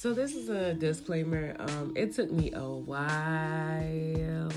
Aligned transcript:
So 0.00 0.14
this 0.14 0.34
is 0.34 0.48
a 0.48 0.72
disclaimer. 0.72 1.54
Um, 1.58 1.92
it 1.94 2.14
took 2.14 2.30
me 2.30 2.52
a 2.54 2.66
while 2.66 4.50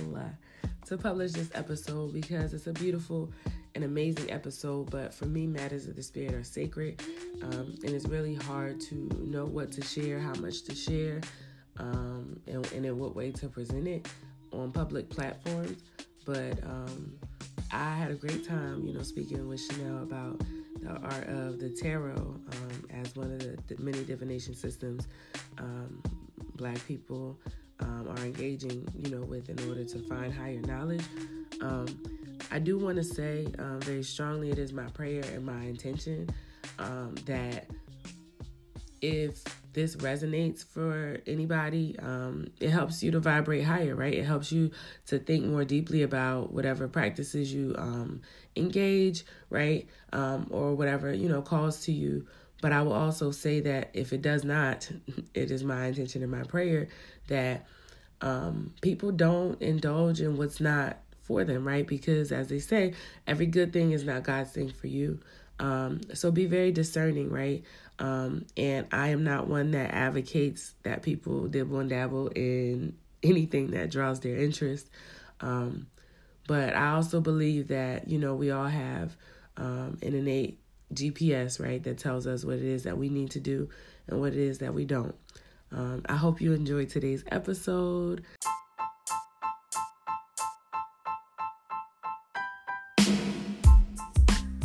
to 0.86 0.98
publish 0.98 1.34
this 1.34 1.50
episode 1.54 2.14
because 2.14 2.54
it's 2.54 2.68
a 2.68 2.72
beautiful 2.72 3.30
and 3.76 3.84
amazing 3.84 4.32
episode. 4.32 4.90
But 4.90 5.14
for 5.14 5.26
me, 5.26 5.46
matters 5.46 5.86
of 5.86 5.98
the 5.98 6.02
spirit 6.02 6.34
are 6.34 6.46
sacred, 6.46 7.04
um, 7.42 7.76
and 7.84 7.90
it's 7.90 8.06
really 8.06 8.36
hard 8.36 8.80
to 8.84 8.96
know 9.20 9.44
what 9.44 9.70
to 9.74 9.82
share, 9.82 10.18
how 10.18 10.34
much 10.36 10.64
to 10.64 10.74
share, 10.74 11.20
um, 11.76 12.40
and, 12.48 12.66
and, 12.72 12.86
in 12.86 12.98
what 12.98 13.14
way 13.14 13.34
to 13.34 13.50
present 13.50 13.86
it 13.86 14.08
on 14.54 14.72
public 14.72 15.10
platforms. 15.10 15.84
But 16.26 16.64
um, 16.64 17.20
I 17.70 17.96
had 17.96 18.12
a 18.12 18.16
great 18.16 18.48
time, 18.48 18.88
you 18.88 18.94
know, 18.94 19.04
speaking 19.04 19.46
with 19.50 19.60
Shanell 19.60 20.04
about 20.04 20.42
art 20.92 21.28
of 21.28 21.60
the 21.60 21.70
tarot 21.70 22.16
um, 22.16 22.86
as 22.92 23.16
one 23.16 23.32
of 23.32 23.40
the, 23.40 23.76
many 23.80 24.04
divination 24.04 24.54
systems 24.56 25.08
um, 25.58 26.02
Black 26.56 26.86
people 26.88 27.40
um, 27.80 28.08
are 28.10 28.24
engaging, 28.24 28.88
you 28.96 29.10
know, 29.10 29.22
with 29.22 29.50
in 29.50 29.68
order 29.68 29.84
to 29.84 30.00
find 30.00 30.34
higher 30.34 30.62
knowledge. 30.62 31.04
Um, 31.62 31.88
I 32.52 32.60
do 32.60 32.78
want 32.78 32.98
to 32.98 33.04
say 33.04 33.48
um, 33.60 33.80
very 33.82 34.04
strongly, 34.04 34.52
it 34.52 34.60
is 34.60 34.72
my 34.74 34.86
prayer 34.88 35.24
and 35.34 35.46
my 35.46 35.62
intention 35.64 36.30
um, 36.80 37.16
that 37.26 37.68
if 39.02 39.44
this 39.74 39.96
resonates 39.98 40.64
for 40.64 41.20
anybody, 41.28 41.96
um, 42.00 42.48
it 42.60 42.70
helps 42.70 43.04
you 43.04 43.12
to 43.12 43.20
vibrate 43.20 43.64
higher, 43.64 43.96
right? 43.96 44.14
It 44.14 44.26
helps 44.26 44.52
you 44.52 44.72
to 45.08 45.20
think 45.20 45.46
more 45.46 45.66
deeply 45.66 46.04
about 46.04 46.54
whatever 46.54 46.88
practices 46.88 47.54
you 47.54 47.76
um, 47.78 48.22
engage, 48.56 49.26
right? 49.50 49.88
Um, 50.12 50.48
or 50.50 50.76
whatever, 50.76 51.14
you 51.14 51.30
know, 51.30 51.42
calls 51.42 51.82
to 51.86 51.92
you. 51.92 52.28
But 52.62 52.72
I 52.72 52.82
will 52.82 52.94
also 52.94 53.32
say 53.32 53.60
that 53.62 53.90
if 53.94 54.14
it 54.14 54.22
does 54.22 54.44
not, 54.44 54.90
it 55.34 55.52
is 55.52 55.64
my 55.64 55.88
intention 55.88 56.22
and 56.22 56.32
my 56.32 56.44
prayer 56.44 56.88
that 57.28 57.66
um, 58.22 58.74
people 58.82 59.12
don't 59.12 59.62
indulge 59.62 60.22
in 60.22 60.38
what's 60.38 60.62
not 60.62 60.98
for 61.22 61.44
them, 61.44 61.68
right? 61.68 61.86
Because 61.86 62.32
as 62.32 62.48
they 62.48 62.60
say, 62.60 62.94
every 63.28 63.46
good 63.46 63.74
thing 63.74 63.92
is 63.92 64.04
not 64.04 64.24
God's 64.24 64.52
thing 64.52 64.70
for 64.70 64.88
you. 64.88 65.20
Um, 65.60 66.02
so 66.14 66.32
be 66.32 66.46
very 66.46 66.72
discerning, 66.72 67.30
right? 67.30 67.64
Um, 68.00 68.46
and 68.58 68.88
I 68.92 69.10
am 69.10 69.24
not 69.24 69.48
one 69.48 69.72
that 69.72 69.94
advocates 69.94 70.74
that 70.84 71.04
people 71.04 71.48
dibble 71.48 71.80
and 71.80 71.90
dabble 71.90 72.30
in 72.30 72.96
anything 73.24 73.72
that 73.72 73.92
draws 73.92 74.20
their 74.20 74.38
interest. 74.38 74.90
Um, 75.40 75.88
but 76.48 76.76
I 76.76 76.92
also 76.92 77.22
believe 77.22 77.70
that, 77.70 78.10
you 78.10 78.20
know, 78.20 78.36
we 78.36 78.52
all 78.52 78.68
have 78.68 79.16
um, 79.56 79.98
an 80.02 80.14
innate 80.14 80.60
GPS, 80.94 81.60
right, 81.60 81.82
that 81.84 81.98
tells 81.98 82.28
us 82.28 82.44
what 82.44 82.58
it 82.58 82.64
is 82.64 82.84
that 82.84 82.98
we 82.98 83.10
need 83.10 83.32
to 83.32 83.40
do 83.40 83.70
and 84.08 84.20
what 84.20 84.34
it 84.34 84.40
is 84.40 84.60
that 84.60 84.74
we 84.74 84.86
don't. 84.86 85.16
Um, 85.72 86.04
I 86.08 86.16
hope 86.16 86.42
you 86.42 86.54
enjoyed 86.54 86.90
today's 86.90 87.24
episode. 87.32 88.24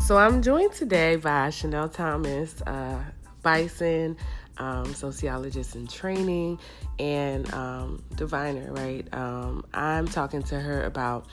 So 0.05 0.17
I'm 0.17 0.41
joined 0.41 0.73
today 0.73 1.17
by 1.17 1.49
Shanell 1.49 1.93
Thomas, 1.93 2.63
uh, 2.63 3.05
Bison, 3.43 4.17
um, 4.59 4.95
sociologist 4.95 5.77
in 5.77 5.87
training, 5.87 6.59
and 6.99 7.53
um, 7.55 8.03
diviner, 8.17 8.73
right? 8.73 9.07
Um, 9.15 9.65
I'm 9.75 10.07
talking 10.07 10.43
to 10.45 10.59
her 10.59 10.83
about 10.85 11.27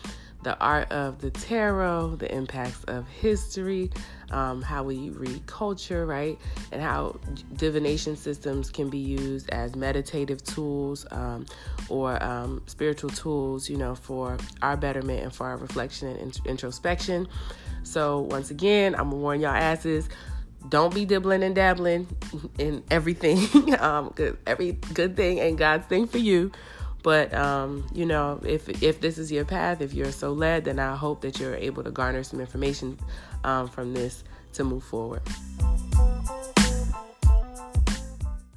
the 0.46 0.58
art 0.60 0.92
of 0.92 1.20
the 1.22 1.32
tarot, 1.32 2.18
the 2.18 2.32
impacts 2.32 2.84
of 2.84 3.08
history, 3.08 3.90
um, 4.30 4.62
how 4.62 4.84
we 4.84 5.10
read 5.10 5.44
culture, 5.48 6.06
right? 6.06 6.38
And 6.72 6.80
how 6.84 7.20
divination 7.56 8.16
systems 8.16 8.70
can 8.70 8.92
be 8.92 9.00
used 9.00 9.50
as 9.50 9.76
meditative 9.76 10.44
tools 10.44 11.04
um, 11.10 11.48
or 11.90 12.22
um, 12.24 12.62
spiritual 12.68 13.10
tools, 13.10 13.68
you 13.68 13.78
know, 13.78 13.96
for 13.96 14.38
our 14.62 14.78
betterment 14.78 15.24
and 15.24 15.34
for 15.34 15.48
our 15.48 15.58
reflection 15.58 16.10
and 16.10 16.40
introspection. 16.46 17.28
So, 17.82 18.20
once 18.20 18.52
again, 18.52 18.94
I'm 18.94 19.10
gonna 19.10 19.16
warn 19.16 19.42
y'all 19.42 19.50
asses 19.50 20.10
don't 20.70 20.94
be 20.94 21.06
dibbling 21.06 21.44
and 21.44 21.56
dabbling 21.56 22.08
in 22.58 22.84
everything. 22.92 23.76
um, 23.80 24.14
every 24.46 24.74
good 24.94 25.16
thing 25.16 25.40
ain't 25.40 25.58
God's 25.58 25.86
thing 25.88 26.08
for 26.08 26.18
you. 26.18 26.52
But 27.04 27.34
um, 27.36 27.88
you 27.94 28.06
know, 28.06 28.42
if 28.44 28.68
if 28.82 29.00
this 29.00 29.20
is 29.20 29.32
your 29.32 29.46
path, 29.46 29.82
if 29.82 29.94
you're 29.94 30.12
so 30.12 30.32
led, 30.32 30.66
then 30.66 30.80
I 30.80 30.96
hope 30.96 31.22
that 31.22 31.40
you're 31.40 31.56
able 31.56 31.84
to 31.84 31.92
garner 31.92 32.24
some 32.24 32.40
information 32.40 32.98
um, 33.44 33.68
from 33.68 33.94
this 33.94 34.24
to 34.54 34.64
move 34.64 34.84
forward. 34.84 35.22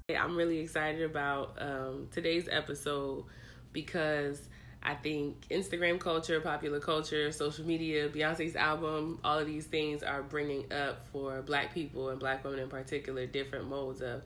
I'm 0.08 0.36
really 0.36 0.60
excited 0.60 1.02
about 1.02 1.58
um, 1.60 2.08
today's 2.10 2.48
episode 2.50 3.25
because 3.72 4.48
I 4.83 4.94
think 4.94 5.49
Instagram 5.50 5.99
culture, 5.99 6.41
popular 6.41 6.81
culture, 6.81 7.33
social 7.33 7.65
media, 7.66 8.09
Beyonce's 8.09 8.56
album, 8.56 9.19
all 9.25 9.39
of 9.39 9.47
these 9.47 9.66
things 9.66 10.03
are 10.03 10.22
bringing 10.22 10.72
up 10.72 11.06
for 11.09 11.43
black 11.43 11.75
people 11.75 12.11
and 12.11 12.19
black 12.19 12.44
women 12.44 12.61
in 12.61 12.69
particular 12.69 13.27
different 13.27 13.69
modes 13.69 14.00
of 14.00 14.22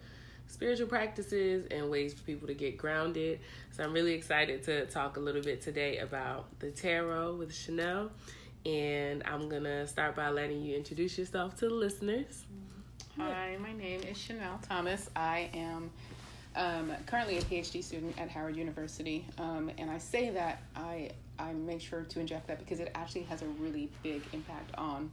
spiritual 0.46 0.86
practices 0.86 1.66
and 1.70 1.90
ways 1.90 2.12
for 2.12 2.22
people 2.24 2.46
to 2.46 2.54
get 2.54 2.76
grounded. 2.76 3.40
So 3.70 3.82
I'm 3.82 3.92
really 3.92 4.12
excited 4.12 4.62
to 4.64 4.86
talk 4.86 5.16
a 5.16 5.20
little 5.20 5.42
bit 5.42 5.62
today 5.62 5.98
about 5.98 6.46
the 6.60 6.70
tarot 6.70 7.36
with 7.36 7.50
Shanell. 7.50 8.10
And 8.66 9.22
I'm 9.26 9.48
going 9.48 9.64
to 9.64 9.86
start 9.88 10.14
by 10.14 10.28
letting 10.28 10.62
you 10.62 10.76
introduce 10.76 11.18
yourself 11.18 11.56
to 11.56 11.68
the 11.68 11.74
listeners. 11.74 12.44
Hi, 13.16 13.56
my 13.60 13.72
name 13.72 14.02
is 14.02 14.16
Shanell 14.16 14.66
Thomas. 14.66 15.10
I 15.16 15.50
am 15.54 15.90
um, 16.56 16.92
currently 17.06 17.38
a 17.38 17.42
PhD 17.42 17.82
student 17.82 18.18
at 18.18 18.28
Howard 18.28 18.56
University. 18.56 19.26
Um, 19.38 19.70
and 19.78 19.90
I 19.90 19.98
say 19.98 20.30
that, 20.30 20.62
I, 20.76 21.10
I 21.38 21.52
make 21.52 21.80
sure 21.80 22.02
to 22.02 22.20
inject 22.20 22.46
that 22.48 22.58
because 22.58 22.80
it 22.80 22.90
actually 22.94 23.22
has 23.22 23.42
a 23.42 23.46
really 23.46 23.90
big 24.02 24.22
impact 24.32 24.74
on 24.76 25.10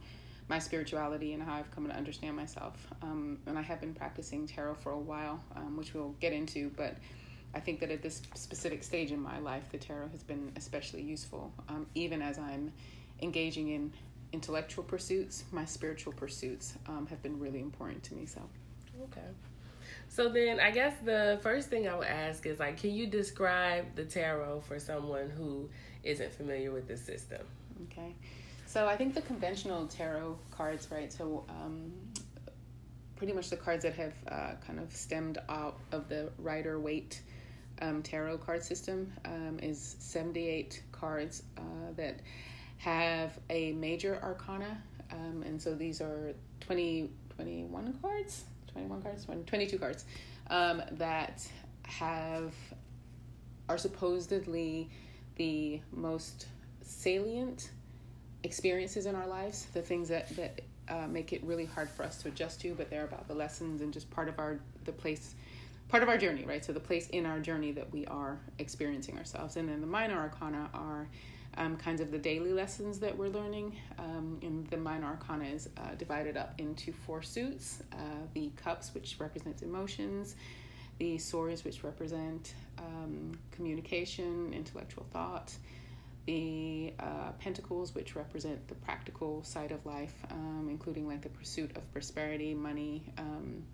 my 0.48 0.58
spirituality 0.58 1.32
and 1.32 1.42
how 1.42 1.54
I've 1.54 1.70
come 1.70 1.86
to 1.88 1.96
understand 1.96 2.36
myself. 2.36 2.74
Um, 3.02 3.38
and 3.46 3.58
I 3.58 3.62
have 3.62 3.80
been 3.80 3.94
practicing 3.94 4.46
tarot 4.46 4.74
for 4.74 4.92
a 4.92 4.98
while, 4.98 5.42
um, 5.56 5.76
which 5.76 5.94
we'll 5.94 6.14
get 6.20 6.32
into, 6.32 6.70
but 6.76 6.96
I 7.54 7.60
think 7.60 7.80
that 7.80 7.90
at 7.90 8.02
this 8.02 8.22
specific 8.34 8.82
stage 8.82 9.12
in 9.12 9.20
my 9.20 9.38
life, 9.38 9.64
the 9.70 9.78
tarot 9.78 10.08
has 10.08 10.22
been 10.22 10.52
especially 10.56 11.02
useful. 11.02 11.52
Um, 11.68 11.86
even 11.94 12.20
as 12.22 12.38
I'm 12.38 12.72
engaging 13.22 13.68
in 13.68 13.92
intellectual 14.32 14.84
pursuits, 14.84 15.44
my 15.52 15.64
spiritual 15.64 16.12
pursuits 16.12 16.74
um, 16.86 17.06
have 17.06 17.22
been 17.22 17.38
really 17.38 17.60
important 17.60 18.02
to 18.04 18.14
me. 18.14 18.26
So, 18.26 18.40
okay. 19.04 19.26
So 20.10 20.28
then, 20.28 20.58
I 20.58 20.72
guess 20.72 20.94
the 21.04 21.38
first 21.40 21.68
thing 21.68 21.88
I 21.88 21.96
would 21.96 22.08
ask 22.08 22.44
is 22.44 22.58
like, 22.58 22.78
can 22.78 22.90
you 22.90 23.06
describe 23.06 23.94
the 23.94 24.04
tarot 24.04 24.62
for 24.66 24.80
someone 24.80 25.30
who 25.30 25.70
isn't 26.02 26.32
familiar 26.32 26.72
with 26.72 26.88
the 26.88 26.96
system? 26.96 27.42
Okay. 27.84 28.16
So 28.66 28.88
I 28.88 28.96
think 28.96 29.14
the 29.14 29.22
conventional 29.22 29.86
tarot 29.86 30.36
cards, 30.50 30.88
right? 30.90 31.12
So 31.12 31.44
um, 31.48 31.92
pretty 33.14 33.32
much 33.32 33.50
the 33.50 33.56
cards 33.56 33.84
that 33.84 33.94
have 33.94 34.12
uh, 34.26 34.50
kind 34.66 34.80
of 34.80 34.92
stemmed 34.94 35.38
out 35.48 35.78
of 35.92 36.08
the 36.08 36.30
Rider 36.38 36.80
Waite 36.80 37.22
um, 37.80 38.02
tarot 38.02 38.38
card 38.38 38.64
system 38.64 39.12
um, 39.24 39.60
is 39.62 39.94
78 40.00 40.82
cards 40.90 41.44
uh, 41.56 41.60
that 41.96 42.18
have 42.78 43.38
a 43.48 43.72
major 43.72 44.18
arcana. 44.24 44.82
Um, 45.12 45.44
and 45.46 45.62
so 45.62 45.72
these 45.72 46.00
are 46.00 46.34
20, 46.60 47.10
21 47.36 47.98
cards, 48.02 48.44
21 48.72 49.02
cards, 49.02 49.24
20, 49.24 49.42
22 49.44 49.78
cards 49.78 50.04
um, 50.48 50.82
that 50.92 51.46
have 51.84 52.54
are 53.68 53.78
supposedly 53.78 54.90
the 55.36 55.80
most 55.92 56.46
salient 56.82 57.70
experiences 58.42 59.06
in 59.06 59.14
our 59.14 59.26
lives, 59.26 59.66
the 59.72 59.82
things 59.82 60.08
that 60.08 60.28
that 60.36 60.60
uh, 60.88 61.06
make 61.06 61.32
it 61.32 61.42
really 61.44 61.64
hard 61.64 61.88
for 61.88 62.02
us 62.02 62.20
to 62.22 62.28
adjust 62.28 62.60
to, 62.60 62.74
but 62.74 62.90
they're 62.90 63.04
about 63.04 63.28
the 63.28 63.34
lessons 63.34 63.80
and 63.80 63.92
just 63.92 64.10
part 64.10 64.28
of 64.28 64.38
our 64.38 64.58
the 64.84 64.92
place, 64.92 65.34
part 65.88 66.02
of 66.02 66.08
our 66.08 66.18
journey, 66.18 66.44
right? 66.44 66.64
So 66.64 66.72
the 66.72 66.80
place 66.80 67.08
in 67.10 67.26
our 67.26 67.38
journey 67.38 67.70
that 67.72 67.92
we 67.92 68.06
are 68.06 68.40
experiencing 68.58 69.16
ourselves, 69.18 69.56
and 69.56 69.68
then 69.68 69.80
the 69.80 69.86
minor 69.86 70.18
arcana 70.18 70.68
are. 70.74 71.08
Um, 71.56 71.76
kinds 71.76 72.00
of 72.00 72.12
the 72.12 72.18
daily 72.18 72.52
lessons 72.52 73.00
that 73.00 73.16
we're 73.18 73.28
learning. 73.28 73.76
Um, 73.98 74.38
and 74.42 74.66
the 74.68 74.76
minor 74.76 75.06
arcana 75.06 75.46
is 75.46 75.68
uh, 75.76 75.94
divided 75.98 76.36
up 76.36 76.54
into 76.58 76.92
four 76.92 77.22
suits 77.22 77.82
uh, 77.92 77.96
the 78.34 78.50
cups, 78.56 78.94
which 78.94 79.16
represents 79.18 79.62
emotions, 79.62 80.36
the 80.98 81.18
swords, 81.18 81.64
which 81.64 81.82
represent 81.82 82.54
um, 82.78 83.32
communication, 83.50 84.52
intellectual 84.54 85.06
thought, 85.12 85.52
the 86.26 86.92
uh, 87.00 87.32
pentacles, 87.40 87.94
which 87.94 88.14
represent 88.14 88.68
the 88.68 88.74
practical 88.74 89.42
side 89.42 89.72
of 89.72 89.84
life, 89.84 90.14
um, 90.30 90.68
including 90.70 91.08
like 91.08 91.22
the 91.22 91.28
pursuit 91.30 91.76
of 91.76 91.92
prosperity, 91.92 92.54
money. 92.54 93.02
Um, 93.18 93.64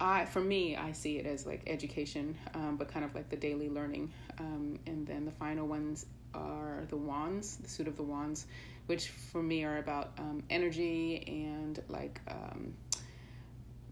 I, 0.00 0.24
for 0.24 0.40
me, 0.40 0.76
I 0.76 0.92
see 0.92 1.18
it 1.18 1.26
as 1.26 1.46
like 1.46 1.62
education, 1.66 2.36
um, 2.54 2.76
but 2.76 2.88
kind 2.88 3.04
of 3.04 3.14
like 3.14 3.28
the 3.28 3.36
daily 3.36 3.68
learning. 3.68 4.12
Um, 4.38 4.78
and 4.86 5.06
then 5.06 5.24
the 5.24 5.32
final 5.32 5.66
ones 5.66 6.06
are 6.34 6.84
the 6.88 6.96
wands, 6.96 7.56
the 7.56 7.68
suit 7.68 7.88
of 7.88 7.96
the 7.96 8.02
wands, 8.02 8.46
which 8.86 9.08
for 9.08 9.42
me 9.42 9.64
are 9.64 9.78
about 9.78 10.12
um, 10.18 10.42
energy 10.50 11.24
and 11.26 11.82
like 11.88 12.20
um, 12.28 12.74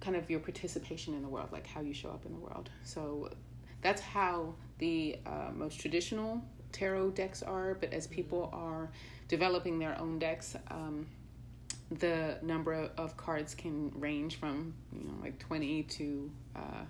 kind 0.01 0.17
of 0.17 0.31
your 0.31 0.41
participation 0.41 1.15
in 1.15 1.23
the 1.23 1.29
world, 1.29 1.49
like 1.53 1.67
how 1.67 1.81
you 1.81 1.95
show 1.95 2.11
up 2.11 2.25
in 2.27 2.33
the 2.33 2.39
world. 2.39 2.71
So 2.85 3.31
that's 3.83 4.01
how 4.01 4.55
the 4.79 5.19
uh, 5.27 5.51
most 5.55 5.81
traditional 5.81 6.43
tarot 6.73 7.11
decks 7.11 7.43
are. 7.43 7.75
But 7.75 7.93
as 7.93 8.07
people 8.07 8.51
are 8.53 8.91
developing 9.29 9.79
their 9.79 9.99
own 9.99 10.19
decks, 10.19 10.57
um, 10.71 11.07
the 11.91 12.39
number 12.43 12.91
of 12.97 13.17
cards 13.17 13.55
can 13.55 13.91
range 13.95 14.37
from 14.37 14.75
you 14.93 15.05
know 15.05 15.15
like 15.23 15.39
20 15.39 15.85
to 15.85 16.31
uh, 16.55 16.85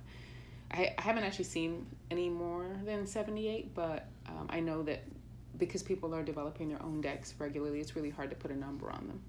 I, 0.70 0.94
I 0.98 1.00
haven't 1.00 1.24
actually 1.24 1.44
seen 1.44 1.86
any 2.10 2.28
more 2.28 2.66
than 2.84 3.06
78 3.06 3.74
but 3.74 4.08
um, 4.26 4.48
i 4.50 4.58
know 4.60 4.82
that 4.82 5.02
because 5.56 5.82
people 5.82 6.14
are 6.14 6.22
developing 6.22 6.68
their 6.68 6.82
own 6.82 7.00
decks 7.00 7.34
regularly 7.38 7.80
it's 7.80 7.96
really 7.96 8.10
hard 8.10 8.30
to 8.30 8.36
put 8.36 8.50
a 8.50 8.56
number 8.56 8.90
on 8.90 9.06
them 9.06 9.20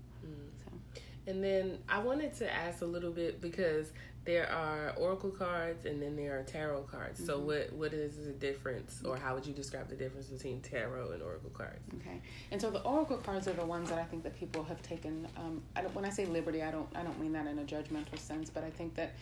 and 1.30 1.44
then 1.44 1.78
I 1.88 2.00
wanted 2.00 2.34
to 2.38 2.52
ask 2.52 2.82
a 2.82 2.86
little 2.86 3.12
bit 3.12 3.40
because 3.40 3.92
there 4.26 4.52
are 4.52 4.94
oracle 4.98 5.30
cards 5.30 5.86
and 5.86 6.02
then 6.02 6.16
there 6.16 6.40
are 6.40 6.44
tarot 6.44 6.82
cards. 6.84 7.20
Mm-hmm. 7.20 7.28
So 7.28 7.40
what 7.40 7.72
what 7.74 7.94
is 7.94 8.18
the 8.18 8.32
difference 8.32 9.02
or 9.06 9.16
how 9.16 9.36
would 9.36 9.46
you 9.46 9.54
describe 9.54 9.90
the 9.90 9.96
difference 9.96 10.26
between 10.26 10.60
tarot 10.62 11.12
and 11.12 11.22
oracle 11.22 11.52
cards? 11.52 11.80
Okay. 12.02 12.20
And 12.52 12.60
so 12.60 12.72
the 12.72 12.82
oracle 12.82 13.18
cards 13.18 13.48
are 13.48 13.54
the 13.54 13.66
ones 13.66 13.90
that 13.90 14.00
I 14.00 14.04
think 14.06 14.24
that 14.24 14.38
people 14.40 14.64
have 14.64 14.82
taken 14.82 15.28
um, 15.38 15.62
I 15.76 15.82
don't 15.82 15.94
when 15.94 16.04
I 16.04 16.10
say 16.10 16.26
liberty, 16.26 16.64
I 16.64 16.72
don't 16.72 16.90
I 16.96 17.04
don't 17.04 17.20
mean 17.22 17.34
that 17.34 17.46
in 17.46 17.60
a 17.60 17.64
judgmental 17.64 18.18
sense, 18.18 18.50
but 18.50 18.64
I 18.64 18.72
think 18.72 18.96
that 18.96 19.14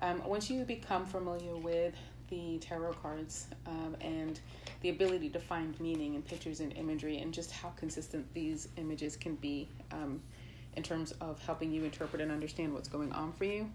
um, 0.00 0.22
once 0.26 0.50
you 0.50 0.64
become 0.64 1.04
familiar 1.04 1.54
with 1.54 1.94
the 2.32 2.58
tarot 2.58 2.94
cards 2.94 3.46
um, 3.66 3.94
and 4.00 4.40
the 4.80 4.88
ability 4.88 5.28
to 5.28 5.38
find 5.38 5.78
meaning 5.78 6.14
in 6.14 6.22
pictures 6.22 6.60
and 6.60 6.72
imagery 6.78 7.18
and 7.18 7.34
just 7.34 7.52
how 7.52 7.68
consistent 7.76 8.26
these 8.32 8.68
images 8.78 9.16
can 9.16 9.34
be 9.34 9.68
um, 9.92 10.18
in 10.74 10.82
terms 10.82 11.12
of 11.20 11.38
helping 11.42 11.70
you 11.70 11.84
interpret 11.84 12.22
and 12.22 12.32
understand 12.32 12.72
what's 12.72 12.88
going 12.88 13.12
on 13.12 13.34
for 13.34 13.44
you. 13.44 13.70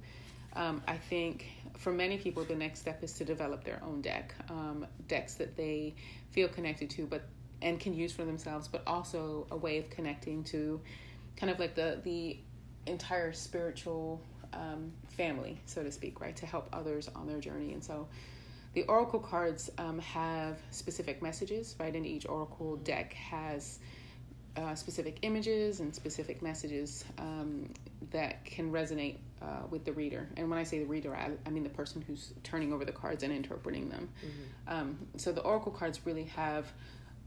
Um, 0.53 0.81
I 0.87 0.97
think 0.97 1.45
for 1.77 1.91
many 1.91 2.17
people, 2.17 2.43
the 2.43 2.55
next 2.55 2.79
step 2.79 3.03
is 3.03 3.13
to 3.13 3.25
develop 3.25 3.63
their 3.63 3.79
own 3.83 4.01
deck, 4.01 4.33
um, 4.49 4.87
decks 5.07 5.35
that 5.35 5.55
they 5.55 5.93
feel 6.31 6.47
connected 6.47 6.89
to, 6.91 7.05
but 7.05 7.27
and 7.61 7.79
can 7.79 7.93
use 7.93 8.11
for 8.11 8.25
themselves, 8.25 8.67
but 8.67 8.81
also 8.87 9.45
a 9.51 9.57
way 9.57 9.77
of 9.77 9.89
connecting 9.91 10.43
to, 10.45 10.81
kind 11.35 11.51
of 11.51 11.59
like 11.59 11.75
the 11.75 11.99
the 12.03 12.39
entire 12.87 13.33
spiritual 13.33 14.19
um, 14.53 14.91
family, 15.09 15.59
so 15.65 15.83
to 15.83 15.91
speak, 15.91 16.21
right, 16.21 16.35
to 16.37 16.47
help 16.47 16.69
others 16.73 17.07
on 17.15 17.27
their 17.27 17.39
journey. 17.39 17.73
And 17.73 17.83
so, 17.83 18.07
the 18.73 18.83
oracle 18.83 19.19
cards 19.19 19.69
um, 19.77 19.99
have 19.99 20.57
specific 20.71 21.21
messages, 21.21 21.75
right, 21.79 21.95
and 21.95 22.05
each 22.05 22.27
oracle 22.27 22.75
deck 22.77 23.13
has 23.13 23.79
uh, 24.57 24.75
specific 24.75 25.19
images 25.21 25.79
and 25.79 25.93
specific 25.93 26.41
messages 26.41 27.05
um, 27.19 27.69
that 28.11 28.43
can 28.43 28.71
resonate 28.71 29.17
uh, 29.41 29.61
with 29.69 29.85
the 29.85 29.93
reader. 29.93 30.27
And 30.35 30.49
when 30.49 30.57
I 30.57 30.63
say 30.63 30.79
the 30.79 30.85
reader, 30.85 31.15
I, 31.15 31.31
I, 31.45 31.49
mean 31.51 31.63
the 31.63 31.69
person 31.69 32.03
who's 32.05 32.33
turning 32.43 32.73
over 32.73 32.83
the 32.83 32.91
cards 32.91 33.21
and 33.21 33.31
interpreting 33.31 33.89
them. 33.89 34.09
Mm-hmm. 34.25 34.73
Um, 34.73 34.97
so 35.17 35.31
the 35.31 35.41
oracle 35.41 35.71
cards 35.71 35.99
really 36.05 36.23
have 36.23 36.71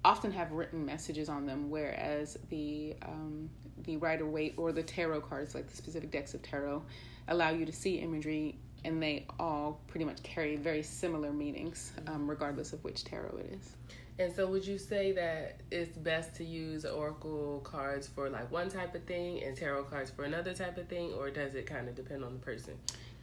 often 0.05 0.33
have 0.33 0.51
written 0.53 0.85
messages 0.85 1.29
on 1.29 1.47
them, 1.47 1.71
whereas 1.71 2.37
the 2.49 2.97
um, 3.03 3.51
the 3.85 3.97
Rider 3.97 4.27
Waite 4.27 4.55
or 4.57 4.73
the 4.73 4.83
tarot 4.83 5.21
cards, 5.23 5.55
like 5.55 5.69
the 5.69 5.77
specific 5.77 6.11
decks 6.11 6.35
of 6.35 6.43
tarot, 6.43 6.83
allow 7.29 7.51
you 7.51 7.65
to 7.65 7.73
see 7.73 7.97
imagery, 7.97 8.59
and 8.85 9.03
they 9.03 9.27
all 9.39 9.81
pretty 9.89 10.05
much 10.05 10.23
carry 10.23 10.57
very 10.57 10.83
similar 10.83 11.33
meanings, 11.33 11.93
mm-hmm. 11.97 12.15
um, 12.15 12.31
regardless 12.31 12.73
of 12.73 12.83
which 12.85 13.05
tarot 13.05 13.39
it 13.39 13.59
is. 13.59 13.77
And 14.19 14.35
so, 14.35 14.47
would 14.49 14.67
you 14.67 14.77
say 14.77 15.13
that 15.13 15.61
it's 15.71 15.97
best 15.97 16.37
to 16.37 16.45
use 16.45 16.85
oracle 16.85 17.61
cards 17.65 18.07
for 18.07 18.29
like 18.29 18.51
one 18.53 18.69
type 18.69 18.95
of 18.95 19.05
thing 19.05 19.43
and 19.43 19.57
tarot 19.57 19.85
cards 19.85 20.11
for 20.11 20.25
another 20.25 20.53
type 20.53 20.77
of 20.77 20.89
thing, 20.89 21.13
or 21.15 21.31
does 21.31 21.55
it 21.55 21.67
kind 21.67 21.89
of 21.89 21.95
depend 21.95 22.25
on 22.25 22.35
the 22.35 22.39
person? 22.39 22.75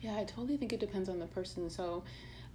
Yeah, 0.02 0.16
I 0.18 0.24
totally 0.24 0.58
think 0.58 0.74
it 0.74 0.80
depends 0.80 1.08
on 1.08 1.20
the 1.20 1.28
person. 1.28 1.70
So, 1.70 2.04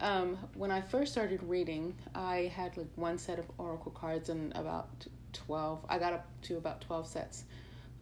um, 0.00 0.36
when 0.54 0.72
I 0.72 0.80
first 0.80 1.12
started 1.12 1.40
reading, 1.44 1.94
I 2.14 2.52
had 2.54 2.76
like 2.76 2.88
one 2.96 3.18
set 3.18 3.38
of 3.38 3.44
oracle 3.58 3.92
cards 3.92 4.28
and 4.28 4.52
about 4.56 4.88
12, 5.32 5.86
I 5.88 5.98
got 5.98 6.12
up 6.12 6.26
to 6.42 6.56
about 6.56 6.80
12 6.80 7.06
sets 7.06 7.44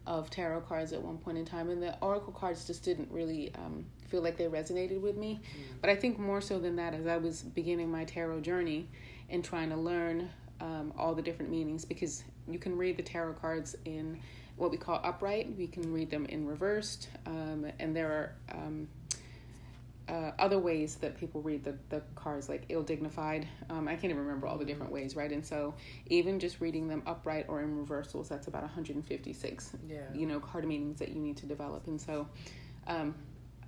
of 0.07 0.29
tarot 0.31 0.61
cards 0.61 0.93
at 0.93 1.01
one 1.01 1.17
point 1.19 1.37
in 1.37 1.45
time. 1.45 1.69
And 1.69 1.81
the 1.81 1.97
oracle 1.99 2.33
cards 2.33 2.65
just 2.65 2.83
didn't 2.83 3.11
really 3.11 3.53
um, 3.55 3.85
feel 4.11 4.21
like 4.21 4.37
they 4.37 4.45
resonated 4.45 5.01
with 5.01 5.17
me. 5.17 5.41
Mm. 5.41 5.81
But 5.81 5.89
I 5.89 5.95
think 5.95 6.19
more 6.19 6.41
so 6.41 6.59
than 6.59 6.75
that, 6.75 6.93
as 6.93 7.07
I 7.07 7.17
was 7.17 7.41
beginning 7.41 7.89
my 7.89 8.03
tarot 8.03 8.41
journey, 8.41 8.87
and 9.31 9.43
trying 9.43 9.69
to 9.69 9.77
learn 9.77 10.29
um, 10.59 10.93
all 10.97 11.15
the 11.15 11.21
different 11.21 11.49
meanings 11.49 11.85
because 11.85 12.23
you 12.47 12.59
can 12.59 12.77
read 12.77 12.97
the 12.97 13.03
tarot 13.03 13.33
cards 13.33 13.75
in 13.85 14.19
what 14.57 14.69
we 14.69 14.77
call 14.77 14.99
upright, 15.03 15.57
we 15.57 15.65
can 15.65 15.91
read 15.91 16.11
them 16.11 16.25
in 16.25 16.45
reversed, 16.45 17.09
um, 17.25 17.65
and 17.79 17.95
there 17.95 18.11
are 18.11 18.35
um, 18.53 18.87
uh, 20.07 20.31
other 20.37 20.59
ways 20.59 20.95
that 20.95 21.17
people 21.17 21.41
read 21.41 21.63
the, 21.63 21.75
the 21.89 22.01
cards, 22.15 22.49
like 22.49 22.65
ill 22.69 22.83
dignified. 22.83 23.47
Um, 23.69 23.87
I 23.87 23.93
can't 23.93 24.05
even 24.05 24.17
remember 24.17 24.45
all 24.45 24.57
the 24.57 24.65
different 24.65 24.91
ways, 24.91 25.15
right? 25.15 25.31
And 25.31 25.43
so, 25.43 25.73
even 26.07 26.39
just 26.39 26.59
reading 26.59 26.87
them 26.87 27.01
upright 27.07 27.45
or 27.47 27.61
in 27.61 27.77
reversals, 27.77 28.27
that's 28.27 28.47
about 28.47 28.61
156, 28.63 29.71
yeah. 29.87 29.99
you 30.13 30.25
know, 30.27 30.39
card 30.39 30.67
meanings 30.67 30.99
that 30.99 31.09
you 31.09 31.21
need 31.21 31.37
to 31.37 31.45
develop. 31.45 31.87
And 31.87 31.99
so, 31.99 32.27
um, 32.87 33.15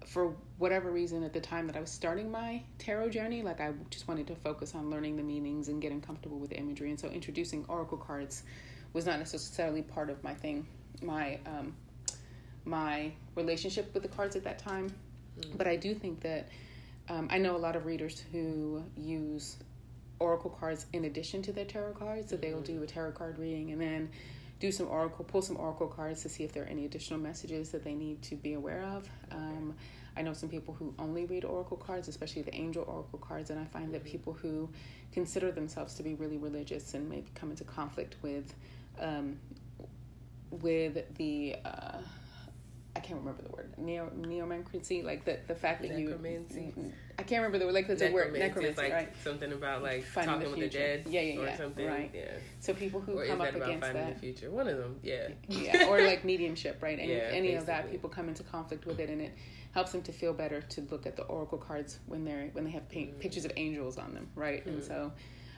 for 0.06 0.36
whatever 0.58 0.92
reason 0.92 1.24
at 1.24 1.34
the 1.34 1.40
time 1.40 1.68
that 1.68 1.76
I 1.76 1.80
was 1.80 1.90
starting 1.90 2.32
my 2.32 2.62
tarot 2.78 3.10
journey, 3.10 3.42
like 3.42 3.62
I 3.62 3.74
just 3.90 4.08
wanted 4.08 4.28
to 4.28 4.36
focus 4.36 4.76
on 4.76 4.90
learning 4.90 5.16
the 5.18 5.24
meanings 5.24 5.68
and 5.70 5.82
getting 5.82 6.02
comfortable 6.02 6.40
with 6.40 6.50
the 6.50 6.58
imagery. 6.58 6.90
And 6.90 7.00
so 7.00 7.08
introducing 7.10 7.66
oracle 7.68 7.98
cards 7.98 8.44
was 8.94 9.06
not 9.06 9.20
necessarily 9.20 9.82
part 9.82 10.10
of 10.10 10.24
my 10.24 10.34
thing, 10.34 10.66
my 11.02 11.40
um, 11.46 11.76
my 12.66 13.12
relationship 13.36 13.94
with 13.94 14.04
the 14.04 14.10
cards 14.10 14.36
at 14.36 14.44
that 14.44 14.60
time. 14.60 14.94
Mm. 15.40 15.58
But 15.58 15.68
I 15.68 15.76
do 15.76 15.94
think 15.94 16.22
that 16.22 16.50
um, 17.10 17.28
I 17.32 17.38
know 17.38 17.56
a 17.56 17.58
lot 17.58 17.76
of 17.76 17.86
readers 17.86 18.24
who 18.32 18.84
use 18.96 19.58
oracle 20.20 20.52
cards 20.52 20.86
in 20.94 21.06
addition 21.06 21.42
to 21.44 21.52
their 21.52 21.66
tarot 21.66 21.94
cards. 21.94 22.30
So 22.30 22.38
they 22.38 22.54
will 22.54 22.62
do 22.62 22.82
a 22.84 22.88
tarot 22.88 23.12
card 23.12 23.38
reading 23.38 23.72
and 23.72 23.82
then 23.82 24.10
do 24.64 24.72
some 24.72 24.88
oracle, 24.88 25.26
pull 25.26 25.42
some 25.42 25.58
oracle 25.58 25.88
cards 25.88 26.22
to 26.22 26.30
see 26.30 26.46
if 26.46 26.54
there 26.54 26.64
are 26.64 26.68
any 26.68 26.86
additional 26.86 27.20
messages 27.20 27.72
that 27.72 27.84
they 27.84 27.94
need 27.94 28.22
to 28.22 28.34
be 28.34 28.54
aware 28.54 28.82
of. 28.84 29.10
Um, 29.30 29.76
I 30.16 30.22
know 30.22 30.32
some 30.32 30.48
people 30.48 30.74
who 30.74 30.94
only 30.98 31.26
read 31.26 31.44
oracle 31.44 31.76
cards, 31.76 32.08
especially 32.08 32.44
the 32.44 32.56
angel 32.56 32.86
oracle 32.88 33.20
cards, 33.20 33.50
and 33.50 33.60
I 33.60 33.66
find 33.66 33.94
that 33.94 34.06
people 34.06 34.32
who 34.32 34.70
consider 35.12 35.52
themselves 35.52 35.96
to 35.96 36.04
be 36.04 36.14
really 36.14 36.38
religious 36.38 36.94
and 36.94 37.10
maybe 37.10 37.28
come 37.36 37.50
into 37.50 37.66
conflict 37.66 38.16
with 38.22 38.56
um, 39.02 39.38
with 40.50 41.14
the 41.16 41.58
uh, 41.66 41.98
I 42.96 43.00
can't 43.00 43.20
remember 43.20 43.42
the 43.42 43.50
word 43.50 43.74
neo 43.78 44.12
neomancy, 44.16 45.04
like 45.04 45.26
the 45.26 45.40
the 45.48 45.56
fact 45.56 45.82
that 45.82 45.98
you 45.98 46.12
I 47.18 47.24
can't 47.24 47.42
remember 47.42 47.58
the 47.58 47.66
word 47.66 47.74
like 47.74 47.88
the 47.88 48.12
word 48.12 48.34
necromancy, 48.34 48.82
like 48.82 48.94
right? 48.94 49.14
Something 49.24 49.52
about 49.52 49.82
like 49.82 50.04
Finding 50.04 50.34
talking 50.34 50.52
the 50.52 50.60
with 50.60 50.72
the 50.72 50.78
dead, 50.78 51.04
yeah, 51.08 51.22
yeah, 51.22 51.34
yeah, 51.34 51.54
or 51.54 51.58
something, 51.58 51.88
right? 51.88 52.12
Yeah. 52.14 52.32
So 52.60 52.74
people 52.74 53.02
who 53.02 53.18
or 53.18 53.26
come 53.26 53.42
up 53.42 53.56
against 53.56 53.82
finding 53.82 54.06
that, 54.06 54.14
the 54.16 54.20
future, 54.20 54.52
one 54.52 54.68
of 54.68 54.78
them, 54.78 55.00
yeah, 55.02 55.30
yeah, 55.48 55.88
or 55.88 56.02
like 56.02 56.24
mediumship, 56.26 56.84
right? 56.84 57.00
And 57.00 57.10
yeah, 57.10 57.16
any 57.16 57.50
basically. 57.50 57.56
of 57.56 57.66
that, 57.66 57.92
people 57.92 58.10
come 58.10 58.30
into 58.30 58.44
conflict 58.44 58.86
with 58.86 59.00
it, 59.00 59.10
and 59.10 59.22
it 59.22 59.34
helps 59.74 59.92
them 59.92 60.04
to 60.04 60.12
feel 60.12 60.34
better 60.34 60.62
to 60.62 60.82
look 60.92 61.08
at 61.08 61.16
the 61.16 61.24
oracle 61.24 61.58
cards 61.58 61.98
when 62.06 62.24
they're 62.24 62.50
when 62.54 62.64
they 62.64 62.72
have 62.72 62.88
paint, 62.90 63.18
mm. 63.18 63.20
pictures 63.20 63.46
of 63.46 63.52
angels 63.58 63.98
on 63.98 64.14
them, 64.14 64.28
right? 64.36 64.64
Mm. 64.66 64.74
And 64.74 64.84
so. 64.84 65.12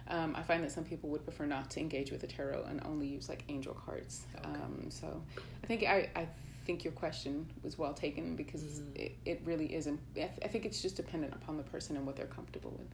Um, 0.07 0.35
I 0.35 0.43
find 0.43 0.63
that 0.63 0.71
some 0.71 0.83
people 0.83 1.09
would 1.09 1.23
prefer 1.23 1.47
not 1.47 1.71
to 1.71 1.79
engage 1.79 2.11
with 2.11 2.21
the 2.21 2.27
tarot 2.27 2.65
and 2.69 2.79
only 2.85 3.07
use 3.07 3.27
like 3.27 3.43
angel 3.49 3.73
cards. 3.73 4.21
Okay. 4.37 4.49
Um, 4.49 4.85
so 4.89 5.19
I 5.63 5.65
think 5.65 5.81
I, 5.81 6.07
I 6.15 6.27
think 6.65 6.83
your 6.83 6.93
question 6.93 7.45
was 7.63 7.77
well 7.77 7.93
taken 7.93 8.35
because 8.35 8.61
mm-hmm. 8.61 8.95
it, 8.95 9.17
it 9.25 9.41
really 9.45 9.73
isn't. 9.73 9.99
I 10.17 10.47
think 10.47 10.65
it's 10.65 10.81
just 10.81 10.97
dependent 10.97 11.33
upon 11.33 11.57
the 11.57 11.63
person 11.63 11.95
and 11.95 12.05
what 12.05 12.15
they're 12.15 12.25
comfortable 12.25 12.71
with. 12.77 12.87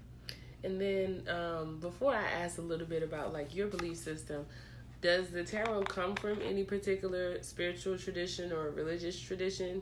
And 0.64 0.80
then 0.80 1.24
um, 1.34 1.80
before 1.80 2.14
I 2.14 2.24
ask 2.44 2.58
a 2.58 2.62
little 2.62 2.86
bit 2.86 3.02
about 3.02 3.34
like 3.34 3.56
your 3.56 3.68
belief 3.68 3.98
system, 3.98 4.46
does 5.02 5.30
the 5.30 5.44
tarot 5.44 5.84
come 5.84 6.16
from 6.16 6.40
any 6.42 6.64
particular 6.64 7.42
spiritual 7.42 7.98
tradition 7.98 8.52
or 8.52 8.70
religious 8.70 9.20
tradition? 9.20 9.82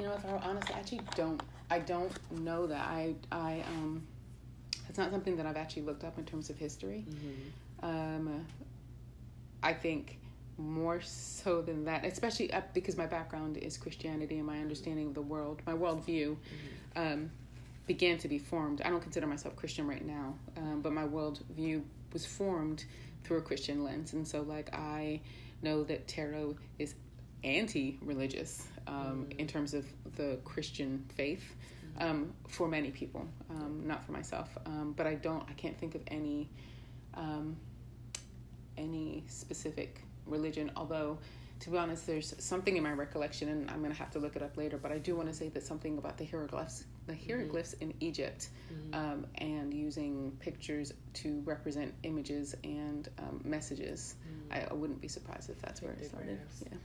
You 0.00 0.06
know, 0.06 0.14
if 0.14 0.24
I'm 0.24 0.40
honest, 0.42 0.70
I 0.74 0.78
actually 0.78 1.02
don't. 1.14 1.40
I 1.70 1.78
don't 1.78 2.12
know 2.40 2.66
that. 2.66 2.80
I 2.80 3.14
I 3.30 3.62
um, 3.68 4.02
it's 4.88 4.98
not 4.98 5.12
something 5.12 5.36
that 5.36 5.46
I've 5.46 5.56
actually 5.56 5.82
looked 5.82 6.04
up 6.04 6.18
in 6.18 6.24
terms 6.24 6.50
of 6.50 6.56
history. 6.56 7.04
Mm-hmm. 7.08 7.86
Um, 7.86 8.46
I 9.62 9.72
think 9.72 10.18
more 10.56 11.00
so 11.00 11.60
than 11.62 11.84
that, 11.84 12.04
especially 12.04 12.50
because 12.72 12.96
my 12.96 13.06
background 13.06 13.56
is 13.56 13.76
Christianity 13.76 14.38
and 14.38 14.46
my 14.46 14.58
understanding 14.60 15.08
of 15.08 15.14
the 15.14 15.22
world, 15.22 15.60
my 15.66 15.72
worldview, 15.72 16.36
mm-hmm. 16.36 16.96
um, 16.96 17.30
began 17.86 18.18
to 18.18 18.28
be 18.28 18.38
formed. 18.38 18.80
I 18.82 18.90
don't 18.90 19.02
consider 19.02 19.26
myself 19.26 19.56
Christian 19.56 19.86
right 19.86 20.04
now, 20.04 20.34
um, 20.56 20.80
but 20.80 20.92
my 20.92 21.04
worldview 21.04 21.82
was 22.12 22.24
formed 22.24 22.84
through 23.24 23.38
a 23.38 23.42
Christian 23.42 23.84
lens, 23.84 24.12
and 24.12 24.26
so 24.26 24.42
like 24.42 24.74
I 24.74 25.20
know 25.62 25.82
that 25.84 26.06
tarot 26.06 26.56
is 26.78 26.94
anti-religious 27.42 28.66
um, 28.86 28.94
mm-hmm. 28.94 29.38
in 29.38 29.46
terms 29.46 29.74
of 29.74 29.86
the 30.16 30.38
Christian 30.44 31.04
faith 31.16 31.54
mm-hmm. 31.98 32.10
um, 32.10 32.32
for 32.48 32.68
many 32.68 32.90
people, 32.90 33.26
um, 33.50 33.82
not 33.84 34.04
for 34.04 34.12
myself. 34.12 34.48
Um, 34.66 34.94
but 34.96 35.06
I 35.06 35.14
don't, 35.14 35.42
I 35.48 35.52
can't 35.54 35.78
think 35.78 35.94
of 35.94 36.02
any 36.08 36.48
any 38.76 39.24
specific 39.28 40.03
religion, 40.26 40.70
although 40.76 41.18
to 41.60 41.70
be 41.70 41.78
honest, 41.78 42.06
there's 42.06 42.34
something 42.38 42.76
in 42.76 42.82
my 42.82 42.92
recollection, 42.92 43.48
and 43.48 43.70
I'm 43.70 43.80
gonna 43.80 43.94
have 43.94 44.10
to 44.12 44.18
look 44.18 44.36
it 44.36 44.42
up 44.42 44.56
later. 44.56 44.76
But 44.76 44.92
I 44.92 44.98
do 44.98 45.16
want 45.16 45.28
to 45.28 45.34
say 45.34 45.48
that 45.50 45.64
something 45.64 45.98
about 45.98 46.18
the 46.18 46.24
hieroglyphs, 46.24 46.84
the 47.06 47.14
hieroglyphs 47.14 47.74
mm-hmm. 47.74 47.90
in 47.90 47.94
Egypt, 48.00 48.48
mm-hmm. 48.72 48.94
um, 48.94 49.26
and 49.36 49.72
using 49.72 50.36
pictures 50.40 50.92
to 51.14 51.42
represent 51.44 51.94
images 52.02 52.54
and 52.64 53.08
um, 53.18 53.40
messages. 53.44 54.16
Mm-hmm. 54.26 54.52
I, 54.52 54.70
I, 54.70 54.74
wouldn't 54.74 55.00
be 55.00 55.08
surprised 55.08 55.48
if 55.48 55.60
that's 55.62 55.80
where 55.80 55.92
it 55.92 56.04
started. 56.04 56.38
Yeah. 56.70 56.76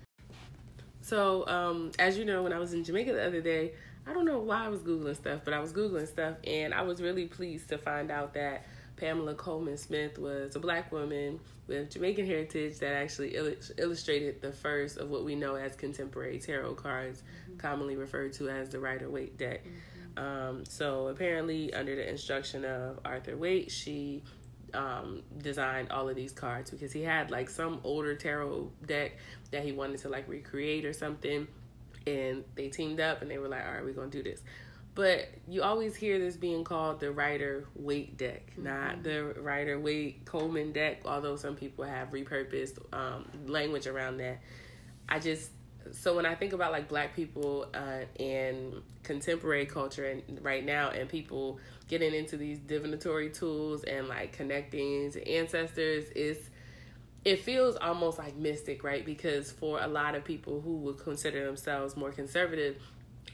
So, 1.01 1.47
um, 1.47 1.91
as 1.97 2.17
you 2.17 2.25
know, 2.25 2.43
when 2.43 2.53
I 2.53 2.59
was 2.59 2.73
in 2.73 2.83
Jamaica 2.83 3.13
the 3.13 3.25
other 3.25 3.41
day, 3.41 3.73
I 4.05 4.13
don't 4.13 4.25
know 4.25 4.39
why 4.39 4.65
I 4.65 4.69
was 4.69 4.81
googling 4.81 5.15
stuff, 5.15 5.41
but 5.43 5.53
I 5.53 5.59
was 5.59 5.73
googling 5.73 6.07
stuff, 6.07 6.37
and 6.45 6.73
I 6.73 6.83
was 6.83 7.01
really 7.01 7.25
pleased 7.25 7.69
to 7.69 7.77
find 7.77 8.11
out 8.11 8.33
that 8.35 8.65
Pamela 8.99 9.33
Coleman 9.33 9.77
Smith 9.77 10.19
was 10.19 10.55
a 10.55 10.59
black 10.59 10.91
woman 10.91 11.39
with 11.67 11.91
Jamaican 11.91 12.25
heritage 12.25 12.79
that 12.79 12.93
actually 12.93 13.35
illustrated 13.77 14.41
the 14.41 14.51
first 14.51 14.97
of 14.97 15.09
what 15.09 15.23
we 15.23 15.35
know 15.35 15.55
as 15.55 15.75
contemporary 15.75 16.39
tarot 16.39 16.73
cards, 16.75 17.21
mm-hmm. 17.21 17.57
commonly 17.57 17.95
referred 17.95 18.33
to 18.33 18.49
as 18.49 18.69
the 18.69 18.79
Rider 18.79 19.09
Waite 19.09 19.37
deck. 19.37 19.61
Mm-hmm. 19.63 20.23
Um, 20.23 20.65
so 20.65 21.07
apparently, 21.07 21.73
under 21.73 21.95
the 21.95 22.09
instruction 22.09 22.65
of 22.65 22.99
Arthur 23.05 23.37
Waite, 23.37 23.71
she 23.71 24.23
um, 24.73 25.23
designed 25.37 25.91
all 25.91 26.09
of 26.09 26.15
these 26.15 26.33
cards 26.33 26.69
because 26.69 26.91
he 26.91 27.01
had 27.01 27.31
like 27.31 27.49
some 27.49 27.79
older 27.83 28.15
tarot 28.15 28.71
deck 28.85 29.13
that 29.51 29.63
he 29.63 29.71
wanted 29.71 29.99
to 29.99 30.09
like 30.09 30.27
recreate 30.27 30.85
or 30.85 30.93
something, 30.93 31.47
and 32.05 32.43
they 32.55 32.67
teamed 32.67 32.99
up 32.99 33.21
and 33.21 33.31
they 33.31 33.37
were 33.37 33.47
like, 33.47 33.65
"All 33.65 33.73
right, 33.73 33.83
we're 33.83 33.93
gonna 33.93 34.09
do 34.09 34.23
this." 34.23 34.41
But 34.99 35.29
you 35.47 35.63
always 35.63 35.95
hear 35.95 36.19
this 36.19 36.35
being 36.35 36.65
called 36.65 36.99
the 36.99 37.09
Rider 37.09 37.63
Waite 37.73 38.17
deck, 38.17 38.51
mm-hmm. 38.51 38.65
not 38.65 39.01
the 39.01 39.33
Rider 39.39 39.79
Waite 39.79 40.25
Coleman 40.25 40.73
deck, 40.73 41.03
although 41.05 41.37
some 41.37 41.55
people 41.55 41.85
have 41.85 42.09
repurposed 42.09 42.79
um, 42.91 43.25
language 43.47 43.87
around 43.87 44.17
that. 44.17 44.41
I 45.07 45.19
just, 45.19 45.51
so 45.93 46.17
when 46.17 46.25
I 46.25 46.35
think 46.35 46.51
about 46.51 46.73
like 46.73 46.89
black 46.89 47.15
people 47.15 47.67
uh, 47.73 48.21
and 48.21 48.73
contemporary 49.03 49.65
culture 49.67 50.03
and 50.03 50.43
right 50.43 50.65
now 50.65 50.89
and 50.89 51.07
people 51.07 51.61
getting 51.87 52.13
into 52.13 52.35
these 52.35 52.59
divinatory 52.59 53.29
tools 53.29 53.85
and 53.85 54.09
like 54.09 54.33
connecting 54.33 55.13
to 55.13 55.25
ancestors, 55.25 56.09
is 56.09 56.49
it 57.23 57.39
feels 57.39 57.77
almost 57.77 58.17
like 58.17 58.35
mystic, 58.35 58.83
right? 58.83 59.05
Because 59.05 59.49
for 59.49 59.79
a 59.81 59.87
lot 59.87 60.15
of 60.15 60.25
people 60.25 60.59
who 60.59 60.75
would 60.79 60.97
consider 60.97 61.45
themselves 61.45 61.95
more 61.95 62.11
conservative, 62.11 62.75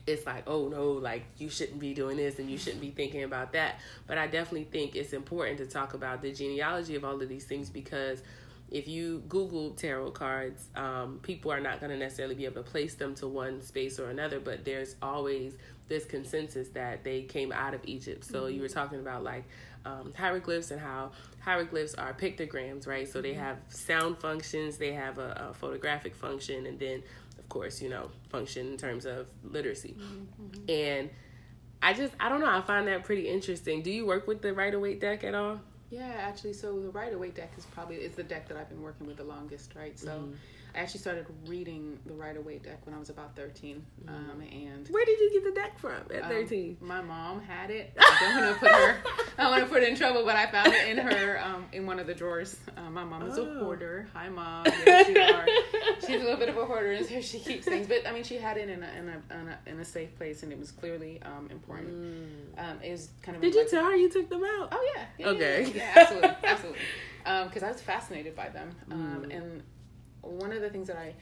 it's 0.08 0.26
like, 0.26 0.44
oh 0.48 0.68
no, 0.68 0.92
like 0.92 1.26
you 1.38 1.50
shouldn't 1.50 1.80
be 1.80 1.94
doing 1.94 2.18
this 2.18 2.38
and 2.40 2.50
you 2.50 2.58
shouldn't 2.58 2.82
be 2.82 2.92
thinking 2.92 3.24
about 3.24 3.54
that. 3.54 3.80
But 4.08 4.18
I 4.18 4.28
definitely 4.28 4.66
think 4.66 4.96
it's 4.96 5.14
important 5.14 5.58
to 5.58 5.66
talk 5.66 5.94
about 5.94 6.22
the 6.22 6.32
genealogy 6.32 6.96
of 6.96 7.04
all 7.04 7.22
of 7.22 7.28
these 7.28 7.46
things 7.46 7.70
because 7.70 8.22
if 8.72 8.88
you 8.88 9.24
Google 9.30 9.72
tarot 9.72 10.12
cards, 10.12 10.66
um, 10.76 11.20
people 11.22 11.52
are 11.52 11.60
not 11.60 11.80
going 11.80 11.92
to 11.92 11.98
necessarily 11.98 12.36
be 12.36 12.46
able 12.46 12.64
to 12.64 12.70
place 12.70 12.96
them 12.96 13.14
to 13.16 13.28
one 13.28 13.62
space 13.62 14.00
or 14.00 14.10
another, 14.10 14.40
but 14.40 14.66
there's 14.66 14.96
always 15.02 15.54
this 15.88 16.06
consensus 16.06 16.70
that 16.70 17.04
they 17.04 17.22
came 17.24 17.52
out 17.52 17.74
of 17.74 17.82
Egypt. 17.86 18.26
So 18.26 18.44
mm-hmm. 18.44 18.56
you 18.56 18.62
were 18.62 18.70
talking 18.70 19.00
about 19.00 19.24
like 19.24 19.44
um, 19.86 20.14
hieroglyphs 20.18 20.72
and 20.72 20.82
how 20.82 21.12
hieroglyphs 21.40 21.94
are 21.94 22.14
pictograms, 22.14 22.88
right? 22.88 23.08
So 23.08 23.22
they 23.22 23.32
mm-hmm. 23.32 23.42
have 23.42 23.58
sound 23.70 24.18
functions, 24.18 24.78
they 24.78 24.94
have 24.94 25.20
a, 25.20 25.50
a 25.52 25.54
photographic 25.54 26.16
function, 26.16 26.66
and 26.66 26.80
then 26.80 27.04
of 27.46 27.50
course, 27.50 27.80
you 27.80 27.90
know, 27.90 28.10
function 28.30 28.68
in 28.68 28.78
terms 28.78 29.06
of 29.06 29.28
literacy. 29.44 29.96
Mm-hmm. 30.00 30.70
And 30.70 31.10
I 31.80 31.94
just, 31.94 32.12
I 32.20 32.28
don't 32.28 32.42
know, 32.42 32.50
I 32.50 32.62
find 32.62 32.88
that 32.88 33.04
pretty 33.04 33.30
interesting. 33.30 33.84
Do 33.84 33.92
you 33.92 34.08
work 34.08 34.28
with 34.28 34.42
the 34.42 34.52
Rider 34.52 34.80
Waite 34.80 35.00
deck 35.00 35.24
at 35.24 35.36
all? 35.36 35.62
Yeah, 35.92 36.12
actually, 36.18 36.54
so 36.54 36.80
the 36.80 36.90
Rider 36.90 37.20
Waite 37.20 37.36
deck 37.36 37.52
is 37.56 37.66
probably 37.66 37.98
is 37.98 38.16
the 38.16 38.24
deck 38.24 38.48
that 38.48 38.58
I've 38.58 38.70
been 38.70 38.82
working 38.82 39.06
with 39.06 39.18
the 39.18 39.24
longest, 39.24 39.75
right? 39.75 39.98
So. 39.98 40.10
Mm-hmm 40.10 40.34
I 40.75 40.79
actually 40.79 41.00
started 41.00 41.25
reading 41.46 41.98
the 42.05 42.13
Rider 42.13 42.41
Waite 42.41 42.63
deck 42.63 42.86
when 42.86 42.94
I 42.94 43.00
was 43.00 43.10
about 43.10 43.34
13. 43.38 43.82
Mm. 44.03 44.10
Um, 44.10 44.41
and 44.41 44.88
where 44.89 45.05
did 45.05 45.20
you 45.20 45.32
get 45.32 45.46
the 45.46 45.51
deck 45.51 45.79
from 45.79 45.94
at 46.13 46.29
13? 46.29 46.77
Um, 46.82 46.88
my 46.88 47.01
mom 47.01 47.41
had 47.41 47.72
it. 47.72 47.94
I 48.00 48.17
don't 48.20 48.44
want 48.44 48.53
to 48.53 48.60
put 48.60 48.72
her. 48.72 48.98
I 49.38 49.50
want 49.50 49.63
to 49.63 49.70
put 49.70 49.84
in 49.84 49.96
trouble, 49.96 50.25
but 50.25 50.36
I 50.36 50.48
found 50.48 50.74
it 50.74 50.89
in 50.89 50.98
her 50.98 51.41
um, 51.41 51.65
in 51.72 51.86
one 51.86 51.98
of 51.98 52.08
the 52.08 52.13
drawers. 52.13 52.58
Uh, 52.75 52.89
my 52.89 53.05
mom 53.05 53.25
is 53.25 53.38
oh. 53.38 53.46
a 53.46 53.60
hoarder. 53.60 54.08
Hi, 54.13 54.27
mom. 54.27 54.65
Yes, 54.86 55.10
you 55.10 55.20
are. 55.20 55.46
She's 56.01 56.22
a 56.22 56.24
little 56.24 56.38
bit 56.38 56.50
of 56.50 56.58
a 56.58 56.65
hoarder, 56.65 56.91
and 56.91 57.05
so 57.05 57.22
she 57.22 57.39
keeps 57.39 57.65
things. 57.65 57.88
But 57.88 58.05
I 58.05 58.12
mean, 58.12 58.24
she 58.24 58.36
had 58.36 58.58
it 58.58 58.70
in 58.70 58.84
a 58.84 58.89
in 58.98 59.10
a 59.10 59.39
in 59.39 59.48
a, 59.48 59.60
in 59.65 59.79
a 59.79 59.86
safe 59.86 60.15
place, 60.17 60.44
and 60.44 60.51
it 60.51 60.60
was 60.60 60.72
clearly 60.72 61.22
um, 61.24 61.48
important. 61.50 61.89
Mm. 61.89 62.72
Um, 62.72 62.77
it 62.84 62.91
was 62.91 63.10
kind 63.22 63.36
of. 63.36 63.41
Did 63.41 63.55
you 63.55 63.67
tell 63.70 63.86
her 63.86 63.96
you 63.96 64.10
took 64.10 64.29
them 64.29 64.44
out? 64.44 64.70
Oh 64.72 64.94
yeah. 64.96 65.05
yeah 65.17 65.27
okay. 65.27 65.63
Yeah, 65.63 65.74
yeah, 65.75 65.91
absolutely, 65.96 66.29
absolutely. 66.44 66.79
Because 67.24 67.63
um, 67.63 67.70
I 67.70 67.72
was 67.72 67.82
fascinated 67.82 68.36
by 68.36 68.50
them, 68.50 68.72
mm. 68.89 69.36
and 69.36 69.63
one 70.25 70.51
of 70.51 70.62
the 70.62 70.70
things 70.70 70.88
that 70.88 70.98
I 70.98 71.13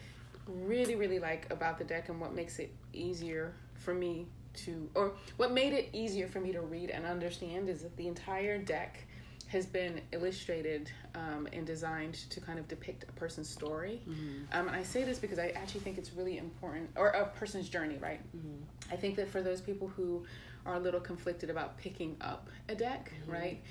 really 0.48 0.96
really 0.96 1.20
like 1.20 1.52
about 1.52 1.78
the 1.78 1.86
deck 1.86 2.10
and 2.10 2.20
what 2.20 2.34
makes 2.34 2.60
it 2.60 2.74
easier 2.92 3.54
for 3.76 3.94
me 3.94 4.28
to 4.54 4.90
or 4.94 5.14
what 5.38 5.52
made 5.52 5.74
it 5.74 5.90
easier 5.94 6.28
for 6.28 6.40
me 6.40 6.52
to 6.52 6.62
read 6.62 6.90
and 6.90 7.06
understand 7.06 7.70
is 7.70 7.82
that 7.82 7.96
the 7.98 8.08
entire 8.08 8.58
deck 8.58 9.06
has 9.54 9.68
been 9.68 10.02
illustrated 10.12 10.90
um, 11.14 11.48
and 11.54 11.68
designed 11.68 12.16
to 12.16 12.42
kind 12.42 12.58
of 12.58 12.68
depict 12.68 13.04
a 13.08 13.12
person's 13.12 13.48
story. 13.48 14.02
Mm-hmm. 14.10 14.46
Um, 14.52 14.68
and 14.68 14.76
I 14.76 14.82
say 14.82 15.04
this 15.04 15.20
because 15.20 15.38
I 15.38 15.50
actually 15.50 15.82
think 15.82 16.00
it's 16.00 16.12
really 16.14 16.40
important, 16.40 16.90
or 16.96 17.10
a 17.10 17.28
person's 17.28 17.70
journey, 17.70 18.00
right? 18.02 18.20
Mm-hmm. 18.36 18.64
I 18.92 18.96
think 18.96 19.16
that 19.18 19.30
for 19.30 19.44
those 19.44 19.62
people 19.62 19.88
who 19.88 20.26
are 20.66 20.76
a 20.76 20.80
little 20.80 21.00
conflicted 21.00 21.52
about 21.52 21.78
picking 21.78 22.18
up 22.20 22.50
a 22.68 22.74
deck, 22.74 23.14
mm-hmm. 23.22 23.32
right? 23.32 23.64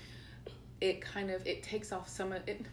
It 0.81 1.01
kind 1.01 1.33
of 1.33 1.45
it 1.47 1.65
takes 1.65 1.91
off 1.91 2.09
some 2.09 2.31
of 2.31 2.49
it. 2.49 2.65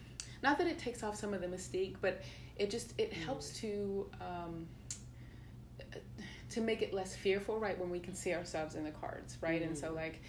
Not 0.43 0.59
that 0.59 0.67
it 0.67 0.77
takes 0.77 1.01
off 1.01 1.15
some 1.15 1.33
of 1.33 1.41
the 1.41 1.47
mystique, 1.47 1.95
but 2.01 2.21
it 2.59 2.69
just 2.69 2.93
it 2.97 3.11
helps 3.13 3.57
to 3.59 4.09
um, 4.21 4.67
to 6.49 6.61
make 6.61 6.81
it 6.81 6.93
less 6.93 7.15
fearful 7.15 7.59
right 7.59 7.79
when 7.79 7.89
we 7.89 7.99
can 7.99 8.13
see 8.13 8.33
ourselves 8.33 8.75
in 8.75 8.83
the 8.83 8.91
cards 8.91 9.37
right 9.41 9.61
mm. 9.61 9.67
and 9.67 9.77
so 9.77 9.91
mm. 9.91 9.95
like 9.95 10.21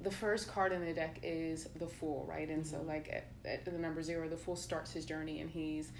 the 0.00 0.10
first 0.10 0.48
card 0.48 0.72
in 0.72 0.84
the 0.84 0.92
deck 0.92 1.18
is 1.22 1.68
the 1.78 1.86
fool 1.86 2.26
right 2.28 2.48
and 2.48 2.64
mm-hmm. 2.64 2.76
so 2.76 2.82
like 2.82 3.08
at, 3.12 3.26
at, 3.44 3.64
the 3.64 3.72
number 3.72 4.02
zero 4.02 4.28
the 4.28 4.36
fool 4.36 4.56
starts 4.56 4.92
his 4.92 5.04
journey 5.04 5.40
and 5.40 5.50
he's 5.50 5.92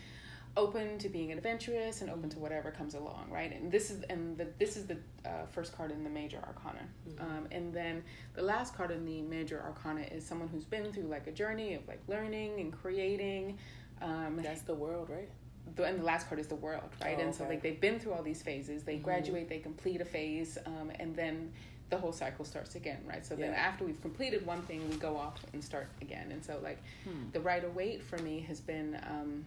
open 0.56 0.98
to 0.98 1.08
being 1.08 1.32
adventurous 1.32 2.02
and 2.02 2.10
open 2.10 2.28
to 2.28 2.38
whatever 2.38 2.70
comes 2.70 2.94
along 2.94 3.26
right 3.30 3.52
and 3.52 3.72
this 3.72 3.90
is 3.90 4.02
and 4.10 4.36
the, 4.36 4.46
this 4.58 4.76
is 4.76 4.86
the 4.86 4.96
uh, 5.24 5.46
first 5.50 5.74
card 5.74 5.90
in 5.90 6.04
the 6.04 6.10
major 6.10 6.38
arcana 6.46 6.84
mm-hmm. 7.08 7.22
um, 7.24 7.46
and 7.50 7.72
then 7.72 8.02
the 8.34 8.42
last 8.42 8.76
card 8.76 8.90
in 8.90 9.04
the 9.06 9.22
major 9.22 9.62
arcana 9.62 10.02
is 10.02 10.26
someone 10.26 10.48
who's 10.48 10.64
been 10.64 10.92
through 10.92 11.06
like 11.06 11.26
a 11.26 11.32
journey 11.32 11.74
of 11.74 11.86
like 11.88 12.00
learning 12.08 12.60
and 12.60 12.72
creating 12.72 13.56
um, 14.02 14.38
that's 14.42 14.62
the 14.62 14.74
world 14.74 15.08
right 15.08 15.30
the, 15.76 15.84
and 15.84 16.00
the 16.00 16.04
last 16.04 16.28
card 16.28 16.40
is 16.40 16.46
the 16.46 16.54
world, 16.54 16.90
right? 17.02 17.16
Oh, 17.18 17.22
and 17.22 17.34
so 17.34 17.44
like 17.44 17.62
they've 17.62 17.80
been 17.80 17.98
through 17.98 18.12
all 18.12 18.22
these 18.22 18.42
phases. 18.42 18.82
They 18.82 18.94
mm-hmm. 18.94 19.04
graduate, 19.04 19.48
they 19.48 19.58
complete 19.58 20.00
a 20.00 20.04
phase, 20.04 20.58
um, 20.66 20.90
and 20.98 21.14
then 21.14 21.52
the 21.90 21.98
whole 21.98 22.12
cycle 22.12 22.44
starts 22.44 22.74
again, 22.74 23.00
right? 23.06 23.24
So 23.24 23.34
yeah. 23.34 23.46
then 23.46 23.54
after 23.54 23.84
we've 23.84 24.00
completed 24.00 24.46
one 24.46 24.62
thing, 24.62 24.88
we 24.88 24.96
go 24.96 25.16
off 25.16 25.38
and 25.52 25.62
start 25.62 25.88
again. 26.00 26.32
And 26.32 26.44
so 26.44 26.58
like 26.62 26.82
hmm. 27.04 27.30
the 27.32 27.40
Rider 27.40 27.68
Waite 27.68 28.02
for 28.02 28.18
me 28.18 28.40
has 28.48 28.60
been 28.60 28.98
um, 29.06 29.44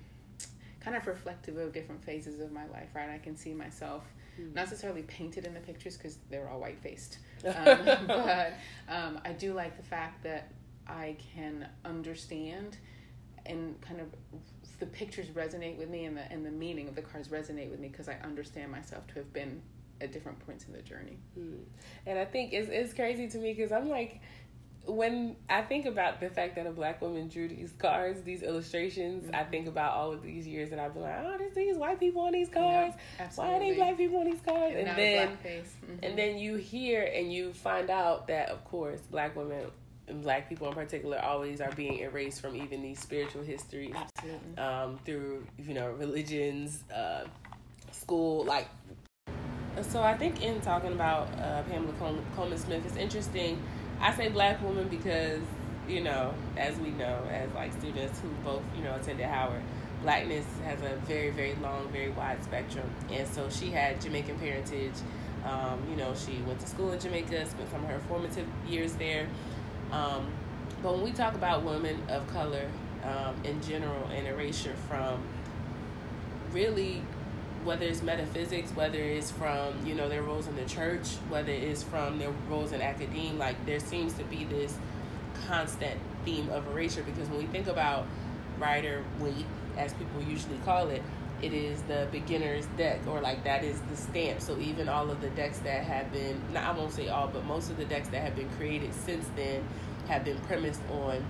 kind 0.79 0.95
of 0.95 1.07
reflective 1.07 1.57
of 1.57 1.73
different 1.73 2.03
phases 2.03 2.39
of 2.39 2.51
my 2.51 2.67
life, 2.67 2.89
right? 2.93 3.09
I 3.09 3.17
can 3.17 3.35
see 3.35 3.53
myself 3.53 4.03
hmm. 4.35 4.53
not 4.53 4.65
necessarily 4.65 5.01
painted 5.03 5.45
in 5.45 5.53
the 5.53 5.59
pictures 5.59 5.97
because 5.97 6.17
they're 6.29 6.47
all 6.47 6.59
white 6.59 6.79
faced, 6.79 7.17
um, 7.45 8.05
but 8.07 8.53
um, 8.89 9.19
I 9.25 9.31
do 9.37 9.53
like 9.53 9.75
the 9.77 9.83
fact 9.83 10.23
that 10.23 10.51
I 10.87 11.15
can 11.33 11.67
understand 11.83 12.77
and 13.47 13.79
kind 13.81 13.99
of 13.99 14.07
the 14.79 14.85
pictures 14.85 15.27
resonate 15.27 15.77
with 15.77 15.89
me 15.89 16.05
and 16.05 16.17
the 16.17 16.31
and 16.31 16.45
the 16.45 16.51
meaning 16.51 16.87
of 16.87 16.95
the 16.95 17.01
cards 17.01 17.27
resonate 17.29 17.69
with 17.69 17.79
me 17.79 17.87
because 17.87 18.09
I 18.09 18.17
understand 18.23 18.71
myself 18.71 19.07
to 19.07 19.15
have 19.15 19.31
been 19.33 19.61
at 20.01 20.11
different 20.11 20.39
points 20.45 20.65
in 20.65 20.73
the 20.73 20.81
journey. 20.81 21.17
Mm. 21.39 21.59
And 22.05 22.19
I 22.19 22.25
think 22.25 22.53
it's 22.53 22.69
it's 22.69 22.93
crazy 22.93 23.27
to 23.29 23.37
me 23.37 23.53
because 23.53 23.71
I'm 23.71 23.89
like 23.89 24.21
when 24.87 25.35
I 25.49 25.61
think 25.61 25.85
about 25.85 26.19
the 26.19 26.29
fact 26.29 26.55
that 26.55 26.67
a 26.67 26.71
black 26.71 27.01
woman 27.01 27.27
drew 27.27 27.47
these 27.47 27.71
cards, 27.77 28.21
these 28.21 28.43
illustrations, 28.43 29.25
mm-hmm. 29.25 29.35
I 29.35 29.43
think 29.43 29.67
about 29.67 29.93
all 29.93 30.11
of 30.11 30.21
these 30.21 30.45
years 30.45 30.69
that 30.69 30.79
I've 30.79 30.93
been 30.93 31.03
like, 31.03 31.15
oh, 31.25 31.35
there's 31.37 31.55
these 31.55 31.77
white 31.77 31.99
people 31.99 32.21
on 32.21 32.33
these 32.33 32.49
cards. 32.49 32.95
Yeah, 33.19 33.29
Why 33.35 33.53
are 33.53 33.59
they 33.59 33.73
black 33.73 33.97
people 33.97 34.19
on 34.19 34.25
these 34.25 34.41
cards? 34.41 34.75
And, 34.77 34.87
and 34.87 34.97
then, 34.97 35.27
mm-hmm. 35.29 36.03
and 36.03 36.17
then 36.17 36.37
you 36.37 36.55
hear 36.55 37.03
and 37.03 37.33
you 37.33 37.53
find 37.53 37.89
out 37.89 38.27
that, 38.27 38.49
of 38.49 38.63
course, 38.65 39.01
black 39.01 39.35
women 39.35 39.65
black 40.21 40.47
people 40.47 40.67
in 40.67 40.73
particular 40.73 41.19
always 41.19 41.61
are 41.61 41.71
being 41.71 41.99
erased 41.99 42.41
from 42.41 42.55
even 42.55 42.81
these 42.81 42.99
spiritual 42.99 43.43
histories 43.43 43.95
um, 44.57 44.99
through 45.05 45.45
you 45.57 45.73
know 45.73 45.91
religions 45.93 46.83
uh, 46.93 47.25
school 47.91 48.43
like 48.45 48.67
so 49.81 50.01
i 50.01 50.15
think 50.15 50.41
in 50.43 50.61
talking 50.61 50.91
about 50.93 51.27
uh, 51.39 51.61
pamela 51.63 51.93
Coleman 52.35 52.57
Smith 52.57 52.85
it's 52.85 52.97
interesting. 52.97 53.61
I 54.01 54.13
say 54.13 54.29
black 54.29 54.61
woman 54.61 54.87
because 54.89 55.41
you 55.87 56.01
know 56.01 56.33
as 56.57 56.77
we 56.77 56.89
know 56.91 57.19
as 57.31 57.51
like 57.53 57.71
students 57.73 58.19
who 58.19 58.29
both 58.43 58.61
you 58.75 58.83
know 58.83 58.95
attended 58.95 59.25
howard 59.25 59.61
blackness 60.01 60.45
has 60.65 60.81
a 60.81 60.95
very 61.07 61.29
very 61.29 61.55
long 61.55 61.87
very 61.89 62.09
wide 62.09 62.43
spectrum. 62.43 62.89
And 63.11 63.27
so 63.27 63.49
she 63.49 63.71
had 63.71 64.01
jamaican 64.01 64.37
parentage. 64.39 64.95
Um, 65.45 65.79
you 65.89 65.95
know 65.95 66.13
she 66.15 66.41
went 66.47 66.59
to 66.61 66.67
school 66.67 66.91
in 66.91 66.99
jamaica 66.99 67.45
spent 67.45 67.69
some 67.69 67.83
of 67.83 67.89
her 67.91 67.99
formative 68.07 68.47
years 68.67 68.93
there 68.93 69.27
um, 69.91 70.27
but 70.81 70.93
when 70.93 71.03
we 71.03 71.11
talk 71.11 71.35
about 71.35 71.63
women 71.63 72.01
of 72.09 72.27
color 72.27 72.69
um, 73.03 73.35
in 73.43 73.61
general 73.61 74.07
and 74.07 74.27
erasure 74.27 74.75
from 74.87 75.21
really 76.51 77.01
whether 77.63 77.85
it's 77.85 78.03
metaphysics, 78.03 78.71
whether 78.71 78.99
it's 78.99 79.31
from 79.31 79.73
you 79.85 79.95
know 79.95 80.07
their 80.07 80.21
roles 80.21 80.47
in 80.47 80.55
the 80.55 80.65
church, 80.65 81.07
whether 81.29 81.51
it's 81.51 81.83
from 81.83 82.19
their 82.19 82.31
roles 82.49 82.71
in 82.71 82.81
academia, 82.81 83.33
like 83.33 83.63
there 83.65 83.79
seems 83.79 84.13
to 84.13 84.23
be 84.25 84.45
this 84.45 84.77
constant 85.47 85.99
theme 86.23 86.49
of 86.49 86.65
erasure 86.67 87.03
because 87.03 87.27
when 87.29 87.39
we 87.39 87.45
think 87.47 87.67
about 87.67 88.05
Rider 88.59 89.03
Waite, 89.19 89.45
as 89.77 89.93
people 89.93 90.21
usually 90.21 90.57
call 90.63 90.89
it, 90.89 91.01
it 91.41 91.53
is 91.53 91.81
the 91.83 92.07
beginner's 92.11 92.65
deck 92.77 92.99
or 93.07 93.21
like 93.21 93.43
that 93.43 93.63
is 93.63 93.79
the 93.89 93.97
stamp. 93.97 94.41
So 94.41 94.57
even 94.57 94.87
all 94.89 95.09
of 95.11 95.21
the 95.21 95.29
decks 95.31 95.59
that 95.59 95.83
have 95.83 96.11
been, 96.11 96.41
not 96.53 96.63
I 96.63 96.77
won't 96.77 96.93
say 96.93 97.07
all, 97.07 97.27
but 97.27 97.45
most 97.45 97.69
of 97.69 97.77
the 97.77 97.85
decks 97.85 98.07
that 98.09 98.21
have 98.21 98.35
been 98.35 98.49
created 98.57 98.93
since 98.93 99.27
then 99.35 99.63
have 100.07 100.23
been 100.23 100.39
premised 100.41 100.81
on 100.91 101.25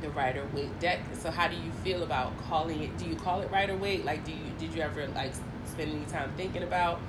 the 0.00 0.10
Rider 0.10 0.46
Waite 0.54 0.78
deck. 0.78 1.00
So 1.18 1.30
how 1.30 1.48
do 1.48 1.56
you 1.56 1.70
feel 1.82 2.02
about 2.02 2.36
calling 2.48 2.82
it? 2.82 2.96
Do 2.98 3.06
you 3.06 3.16
call 3.16 3.40
it 3.40 3.50
Rider 3.50 3.76
Waite? 3.76 4.04
Like, 4.04 4.24
do 4.24 4.32
you 4.32 4.38
did 4.58 4.74
you 4.74 4.82
ever 4.82 5.06
like 5.08 5.32
spend 5.64 5.92
any 5.92 6.04
time 6.06 6.30
thinking 6.36 6.62
about 6.62 7.00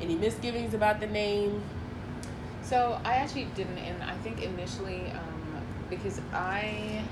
any 0.00 0.14
misgivings 0.14 0.74
about 0.74 1.00
the 1.00 1.06
name? 1.06 1.62
So 2.62 3.00
I 3.04 3.14
actually 3.14 3.46
didn't, 3.54 3.78
and 3.78 4.02
I 4.02 4.14
think 4.18 4.42
initially 4.42 5.10
um, 5.12 5.62
because 5.88 6.20
I 6.32 7.02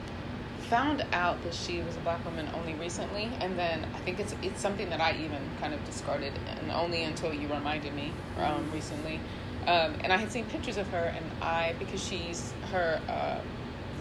found 0.71 1.04
out 1.12 1.42
that 1.44 1.54
she 1.54 1.80
was 1.80 1.97
a 1.97 2.00
black 2.00 2.25
woman 2.25 2.49
only 2.54 2.75
recently, 2.75 3.30
and 3.40 3.59
then 3.59 3.87
I 3.94 3.99
think 4.00 4.21
it's 4.21 4.35
it's 4.42 4.61
something 4.61 4.88
that 4.90 5.00
I 5.00 5.12
even 5.12 5.40
kind 5.61 5.75
of 5.75 5.85
discarded, 5.85 6.33
and 6.61 6.71
only 6.73 7.02
until 7.02 7.33
you 7.33 7.49
reminded 7.49 7.94
me 7.94 8.12
um, 8.38 8.44
mm-hmm. 8.44 8.73
recently. 8.73 9.21
Um, 9.66 9.94
and 10.02 10.12
I 10.12 10.16
had 10.16 10.30
seen 10.30 10.44
pictures 10.47 10.76
of 10.76 10.87
her, 10.88 11.14
and 11.16 11.25
I 11.42 11.75
because 11.78 12.02
she's 12.02 12.52
her 12.71 13.00
uh, 13.09 13.40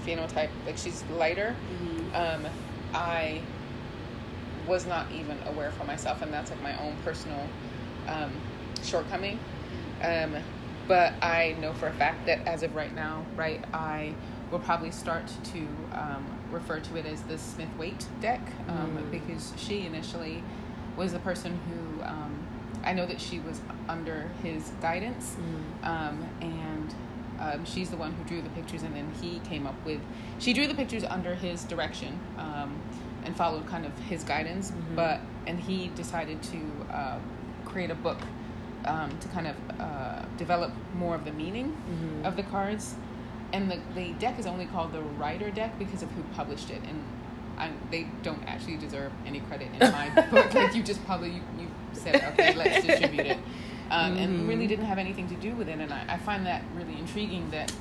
phenotype, 0.06 0.50
like 0.66 0.78
she's 0.78 1.04
lighter. 1.12 1.56
Mm-hmm. 1.82 2.16
Um, 2.16 2.52
I 2.94 3.42
was 4.68 4.86
not 4.86 5.12
even 5.12 5.38
aware 5.48 5.72
for 5.72 5.84
myself, 5.84 6.22
and 6.22 6.34
that's 6.34 6.52
like 6.52 6.62
my 6.62 6.78
own 6.82 6.96
personal 7.04 7.48
um, 8.08 8.32
shortcoming. 8.84 9.40
Um, 10.02 10.36
but 10.88 11.14
I 11.22 11.56
know 11.62 11.74
for 11.74 11.88
a 11.88 11.94
fact 11.94 12.26
that 12.26 12.46
as 12.46 12.64
of 12.64 12.76
right 12.76 12.94
now, 12.94 13.26
right, 13.36 13.64
I 13.74 14.14
will 14.52 14.60
probably 14.60 14.92
start 14.92 15.24
to 15.28 15.60
um, 15.94 16.26
refer 16.54 16.80
to 16.80 16.96
it 16.96 17.06
as 17.06 17.22
the 17.24 17.38
Smith 17.38 17.70
Waite 17.78 18.06
deck 18.22 18.42
um, 18.70 18.98
mm. 18.98 19.12
because 19.12 19.54
she 19.58 19.86
initially 19.86 20.44
was 20.96 21.12
the 21.12 21.20
person 21.20 21.60
who 21.68 22.04
um, 22.04 22.48
I 22.84 22.94
know 22.94 23.06
that 23.06 23.20
she 23.20 23.40
was 23.40 23.62
under 23.88 24.30
his 24.42 24.70
guidance, 24.82 25.36
mm. 25.40 25.88
um, 25.88 26.28
and 26.42 26.96
um, 27.40 27.66
she's 27.66 27.90
the 27.90 27.98
one 27.98 28.14
who 28.14 28.24
drew 28.26 28.42
the 28.42 28.50
pictures, 28.50 28.84
and 28.84 28.96
then 28.96 29.12
he 29.22 29.40
came 29.40 29.66
up 29.66 29.76
with. 29.86 30.02
She 30.40 30.54
drew 30.54 30.68
the 30.68 30.76
pictures 30.76 31.04
under 31.04 31.34
his 31.34 31.64
direction 31.64 32.20
um, 32.38 32.82
and 33.24 33.36
followed 33.36 33.68
kind 33.68 33.86
of 33.86 33.98
his 34.00 34.24
guidance, 34.24 34.72
mm-hmm. 34.72 34.96
but 34.96 35.22
and 35.48 35.60
he 35.60 35.88
decided 35.90 36.44
to 36.44 36.60
uh, 36.92 37.20
create 37.66 37.90
a 37.90 37.96
book 37.96 38.20
um, 38.86 39.18
to 39.20 39.28
kind 39.30 39.48
of 39.48 39.56
uh, 39.80 40.24
develop 40.38 40.72
more 40.96 41.16
of 41.16 41.26
the 41.26 41.32
meaning 41.32 41.72
mm-hmm. 41.72 42.26
of 42.26 42.36
the 42.36 42.44
cards. 42.44 42.96
And 43.54 43.70
the, 43.70 43.80
the 43.94 44.14
deck 44.14 44.40
is 44.40 44.48
only 44.48 44.66
called 44.66 44.94
the 44.94 45.02
Rider 45.02 45.52
deck 45.52 45.78
because 45.78 46.02
of 46.02 46.10
who 46.12 46.24
published 46.36 46.72
it, 46.72 46.82
and 46.88 47.04
I, 47.58 47.70
they 47.92 48.08
don't 48.24 48.44
actually 48.48 48.78
deserve 48.78 49.12
any 49.26 49.42
credit 49.42 49.70
in 49.80 49.92
my 49.92 50.10
book. 50.32 50.54
Like 50.54 50.76
you 50.76 50.82
just 50.82 51.06
probably 51.06 51.30
you, 51.30 51.42
you 51.60 51.68
said, 51.94 52.16
okay, 52.34 52.56
let's 52.56 52.86
distribute 52.86 53.28
it, 53.28 53.38
um, 53.92 54.14
mm-hmm. 54.14 54.24
and 54.24 54.48
really 54.50 54.66
didn't 54.66 54.86
have 54.86 54.98
anything 54.98 55.30
to 55.30 55.36
do 55.36 55.54
with 55.54 55.70
it. 55.70 55.78
And 55.78 55.94
I, 55.94 56.04
I 56.10 56.18
find 56.18 56.46
that 56.48 56.64
really 56.76 56.98
intriguing. 56.98 57.52
That 57.52 57.72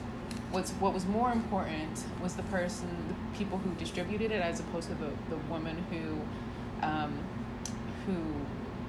what's 0.51 0.73
what 0.73 0.93
was 0.93 1.07
more 1.07 1.33
important 1.33 2.05
was 2.23 2.35
the 2.35 2.43
person, 2.45 2.89
the 3.09 3.39
people 3.39 3.57
who 3.57 3.75
distributed 3.77 4.31
it, 4.31 4.43
as 4.43 4.61
opposed 4.61 4.89
to 4.89 4.95
the 4.95 5.11
the 5.31 5.39
woman 5.49 5.83
who, 5.91 6.87
um, 6.87 7.19
who 8.07 8.15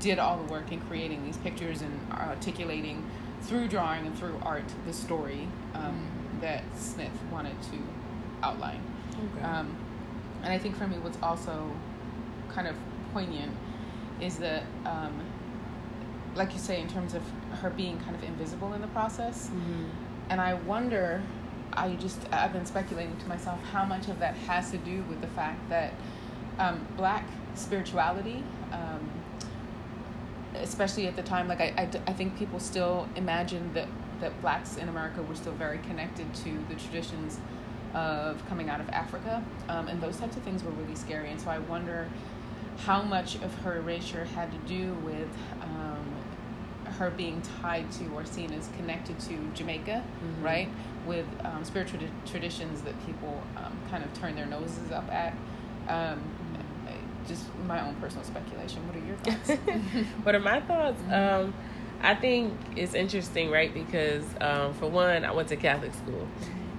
did 0.02 0.20
all 0.20 0.36
the 0.38 0.52
work 0.52 0.72
in 0.74 0.82
creating 0.82 1.24
these 1.24 1.38
pictures 1.38 1.82
and 1.82 2.12
articulating 2.12 3.10
through 3.42 3.70
drawing 3.70 4.06
and 4.06 4.18
through 4.18 4.38
art 4.44 4.66
the 4.86 4.94
story 4.94 5.48
um, 5.74 6.08
that 6.44 6.64
Smith 6.78 7.12
wanted 7.32 7.56
to 7.64 7.78
outline. 8.42 8.82
Okay. 9.12 9.46
Um, 9.46 9.76
and 10.44 10.52
I 10.52 10.58
think 10.58 10.76
for 10.76 10.88
me, 10.88 10.98
what's 11.00 11.18
also 11.24 11.72
kind 12.50 12.68
of 12.68 12.76
poignant 13.14 13.52
is 14.20 14.38
that, 14.38 14.64
um, 14.86 15.14
like 16.36 16.54
you 16.54 16.60
say, 16.60 16.82
in 16.82 16.88
terms 16.90 17.14
of 17.14 17.24
her 17.62 17.70
being 17.70 17.98
kind 18.00 18.16
of 18.16 18.24
invisible 18.24 18.74
in 18.74 18.82
the 18.82 18.88
process. 18.88 19.48
Mm-hmm. 19.48 19.86
And 20.30 20.42
I 20.42 20.54
wonder, 20.54 21.22
I 21.72 21.94
just, 21.96 22.20
I've 22.34 22.54
been 22.54 22.66
speculating 22.66 23.16
to 23.18 23.28
myself 23.28 23.60
how 23.72 23.86
much 23.86 24.08
of 24.10 24.20
that 24.20 24.36
has 24.36 24.72
to 24.72 24.78
do 24.78 25.04
with 25.04 25.22
the 25.22 25.28
fact 25.28 25.70
that 25.70 25.94
um, 26.60 26.86
black 26.98 27.26
spirituality 27.56 28.44
um, 28.72 29.10
especially 30.56 31.08
at 31.08 31.16
the 31.16 31.24
time, 31.24 31.48
like 31.48 31.62
I, 31.62 31.74
I, 31.78 31.90
I 32.08 32.14
think 32.14 32.38
people 32.38 32.60
still 32.60 33.08
imagine 33.16 33.74
that, 33.74 33.88
that 34.24 34.42
blacks 34.42 34.78
in 34.78 34.88
America 34.88 35.22
were 35.22 35.36
still 35.36 35.54
very 35.54 35.78
connected 35.80 36.34
to 36.34 36.58
the 36.70 36.76
traditions 36.76 37.40
of 37.94 38.44
coming 38.48 38.70
out 38.70 38.80
of 38.80 38.90
Africa. 38.90 39.44
Um, 39.70 39.88
and 39.88 40.02
those 40.02 40.18
types 40.18 40.38
of 40.38 40.44
things 40.44 40.64
were 40.64 40.72
really 40.72 40.96
scary. 40.96 41.30
And 41.30 41.40
so 41.40 41.50
I 41.50 41.60
wonder 41.60 42.10
how 42.86 43.04
much 43.04 43.36
of 43.36 43.54
her 43.60 43.78
erasure 43.78 44.26
had 44.26 44.52
to 44.52 44.58
do 44.60 44.94
with 45.06 45.30
um, 45.62 46.06
her 46.98 47.12
being 47.12 47.42
tied 47.62 47.92
to 47.92 48.06
or 48.16 48.26
seen 48.26 48.52
as 48.54 48.70
connected 48.78 49.20
to 49.20 49.38
Jamaica, 49.54 50.04
mm-hmm. 50.04 50.44
right? 50.44 50.70
With 51.06 51.26
um, 51.44 51.64
spiritual 51.66 52.00
traditions 52.26 52.82
that 52.82 53.06
people 53.06 53.44
um, 53.58 53.78
kind 53.92 54.04
of 54.04 54.14
turn 54.14 54.36
their 54.36 54.48
noses 54.48 54.92
up 54.92 55.12
at. 55.12 55.36
Um, 55.88 56.22
just 57.28 57.46
my 57.68 57.86
own 57.86 57.96
personal 57.96 58.26
speculation. 58.26 58.86
What 58.86 58.98
are 58.98 59.06
your 59.06 59.16
thoughts? 59.24 59.50
what 60.24 60.36
are 60.36 60.40
my 60.40 60.60
thoughts? 60.62 61.02
Mm-hmm. 61.04 61.14
I 62.04 62.16
think 62.16 62.54
it's 62.76 62.94
interesting, 62.94 63.50
right? 63.50 63.74
Because 63.74 64.26
um, 64.42 64.74
for 64.74 64.88
one, 64.88 65.26
I 65.26 65.32
went 65.32 65.48
to 65.50 65.56
Catholic 65.56 65.94
school, 65.94 66.28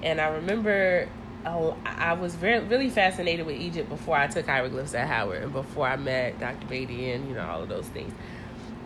and 0.03 0.21
I 0.21 0.29
remember 0.29 1.09
oh, 1.47 1.77
I 1.85 2.15
was 2.15 2.35
very 2.35 2.61
really 2.61 2.91
fascinated 2.91 3.47
with 3.47 3.57
Egypt 3.57 3.89
before 3.89 4.17
I 4.17 4.27
took 4.27 4.47
hieroglyphs 4.47 4.95
at 4.95 5.07
Howard 5.09 5.43
and 5.43 5.53
before 5.53 5.87
I 5.87 5.97
met 5.97 6.39
Dr. 6.41 6.67
Beatty 6.67 7.11
and 7.11 7.29
you 7.29 7.35
know 7.35 7.47
all 7.47 7.63
of 7.63 7.69
those 7.69 7.87
things. 7.89 8.13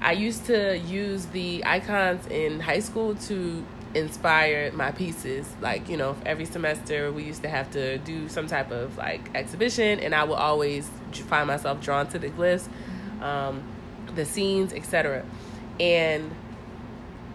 I 0.01 0.13
used 0.13 0.47
to 0.47 0.79
use 0.79 1.27
the 1.27 1.65
icons 1.67 2.27
in 2.29 2.61
high 2.61 2.79
school 2.81 3.17
to 3.17 3.65
inspire 3.95 4.71
my 4.73 4.93
pieces. 4.93 5.49
Like, 5.61 5.89
you 5.89 5.97
know, 5.97 6.17
every 6.25 6.45
semester 6.45 7.11
we 7.11 7.25
used 7.25 7.43
to 7.43 7.49
have 7.49 7.71
to 7.73 7.99
do 7.99 8.29
some 8.29 8.47
type 8.47 8.71
of 8.71 8.97
like 8.97 9.31
exhibition, 9.35 9.99
and 10.01 10.15
I 10.15 10.25
would 10.25 10.39
always 10.39 10.89
find 11.13 11.49
myself 11.49 11.81
drawn 11.81 12.07
to 12.09 12.19
the 12.19 12.31
glyphs, 12.31 12.69
um, 13.23 13.63
the 14.15 14.25
scenes, 14.25 14.73
etc. 14.73 15.25
And 15.81 16.35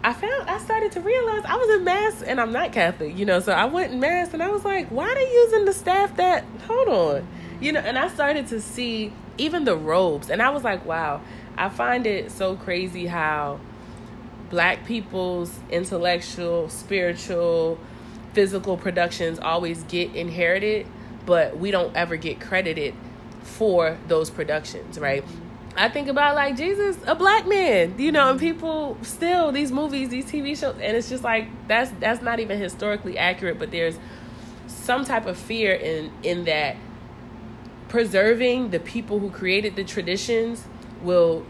I 0.03 0.11
found 0.11 0.49
I 0.49 0.57
started 0.59 0.91
to 0.93 1.01
realize 1.01 1.43
I 1.45 1.55
was 1.55 1.77
in 1.77 1.83
mass 1.85 2.21
and 2.21 2.41
I'm 2.41 2.51
not 2.51 2.73
Catholic, 2.73 3.17
you 3.17 3.25
know, 3.25 3.39
so 3.39 3.53
I 3.53 3.65
went 3.65 3.93
in 3.93 3.99
mass 4.01 4.33
and 4.33 4.43
I 4.43 4.49
was 4.49 4.65
like, 4.65 4.89
why 4.89 5.09
are 5.09 5.15
they 5.15 5.31
using 5.31 5.65
the 5.65 5.73
staff 5.73 6.17
that 6.17 6.43
hold 6.67 6.89
on? 6.89 7.27
You 7.61 7.71
know, 7.71 7.79
and 7.79 7.97
I 7.97 8.09
started 8.09 8.47
to 8.47 8.59
see 8.59 9.13
even 9.37 9.63
the 9.63 9.77
robes 9.77 10.29
and 10.29 10.41
I 10.41 10.49
was 10.49 10.63
like, 10.63 10.85
wow, 10.85 11.21
I 11.57 11.69
find 11.69 12.05
it 12.05 12.31
so 12.31 12.57
crazy 12.57 13.07
how 13.07 13.61
black 14.49 14.85
people's 14.85 15.57
intellectual, 15.69 16.67
spiritual, 16.67 17.79
physical 18.33 18.75
productions 18.75 19.39
always 19.39 19.83
get 19.83 20.13
inherited, 20.15 20.85
but 21.25 21.57
we 21.57 21.71
don't 21.71 21.95
ever 21.95 22.17
get 22.17 22.41
credited 22.41 22.93
for 23.41 23.97
those 24.07 24.29
productions, 24.29 24.99
right? 24.99 25.23
I 25.75 25.89
think 25.89 26.07
about 26.07 26.35
like 26.35 26.55
Jesus, 26.55 26.97
a 27.07 27.15
black 27.15 27.47
man, 27.47 27.95
you 27.97 28.11
know, 28.11 28.29
and 28.29 28.39
people 28.39 28.97
still 29.01 29.51
these 29.51 29.71
movies, 29.71 30.09
these 30.09 30.25
TV 30.25 30.57
shows, 30.57 30.75
and 30.75 30.95
it's 30.95 31.09
just 31.09 31.23
like 31.23 31.47
that's 31.67 31.91
that's 31.99 32.21
not 32.21 32.39
even 32.39 32.59
historically 32.59 33.17
accurate, 33.17 33.57
but 33.57 33.71
there's 33.71 33.97
some 34.67 35.03
type 35.03 35.25
of 35.25 35.37
fear 35.37 35.73
in 35.73 36.11
in 36.21 36.45
that 36.45 36.75
preserving 37.89 38.69
the 38.69 38.79
people 38.79 39.19
who 39.19 39.29
created 39.29 39.75
the 39.75 39.83
traditions 39.83 40.63
will 41.01 41.45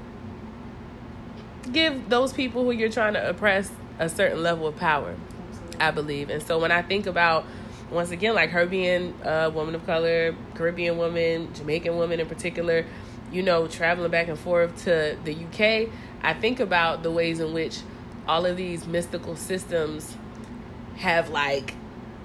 give 1.72 2.10
those 2.10 2.34
people 2.34 2.64
who 2.64 2.72
you're 2.72 2.90
trying 2.90 3.14
to 3.14 3.30
oppress 3.30 3.72
a 4.00 4.10
certain 4.10 4.42
level 4.42 4.68
of 4.68 4.76
power. 4.78 5.16
Absolutely. 5.50 5.86
I 5.86 5.92
believe. 5.92 6.30
And 6.30 6.44
so 6.44 6.60
when 6.60 6.72
I 6.72 6.82
think 6.82 7.08
about 7.08 7.46
once 7.92 8.12
again 8.12 8.36
like 8.36 8.50
her 8.52 8.66
being 8.66 9.14
a 9.24 9.50
woman 9.50 9.76
of 9.76 9.86
color, 9.86 10.36
Caribbean 10.56 10.98
woman, 10.98 11.54
Jamaican 11.54 11.96
woman 11.96 12.20
in 12.20 12.28
particular, 12.28 12.86
you 13.34 13.44
know, 13.44 13.68
traveling 13.68 14.12
back 14.12 14.28
and 14.28 14.38
forth 14.38 14.84
to 14.84 15.18
the 15.24 15.34
UK, 15.34 15.90
I 16.22 16.34
think 16.34 16.60
about 16.60 17.04
the 17.04 17.12
ways 17.12 17.40
in 17.40 17.54
which 17.54 17.80
all 18.28 18.46
of 18.46 18.56
these 18.56 18.88
mystical 18.88 19.36
systems 19.36 20.16
have 20.98 21.30
like 21.30 21.76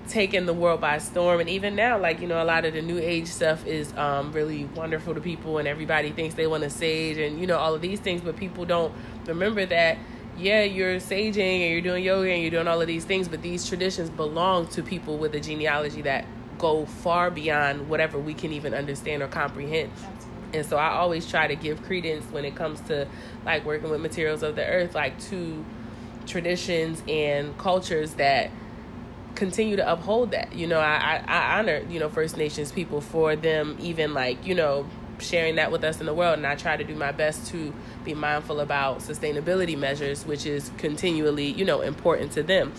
taken 0.09 0.47
the 0.47 0.55
world 0.55 0.81
by 0.81 0.97
storm 0.97 1.39
and 1.39 1.51
even 1.51 1.75
now 1.75 1.99
like 1.99 2.19
you 2.21 2.27
know 2.27 2.43
a 2.43 2.45
lot 2.45 2.65
of 2.65 2.73
the 2.73 2.81
new 2.81 2.99
age 2.99 3.27
stuff 3.27 3.67
is 3.67 3.95
um 3.99 4.33
really 4.33 4.65
wonderful 4.65 5.13
to 5.13 5.21
people 5.21 5.59
and 5.59 5.69
everybody 5.69 6.11
thinks 6.13 6.35
they 6.35 6.47
want 6.47 6.63
to 6.63 6.71
sage 6.71 7.19
and 7.19 7.39
you 7.39 7.47
know 7.47 7.59
all 7.59 7.75
of 7.75 7.83
these 7.83 8.01
things 8.01 8.23
but 8.23 8.35
people 8.35 8.65
don't 8.65 8.95
remember 9.27 9.67
that 9.67 9.99
yeah, 10.39 10.63
you're 10.63 10.97
saging 10.97 11.63
and 11.63 11.73
you're 11.73 11.81
doing 11.81 12.05
yoga 12.05 12.31
and 12.31 12.43
you're 12.43 12.51
doing 12.51 12.69
all 12.69 12.81
of 12.81 12.87
these 12.87 13.05
things, 13.05 13.29
but 13.29 13.43
these 13.43 13.69
traditions 13.69 14.09
belong 14.09 14.69
to 14.69 14.83
people 14.83 15.19
with 15.19 15.35
a 15.35 15.41
genealogy 15.41 16.03
that 16.03 16.25
go 16.59 16.87
far 16.87 17.31
beyond 17.31 17.89
whatever 17.89 18.19
we 18.19 18.35
can 18.35 18.53
even 18.53 18.73
understand 18.73 19.23
or 19.23 19.29
comprehend. 19.29 19.91
And 20.53 20.65
so 20.65 20.77
I 20.77 20.91
always 20.91 21.29
try 21.29 21.47
to 21.47 21.55
give 21.55 21.83
credence 21.83 22.25
when 22.27 22.45
it 22.45 22.55
comes 22.55 22.81
to 22.83 23.07
like 23.45 23.65
working 23.65 23.91
with 23.91 24.01
materials 24.01 24.43
of 24.43 24.57
the 24.57 24.65
earth, 24.65 24.95
like 24.95 25.19
to 25.25 25.65
traditions 26.27 27.03
and 27.09 27.57
cultures 27.59 28.15
that 28.15 28.51
continue 29.35 29.77
to 29.77 29.93
uphold 29.93 30.33
that. 30.33 30.55
You 30.55 30.67
know, 30.67 30.81
I, 30.81 31.23
I, 31.27 31.33
I 31.33 31.59
honor, 31.59 31.83
you 31.89 32.01
know, 32.01 32.09
First 32.09 32.37
Nations 32.37 32.73
people 32.73 33.01
for 33.01 33.37
them 33.37 33.77
even 33.81 34.15
like, 34.15 34.47
you 34.47 34.55
know, 34.55 34.87
sharing 35.21 35.57
that 35.57 35.73
with 35.73 35.85
us 35.85 36.01
in 36.01 36.07
the 36.07 36.15
world 36.15 36.39
and 36.39 36.47
I 36.47 36.55
try 36.55 36.77
to 36.77 36.85
do 36.85 36.95
my 36.95 37.13
best 37.13 37.49
to 37.49 37.73
be 38.05 38.15
mindful 38.15 38.61
about 38.61 38.99
sustainability 38.99 39.77
measures, 39.77 40.25
which 40.25 40.47
is 40.47 40.71
continually, 40.79 41.47
you 41.53 41.65
know, 41.65 41.81
important 41.81 42.33
to 42.33 42.43
them. 42.43 42.73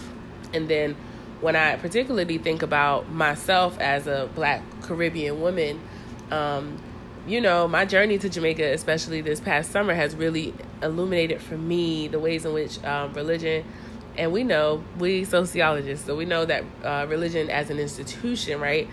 And 0.53 0.67
then 0.67 0.95
when 1.41 1.55
I 1.55 1.75
particularly 1.77 2.37
think 2.37 2.61
about 2.61 3.09
myself 3.09 3.79
as 3.79 4.07
a 4.07 4.29
black 4.35 4.61
Caribbean 4.81 5.41
woman, 5.41 5.79
um, 6.31 6.77
you 7.29 7.39
know, 7.39 7.67
my 7.67 7.85
journey 7.85 8.17
to 8.17 8.27
Jamaica, 8.27 8.73
especially 8.73 9.21
this 9.21 9.39
past 9.39 9.71
summer, 9.71 9.93
has 9.93 10.15
really 10.15 10.51
illuminated 10.81 11.39
for 11.39 11.57
me 11.57 12.07
the 12.07 12.19
ways 12.19 12.43
in 12.43 12.53
which 12.53 12.83
um, 12.83 13.13
religion, 13.13 13.63
and 14.17 14.31
we 14.31 14.43
know, 14.43 14.83
we 14.97 15.23
sociologists, 15.23 16.07
so 16.07 16.15
we 16.15 16.25
know 16.25 16.43
that 16.45 16.63
uh, 16.83 17.05
religion 17.07 17.51
as 17.51 17.69
an 17.69 17.77
institution, 17.77 18.59
right, 18.59 18.89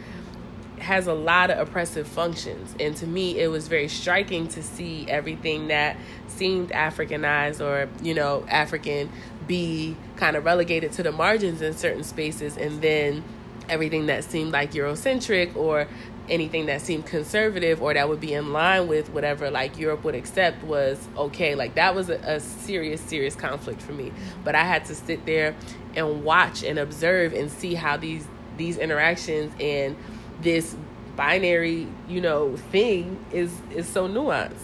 has 0.79 1.07
a 1.07 1.15
lot 1.15 1.51
of 1.51 1.67
oppressive 1.67 2.07
functions. 2.07 2.75
And 2.79 2.95
to 2.99 3.07
me, 3.07 3.41
it 3.41 3.49
was 3.49 3.69
very 3.69 3.89
striking 3.89 4.49
to 4.49 4.63
see 4.63 5.07
everything 5.09 5.69
that 5.69 5.97
seemed 6.29 6.69
Africanized 6.73 7.65
or, 7.65 7.89
you 8.03 8.13
know, 8.13 8.45
African 8.51 9.11
be 9.47 9.97
kind 10.17 10.37
of 10.37 10.45
relegated 10.45 10.93
to 10.93 11.03
the 11.03 11.13
margins 11.13 11.63
in 11.63 11.73
certain 11.73 12.05
spaces 12.05 12.59
and 12.59 12.83
then 12.83 13.25
everything 13.69 14.07
that 14.07 14.25
seemed 14.25 14.53
like 14.53 14.73
Eurocentric 14.73 15.57
or 15.57 15.89
anything 16.29 16.67
that 16.67 16.81
seemed 16.81 17.07
conservative 17.07 17.83
or 17.83 17.95
that 17.95 18.09
would 18.09 18.21
be 18.21 18.35
in 18.35 18.53
line 18.53 18.89
with 18.89 19.09
whatever 19.11 19.51
like 19.51 19.79
Europe 19.79 20.05
would 20.05 20.15
accept 20.15 20.63
was 20.65 21.07
okay. 21.17 21.55
Like 21.55 21.75
that 21.77 21.95
was 21.95 22.09
a, 22.09 22.15
a, 22.25 22.41
serious, 22.41 23.01
serious 23.01 23.35
conflict 23.35 23.81
for 23.81 23.93
me. 23.93 24.13
But 24.45 24.55
I 24.55 24.65
had 24.65 24.85
to 24.87 24.95
sit 24.95 25.25
there 25.27 25.55
and 25.95 26.25
watch 26.25 26.63
and 26.63 26.79
observe 26.79 27.33
and 27.33 27.51
see 27.51 27.75
how 27.75 27.97
these 27.97 28.27
these 28.57 28.79
interactions 28.79 29.53
and 29.61 29.97
this 30.41 30.75
binary, 31.15 31.87
you 32.09 32.21
know, 32.21 32.57
thing 32.57 33.25
is 33.33 33.53
is 33.71 33.89
so 33.89 34.09
nuanced. 34.09 34.55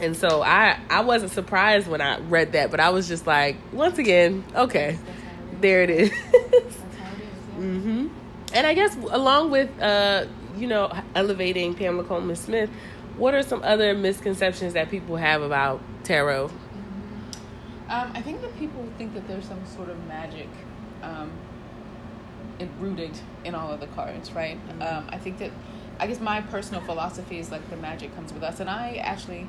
And 0.00 0.16
so 0.16 0.42
I 0.42 0.78
I 0.88 1.00
wasn't 1.00 1.32
surprised 1.32 1.88
when 1.88 2.00
I 2.00 2.18
read 2.20 2.52
that, 2.52 2.70
but 2.70 2.80
I 2.80 2.90
was 2.90 3.08
just 3.08 3.26
like, 3.26 3.56
once 3.72 3.98
again, 3.98 4.44
okay, 4.54 4.98
there 5.60 5.82
it 5.82 5.90
is. 5.90 6.10
mm-hmm. 7.58 8.08
And 8.54 8.66
I 8.66 8.74
guess 8.74 8.96
along 8.96 9.50
with 9.50 9.70
uh, 9.80 10.26
you 10.58 10.66
know, 10.66 10.92
elevating 11.14 11.74
Pamela 11.74 12.04
Coleman 12.04 12.36
Smith, 12.36 12.70
what 13.16 13.34
are 13.34 13.42
some 13.42 13.62
other 13.62 13.94
misconceptions 13.94 14.74
that 14.74 14.90
people 14.90 15.16
have 15.16 15.42
about 15.42 15.80
tarot? 16.04 16.50
Um, 17.88 18.12
I 18.14 18.20
think 18.20 18.42
that 18.42 18.56
people 18.58 18.86
think 18.98 19.14
that 19.14 19.26
there's 19.26 19.46
some 19.46 19.64
sort 19.66 19.88
of 19.88 20.06
magic 20.06 20.48
um, 21.02 21.30
rooted 22.78 23.18
in 23.44 23.54
all 23.54 23.72
of 23.72 23.80
the 23.80 23.86
cards, 23.88 24.32
right? 24.32 24.58
Mm-hmm. 24.68 24.82
Um, 24.82 25.08
I 25.10 25.18
think 25.18 25.38
that, 25.38 25.50
I 25.98 26.06
guess 26.06 26.20
my 26.20 26.42
personal 26.42 26.80
philosophy 26.82 27.38
is 27.38 27.50
like 27.50 27.68
the 27.70 27.76
magic 27.76 28.14
comes 28.14 28.32
with 28.32 28.42
us. 28.42 28.60
And 28.60 28.68
I 28.68 28.96
actually, 28.96 29.46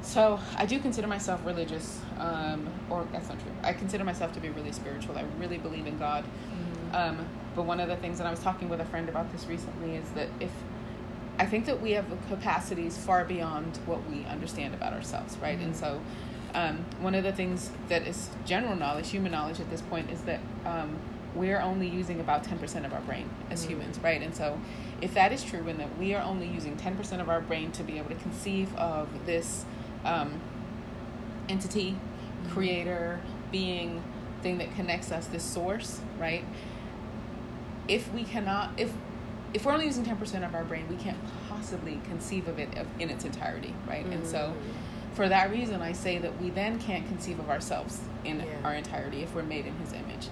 so 0.00 0.38
I 0.56 0.64
do 0.64 0.78
consider 0.78 1.08
myself 1.08 1.44
religious, 1.44 2.00
um, 2.18 2.68
or 2.88 3.06
that's 3.12 3.28
not 3.28 3.40
true. 3.40 3.52
I 3.62 3.72
consider 3.72 4.04
myself 4.04 4.32
to 4.34 4.40
be 4.40 4.48
really 4.48 4.72
spiritual. 4.72 5.18
I 5.18 5.24
really 5.38 5.58
believe 5.58 5.86
in 5.86 5.98
God. 5.98 6.24
Mm-hmm. 6.24 6.94
Um, 6.94 7.26
but 7.56 7.64
one 7.64 7.80
of 7.80 7.88
the 7.88 7.96
things, 7.96 8.20
and 8.20 8.28
I 8.28 8.30
was 8.30 8.40
talking 8.40 8.68
with 8.68 8.80
a 8.80 8.84
friend 8.84 9.08
about 9.08 9.32
this 9.32 9.46
recently, 9.46 9.96
is 9.96 10.08
that 10.10 10.28
if 10.38 10.50
I 11.38 11.46
think 11.46 11.66
that 11.66 11.80
we 11.80 11.92
have 11.92 12.06
capacities 12.28 12.96
far 12.96 13.24
beyond 13.24 13.78
what 13.86 14.08
we 14.08 14.24
understand 14.26 14.74
about 14.74 14.92
ourselves, 14.92 15.36
right? 15.38 15.56
Mm-hmm. 15.56 15.64
And 15.64 15.76
so, 15.76 16.00
um, 16.54 16.84
one 17.00 17.14
of 17.14 17.24
the 17.24 17.32
things 17.32 17.70
that 17.88 18.06
is 18.06 18.30
general 18.44 18.76
knowledge, 18.76 19.10
human 19.10 19.32
knowledge 19.32 19.60
at 19.60 19.68
this 19.68 19.82
point, 19.82 20.10
is 20.10 20.22
that 20.22 20.40
um, 20.64 20.96
we're 21.34 21.60
only 21.60 21.88
using 21.88 22.20
about 22.20 22.44
10% 22.44 22.86
of 22.86 22.92
our 22.92 23.00
brain 23.00 23.28
as 23.50 23.62
mm-hmm. 23.62 23.72
humans, 23.72 23.98
right? 24.00 24.22
And 24.22 24.34
so, 24.34 24.60
if 25.00 25.14
that 25.14 25.32
is 25.32 25.42
true, 25.42 25.66
and 25.68 25.80
that 25.80 25.98
we 25.98 26.14
are 26.14 26.22
only 26.22 26.46
using 26.46 26.76
10% 26.76 27.20
of 27.20 27.28
our 27.28 27.40
brain 27.40 27.72
to 27.72 27.82
be 27.82 27.98
able 27.98 28.10
to 28.10 28.16
conceive 28.16 28.74
of 28.76 29.08
this 29.26 29.64
um, 30.04 30.40
entity, 31.48 31.92
mm-hmm. 31.92 32.52
creator, 32.52 33.20
being, 33.50 34.02
thing 34.42 34.58
that 34.58 34.74
connects 34.74 35.12
us, 35.12 35.26
this 35.26 35.42
source, 35.42 36.00
right? 36.18 36.44
If 37.88 38.12
we 38.12 38.24
cannot, 38.24 38.70
if 38.76 38.92
if 39.54 39.64
we're 39.64 39.72
only 39.72 39.86
using 39.86 40.04
10% 40.04 40.46
of 40.46 40.54
our 40.54 40.64
brain, 40.64 40.86
we 40.88 40.96
can't 40.96 41.16
possibly 41.48 41.98
conceive 42.08 42.46
of 42.46 42.58
it 42.58 42.68
in 42.98 43.08
its 43.08 43.24
entirety, 43.24 43.74
right? 43.88 44.04
Mm-hmm. 44.04 44.12
And 44.12 44.26
so, 44.26 44.38
mm-hmm. 44.38 45.14
for 45.14 45.28
that 45.28 45.50
reason, 45.50 45.80
I 45.80 45.92
say 45.92 46.18
that 46.18 46.40
we 46.42 46.50
then 46.50 46.78
can't 46.78 47.06
conceive 47.06 47.38
of 47.38 47.48
ourselves 47.48 48.00
in 48.24 48.40
yeah. 48.40 48.44
our 48.64 48.74
entirety 48.74 49.22
if 49.22 49.34
we're 49.34 49.44
made 49.44 49.64
in 49.64 49.74
His 49.76 49.92
image. 49.92 50.28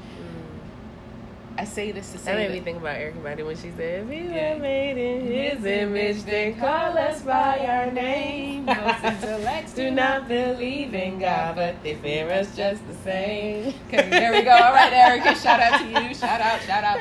I 1.56 1.64
say 1.64 1.92
this 1.92 2.10
to 2.12 2.18
say 2.18 2.32
that 2.32 2.50
made 2.50 2.52
me 2.52 2.60
think 2.60 2.78
about 2.78 2.96
Erykah 2.96 3.22
Badu 3.22 3.46
when 3.46 3.56
she 3.56 3.70
said, 3.76 4.08
"We 4.08 4.22
yeah. 4.22 4.54
were 4.54 4.60
made 4.60 4.96
in 4.96 5.26
His 5.26 5.64
image, 5.64 6.24
then 6.24 6.58
call 6.58 6.98
us 6.98 7.22
by 7.22 7.58
our 7.60 7.92
name. 7.92 8.64
Most 8.64 9.04
intellects 9.04 9.72
do 9.72 9.90
not 9.92 10.26
believe 10.26 10.94
in 10.94 11.20
God, 11.20 11.54
but 11.54 11.80
they 11.84 11.94
fear 11.94 12.28
us 12.30 12.56
just 12.56 12.86
the 12.88 12.94
same." 12.94 13.74
Okay, 13.86 14.08
there 14.10 14.32
we 14.32 14.42
go. 14.42 14.50
All 14.50 14.72
right, 14.72 14.92
Erykah, 14.92 15.40
shout 15.40 15.60
out 15.60 15.80
to 15.80 15.86
you. 15.86 16.14
Shout 16.14 16.40
out, 16.40 16.60
shout 16.62 16.82
out. 16.82 16.98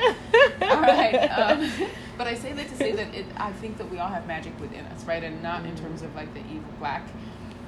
All 0.62 0.80
right. 0.80 1.14
Um, 1.14 1.70
but 2.18 2.26
I 2.26 2.34
say 2.34 2.52
that 2.52 2.68
to 2.68 2.76
say 2.76 2.92
that 2.92 3.14
it, 3.14 3.26
I 3.36 3.52
think 3.52 3.78
that 3.78 3.90
we 3.90 3.98
all 3.98 4.08
have 4.08 4.26
magic 4.26 4.58
within 4.60 4.84
us, 4.86 5.04
right? 5.04 5.22
And 5.22 5.42
not 5.42 5.64
in 5.64 5.76
terms 5.76 6.02
of 6.02 6.14
like 6.14 6.32
the 6.34 6.40
evil 6.40 6.72
black 6.78 7.06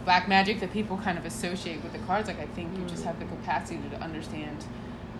black 0.04 0.28
magic 0.28 0.60
that 0.60 0.72
people 0.72 0.96
kind 0.98 1.18
of 1.18 1.26
associate 1.26 1.82
with 1.82 1.92
the 1.92 1.98
cards. 2.00 2.28
Like 2.28 2.38
I 2.38 2.46
think 2.46 2.76
you 2.78 2.84
just 2.86 3.04
have 3.04 3.18
the 3.18 3.26
capacity 3.26 3.80
to 3.90 4.00
understand 4.00 4.64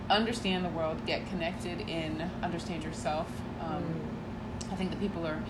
understand 0.09 0.63
the 0.63 0.69
world, 0.69 1.05
get 1.05 1.27
connected 1.27 1.81
in, 1.81 2.29
understand 2.41 2.83
yourself. 2.83 3.27
Um, 3.61 3.83
mm. 3.83 4.71
I 4.71 4.75
think 4.75 4.91
that 4.91 4.99
people 4.99 5.27
are 5.27 5.43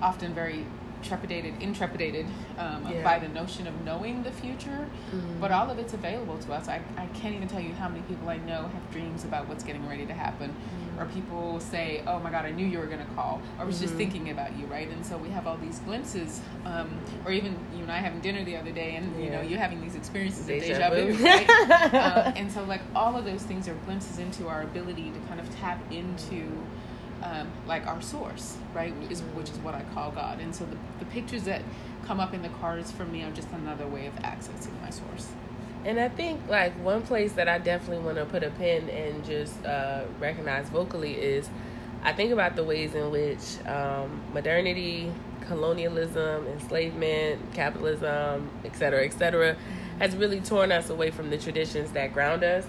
often 0.00 0.34
very 0.34 0.66
trepidated, 1.02 1.54
intrepidated 1.60 2.26
um, 2.58 2.86
yeah. 2.90 3.02
by 3.02 3.18
the 3.18 3.28
notion 3.28 3.66
of 3.66 3.84
knowing 3.84 4.22
the 4.22 4.30
future, 4.30 4.88
mm-hmm. 5.14 5.40
but 5.40 5.50
all 5.50 5.70
of 5.70 5.78
it's 5.78 5.94
available 5.94 6.38
to 6.38 6.52
us. 6.52 6.68
I, 6.68 6.80
I 6.96 7.06
can't 7.06 7.34
even 7.34 7.48
tell 7.48 7.60
you 7.60 7.72
how 7.74 7.88
many 7.88 8.02
people 8.02 8.28
I 8.28 8.36
know 8.38 8.68
have 8.68 8.90
dreams 8.90 9.24
about 9.24 9.48
what's 9.48 9.64
getting 9.64 9.86
ready 9.88 10.06
to 10.06 10.12
happen. 10.12 10.54
Or 11.00 11.06
people 11.06 11.58
say, 11.60 12.02
oh 12.06 12.20
my 12.20 12.30
God, 12.30 12.44
I 12.44 12.50
knew 12.50 12.66
you 12.66 12.78
were 12.78 12.86
going 12.86 13.04
to 13.04 13.12
call. 13.14 13.40
Or 13.58 13.62
I 13.62 13.64
was 13.64 13.76
mm-hmm. 13.76 13.84
just 13.84 13.94
thinking 13.94 14.30
about 14.30 14.56
you, 14.58 14.66
right? 14.66 14.86
And 14.88 15.04
so 15.04 15.16
we 15.16 15.30
have 15.30 15.46
all 15.46 15.56
these 15.56 15.78
glimpses. 15.80 16.42
Um, 16.66 17.00
or 17.24 17.32
even 17.32 17.58
you 17.74 17.82
and 17.82 17.90
I 17.90 17.96
having 17.96 18.20
dinner 18.20 18.44
the 18.44 18.56
other 18.56 18.70
day 18.70 18.96
and, 18.96 19.18
yeah. 19.18 19.24
you 19.24 19.30
know, 19.30 19.40
you 19.40 19.56
having 19.56 19.80
these 19.80 19.94
experiences 19.94 20.46
deja 20.46 20.74
of 20.74 20.92
deja 20.92 21.16
vu, 21.16 21.24
right? 21.24 21.48
uh, 21.94 22.32
and 22.36 22.52
so 22.52 22.62
like 22.64 22.82
all 22.94 23.16
of 23.16 23.24
those 23.24 23.42
things 23.42 23.66
are 23.66 23.74
glimpses 23.86 24.18
into 24.18 24.46
our 24.46 24.62
ability 24.62 25.10
to 25.10 25.18
kind 25.20 25.40
of 25.40 25.48
tap 25.56 25.80
into 25.90 26.46
um, 27.22 27.50
like 27.66 27.86
our 27.86 28.00
source, 28.00 28.56
right? 28.74 28.94
Which 28.96 29.10
is, 29.10 29.20
which 29.34 29.50
is 29.50 29.58
what 29.58 29.74
I 29.74 29.82
call 29.94 30.10
God. 30.10 30.40
And 30.40 30.54
so 30.54 30.64
the, 30.66 30.76
the 30.98 31.04
pictures 31.06 31.44
that 31.44 31.62
come 32.04 32.20
up 32.20 32.34
in 32.34 32.42
the 32.42 32.48
cards 32.48 32.90
for 32.92 33.04
me 33.04 33.22
are 33.22 33.30
just 33.30 33.48
another 33.52 33.86
way 33.86 34.06
of 34.06 34.14
accessing 34.16 34.80
my 34.82 34.90
source. 34.90 35.28
And 35.84 35.98
I 35.98 36.08
think 36.08 36.40
like 36.48 36.72
one 36.84 37.02
place 37.02 37.32
that 37.34 37.48
I 37.48 37.58
definitely 37.58 38.04
want 38.04 38.18
to 38.18 38.26
put 38.26 38.42
a 38.42 38.50
pin 38.50 38.88
and 38.90 39.24
just 39.24 39.64
uh, 39.64 40.04
recognize 40.18 40.68
vocally 40.68 41.14
is 41.14 41.48
I 42.02 42.12
think 42.12 42.32
about 42.32 42.56
the 42.56 42.64
ways 42.64 42.94
in 42.94 43.10
which 43.10 43.40
um, 43.66 44.22
modernity, 44.32 45.12
colonialism, 45.42 46.46
enslavement, 46.46 47.52
capitalism, 47.54 48.50
et 48.64 48.76
cetera, 48.76 49.04
et 49.04 49.12
cetera, 49.12 49.56
has 49.98 50.16
really 50.16 50.40
torn 50.40 50.72
us 50.72 50.90
away 50.90 51.10
from 51.10 51.30
the 51.30 51.38
traditions 51.38 51.92
that 51.92 52.12
ground 52.12 52.44
us 52.44 52.66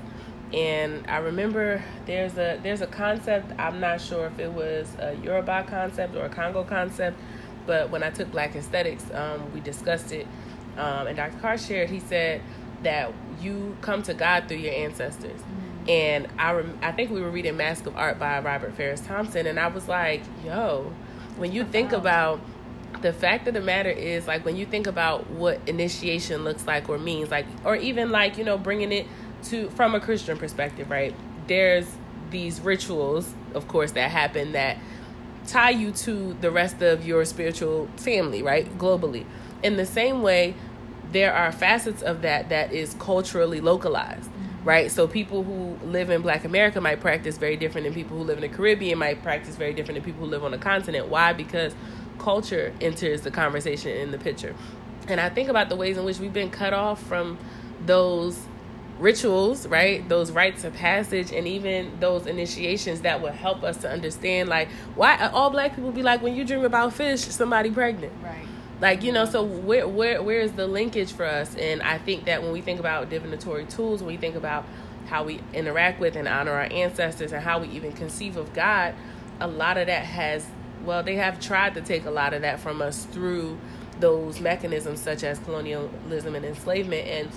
and 0.53 1.05
I 1.07 1.17
remember 1.17 1.81
there's 2.05 2.33
a 2.37 2.59
there's 2.61 2.81
a 2.81 2.87
concept 2.87 3.51
I'm 3.57 3.79
not 3.79 4.01
sure 4.01 4.25
if 4.25 4.39
it 4.39 4.51
was 4.51 4.87
a 4.99 5.15
Yoruba 5.23 5.63
concept 5.67 6.15
or 6.15 6.25
a 6.25 6.29
Congo 6.29 6.63
concept, 6.63 7.17
but 7.65 7.89
when 7.89 8.03
I 8.03 8.09
took 8.09 8.31
Black 8.31 8.55
Aesthetics, 8.55 9.05
um, 9.13 9.51
we 9.53 9.61
discussed 9.61 10.11
it, 10.11 10.27
um, 10.77 11.07
and 11.07 11.15
Dr. 11.15 11.37
Carr 11.39 11.57
shared. 11.57 11.89
He 11.89 11.99
said 12.01 12.41
that 12.83 13.13
you 13.41 13.75
come 13.81 14.03
to 14.03 14.13
God 14.13 14.47
through 14.47 14.57
your 14.57 14.73
ancestors, 14.73 15.39
mm-hmm. 15.39 15.89
and 15.89 16.27
I 16.37 16.51
rem- 16.53 16.79
I 16.81 16.91
think 16.91 17.11
we 17.11 17.21
were 17.21 17.31
reading 17.31 17.57
Mask 17.57 17.85
of 17.85 17.95
Art 17.95 18.19
by 18.19 18.39
Robert 18.39 18.73
Farris 18.73 19.01
Thompson, 19.01 19.47
and 19.47 19.59
I 19.59 19.67
was 19.67 19.87
like, 19.87 20.21
yo, 20.45 20.93
when 21.37 21.51
you 21.51 21.63
think 21.63 21.91
about 21.91 22.39
the 23.01 23.13
fact 23.13 23.47
of 23.47 23.53
the 23.53 23.61
matter 23.61 23.89
is 23.89 24.27
like 24.27 24.45
when 24.45 24.55
you 24.55 24.65
think 24.65 24.85
about 24.85 25.27
what 25.31 25.59
initiation 25.67 26.43
looks 26.43 26.67
like 26.67 26.87
or 26.87 26.99
means 26.99 27.31
like 27.31 27.47
or 27.63 27.75
even 27.75 28.11
like 28.11 28.37
you 28.37 28.43
know 28.43 28.57
bringing 28.57 28.91
it 28.91 29.07
to 29.43 29.69
from 29.71 29.95
a 29.95 29.99
Christian 29.99 30.37
perspective, 30.37 30.89
right? 30.89 31.15
There's 31.47 31.87
these 32.29 32.61
rituals, 32.61 33.33
of 33.53 33.67
course, 33.67 33.91
that 33.91 34.11
happen 34.11 34.53
that 34.53 34.77
tie 35.47 35.71
you 35.71 35.91
to 35.91 36.33
the 36.41 36.51
rest 36.51 36.81
of 36.81 37.05
your 37.05 37.25
spiritual 37.25 37.87
family, 37.97 38.43
right? 38.43 38.65
Globally. 38.77 39.25
In 39.63 39.77
the 39.77 39.85
same 39.85 40.21
way, 40.21 40.55
there 41.11 41.33
are 41.33 41.51
facets 41.51 42.01
of 42.01 42.21
that 42.21 42.49
that 42.49 42.71
is 42.71 42.95
culturally 42.99 43.61
localized, 43.61 44.29
mm-hmm. 44.29 44.67
right? 44.67 44.91
So 44.91 45.07
people 45.07 45.43
who 45.43 45.77
live 45.85 46.09
in 46.09 46.21
Black 46.21 46.45
America 46.45 46.79
might 46.81 46.99
practice 46.99 47.37
very 47.37 47.57
different 47.57 47.85
than 47.85 47.93
people 47.93 48.17
who 48.17 48.23
live 48.23 48.37
in 48.37 48.49
the 48.49 48.55
Caribbean 48.55 48.97
might 48.99 49.21
practice 49.21 49.55
very 49.55 49.73
different 49.73 49.95
than 49.95 50.05
people 50.05 50.25
who 50.25 50.31
live 50.31 50.43
on 50.43 50.51
the 50.51 50.57
continent. 50.57 51.07
Why? 51.07 51.33
Because 51.33 51.75
culture 52.19 52.73
enters 52.81 53.21
the 53.21 53.31
conversation 53.31 53.91
in 53.91 54.11
the 54.11 54.17
picture. 54.17 54.55
And 55.07 55.19
I 55.19 55.29
think 55.29 55.49
about 55.49 55.69
the 55.69 55.75
ways 55.75 55.97
in 55.97 56.05
which 56.05 56.19
we've 56.19 56.33
been 56.33 56.51
cut 56.51 56.73
off 56.73 57.01
from 57.03 57.37
those 57.85 58.39
rituals, 58.99 59.65
right? 59.67 60.07
Those 60.07 60.31
rites 60.31 60.63
of 60.63 60.73
passage 60.75 61.31
and 61.31 61.47
even 61.47 61.99
those 61.99 62.27
initiations 62.27 63.01
that 63.01 63.21
will 63.21 63.31
help 63.31 63.63
us 63.63 63.77
to 63.77 63.89
understand 63.89 64.47
like 64.47 64.69
why 64.95 65.17
all 65.33 65.49
black 65.49 65.75
people 65.75 65.91
be 65.91 66.03
like 66.03 66.21
when 66.21 66.35
you 66.35 66.45
dream 66.45 66.63
about 66.63 66.93
fish, 66.93 67.21
somebody 67.21 67.71
pregnant. 67.71 68.13
Right. 68.23 68.45
Like, 68.81 69.03
you 69.03 69.11
know, 69.11 69.25
so 69.25 69.43
where 69.43 69.87
where 69.87 70.23
where 70.23 70.39
is 70.41 70.53
the 70.53 70.65
linkage 70.65 71.13
for 71.13 71.23
us? 71.23 71.55
And 71.55 71.83
I 71.83 71.99
think 71.99 72.25
that 72.25 72.41
when 72.41 72.51
we 72.51 72.61
think 72.61 72.79
about 72.79 73.11
divinatory 73.11 73.65
tools, 73.65 74.01
when 74.01 74.07
we 74.07 74.17
think 74.17 74.35
about 74.35 74.65
how 75.05 75.23
we 75.23 75.39
interact 75.53 75.99
with 75.99 76.15
and 76.15 76.27
honor 76.27 76.53
our 76.53 76.67
ancestors 76.71 77.31
and 77.31 77.43
how 77.43 77.59
we 77.59 77.67
even 77.67 77.91
conceive 77.91 78.37
of 78.37 78.53
God, 78.53 78.95
a 79.39 79.47
lot 79.47 79.77
of 79.77 79.85
that 79.87 80.03
has 80.03 80.47
well, 80.83 81.03
they 81.03 81.15
have 81.15 81.39
tried 81.39 81.75
to 81.75 81.81
take 81.81 82.05
a 82.05 82.11
lot 82.11 82.33
of 82.33 82.41
that 82.41 82.59
from 82.59 82.81
us 82.81 83.05
through 83.05 83.59
those 83.99 84.39
mechanisms 84.39 84.99
such 84.99 85.23
as 85.23 85.37
colonialism 85.39 86.33
and 86.33 86.43
enslavement. 86.43 87.07
And 87.07 87.29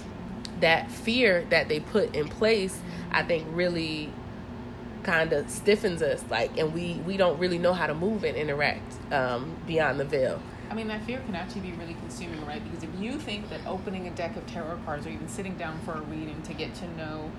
that 0.61 0.90
fear 0.90 1.44
that 1.50 1.68
they 1.68 1.80
put 1.80 2.14
in 2.14 2.28
place 2.28 2.78
i 3.11 3.20
think 3.24 3.44
really 3.50 4.09
kind 5.02 5.33
of 5.33 5.50
stiffens 5.50 6.00
us. 6.00 6.24
Like 6.30 6.57
and 6.59 6.72
we 6.72 6.94
we 7.07 7.16
don't 7.16 7.38
really 7.38 7.59
know 7.59 7.74
how 7.74 7.87
to 7.87 7.94
move 7.94 8.24
and 8.24 8.37
interact 8.37 8.94
um, 9.12 9.57
beyond 9.66 10.00
the 10.00 10.04
veil 10.04 10.40
I 10.70 10.74
mean, 10.74 10.88
that 10.88 11.05
fear 11.05 11.20
can 11.20 11.35
actually 11.35 11.62
be 11.62 11.72
really 11.72 11.94
consuming, 11.94 12.44
right? 12.46 12.62
Because 12.64 12.83
if 12.83 12.90
you 12.98 13.18
think 13.18 13.48
that 13.50 13.61
opening 13.66 14.07
a 14.07 14.11
deck 14.11 14.37
of 14.37 14.46
tarot 14.46 14.79
cards 14.85 15.07
or 15.07 15.11
even 15.11 15.29
sitting 15.29 15.57
down 15.57 15.79
for 15.81 15.92
a 15.92 16.00
reading 16.00 16.40
to 16.42 16.55
get 16.55 16.74
to 16.77 16.96
know 16.96 17.31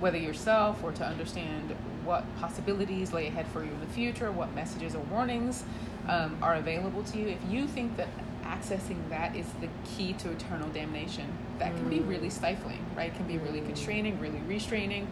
whether 0.00 0.18
yourself 0.18 0.82
or 0.82 0.92
to 0.92 1.04
understand 1.04 1.74
what 2.04 2.24
possibilities 2.36 3.12
lay 3.12 3.26
ahead 3.26 3.46
for 3.48 3.64
you 3.64 3.70
in 3.70 3.80
the 3.80 3.86
future, 3.86 4.30
what 4.30 4.54
messages 4.54 4.94
or 4.94 5.00
warnings 5.04 5.64
um, 6.08 6.36
are 6.42 6.56
available 6.56 7.02
to 7.02 7.18
you, 7.18 7.28
if 7.28 7.38
you 7.48 7.66
think 7.66 7.96
that 7.96 8.08
accessing 8.42 9.08
that 9.08 9.34
is 9.34 9.46
the 9.60 9.68
key 9.84 10.12
to 10.14 10.30
eternal 10.30 10.68
damnation, 10.68 11.26
that 11.58 11.74
can 11.74 11.88
be 11.88 11.98
mm. 11.98 12.08
really 12.08 12.30
stifling, 12.30 12.84
right? 12.96 13.10
It 13.10 13.16
Can 13.16 13.26
be 13.26 13.38
really 13.38 13.60
constraining, 13.60 14.20
really 14.20 14.40
restraining. 14.46 15.08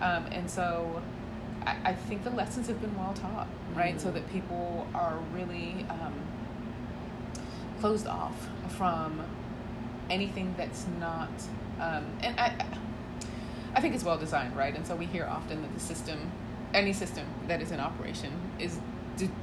Um, 0.00 0.26
and 0.26 0.50
so 0.50 1.02
I, 1.66 1.76
I, 1.84 1.94
think 1.94 2.24
the 2.24 2.30
lessons 2.30 2.66
have 2.68 2.80
been 2.80 2.94
well 2.98 3.14
taught, 3.14 3.48
right? 3.74 3.96
Mm. 3.96 4.00
So 4.00 4.10
that 4.10 4.30
people 4.32 4.86
are 4.94 5.18
really 5.32 5.86
um, 5.88 6.14
closed 7.84 8.06
off 8.06 8.48
from 8.78 9.20
anything 10.08 10.54
that's 10.56 10.86
not. 10.98 11.28
Um, 11.78 12.06
and 12.22 12.40
I, 12.40 12.54
I 13.74 13.80
think 13.82 13.94
it's 13.94 14.04
well 14.04 14.16
designed, 14.16 14.56
right? 14.56 14.74
And 14.74 14.86
so 14.86 14.96
we 14.96 15.04
hear 15.04 15.26
often 15.26 15.60
that 15.60 15.74
the 15.74 15.80
system, 15.80 16.32
any 16.72 16.94
system 16.94 17.26
that 17.46 17.60
is 17.60 17.72
in 17.72 17.80
operation, 17.80 18.32
is 18.58 18.78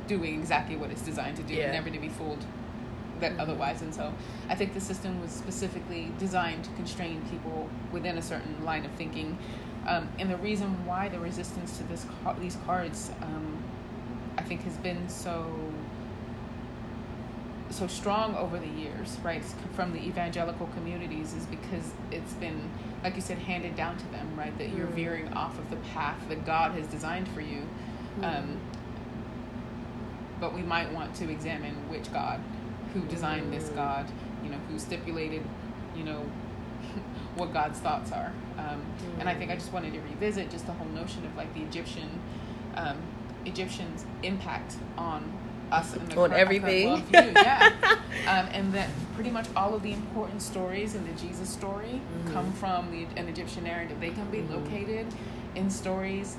doing 0.08 0.40
exactly 0.40 0.76
what 0.76 0.90
it's 0.90 1.04
designed 1.04 1.38
to 1.38 1.44
do, 1.44 1.54
yeah. 1.54 1.72
never 1.72 1.92
to 1.92 2.00
be 2.00 2.10
fooled 2.10 2.44
that 3.20 3.34
mm-hmm. 3.34 3.42
otherwise. 3.42 3.84
And 3.84 3.94
so 3.94 4.12
I 4.50 4.56
think 4.56 4.74
the 4.74 4.82
system 4.82 5.22
was 5.22 5.30
specifically 5.30 6.12
designed 6.18 6.64
to 6.64 6.72
constrain 6.72 7.22
people 7.30 7.70
within 7.92 8.18
a 8.18 8.24
certain 8.24 8.66
line 8.66 8.86
of 8.86 8.92
thinking. 8.94 9.38
Um, 9.88 10.10
and 10.18 10.32
the 10.32 10.38
reason 10.38 10.84
why 10.88 11.10
the 11.10 11.20
resistance 11.20 11.78
to 11.78 11.84
this 11.84 12.08
these 12.40 12.58
cards, 12.66 13.12
um, 13.22 13.64
I 14.36 14.42
think, 14.42 14.64
has 14.64 14.78
been 14.78 15.08
so 15.10 15.46
so 17.76 17.88
strong 17.88 18.36
over 18.36 18.58
the 18.58 18.68
years, 18.68 19.18
right, 19.24 19.44
from 19.74 19.94
the 19.94 20.00
evangelical 20.00 20.68
communities, 20.68 21.34
is 21.34 21.46
because 21.46 21.92
it's 22.12 22.34
been, 22.34 22.70
like 23.04 23.16
you 23.16 23.22
said, 23.22 23.38
handed 23.38 23.76
down 23.76 23.98
to 23.98 24.06
them, 24.12 24.36
right, 24.36 24.56
that 24.58 24.70
you're 24.70 24.88
mm. 24.88 24.94
veering 24.94 25.34
off 25.34 25.58
of 25.58 25.70
the 25.70 25.78
path 25.78 26.18
that 26.30 26.46
God 26.46 26.72
has 26.74 26.88
designed 26.88 27.28
for 27.30 27.42
you. 27.42 27.68
Mm. 28.20 28.38
Um, 28.38 28.58
but 30.40 30.54
we 30.54 30.62
might 30.62 30.92
want 30.92 31.14
to 31.16 31.30
examine 31.30 31.76
which 31.90 32.12
God 32.12 32.42
who 32.94 33.02
designed 33.02 33.54
this 33.54 33.70
God, 33.70 34.08
you 34.44 34.50
know, 34.50 34.58
who 34.70 34.78
stipulated, 34.78 35.44
you 35.96 36.04
know, 36.04 36.20
what 37.36 37.54
God's 37.54 37.80
thoughts 37.80 38.12
are. 38.12 38.34
Um, 38.58 38.84
and 39.20 39.30
I 39.30 39.36
think 39.36 39.52
I 39.52 39.56
just 39.56 39.72
wanted 39.72 39.94
to 39.94 40.00
revisit 40.02 40.50
just 40.50 40.66
the 40.66 40.74
whole 40.74 40.88
notion 40.90 41.26
of 41.26 41.36
like 41.36 41.54
the 41.54 41.62
Egyptian, 41.62 42.10
um, 42.76 42.98
Egyptians' 43.46 44.06
impact 44.24 44.76
on 44.98 45.32
us 45.72 45.96
in 45.96 46.06
the 46.08 46.20
on 46.20 46.34
everything. 46.34 47.04
yeah, 47.14 47.72
um, 48.28 48.48
and 48.52 48.74
that 48.74 48.90
pretty 49.16 49.32
much 49.32 49.48
all 49.56 49.74
of 49.74 49.84
the 49.84 49.94
important 49.94 50.42
stories 50.42 50.96
in 50.96 51.06
the 51.06 51.14
Jesus 51.20 51.50
story 51.50 52.02
mm-hmm. 52.02 52.34
come 52.34 52.52
from 52.54 52.92
the, 52.92 53.06
an 53.20 53.28
Egyptian 53.28 53.64
narrative. 53.64 54.00
They 54.00 54.10
can 54.10 54.30
be 54.30 54.40
mm-hmm. 54.40 54.56
located 54.56 55.08
in 55.56 55.70
stories 55.70 56.38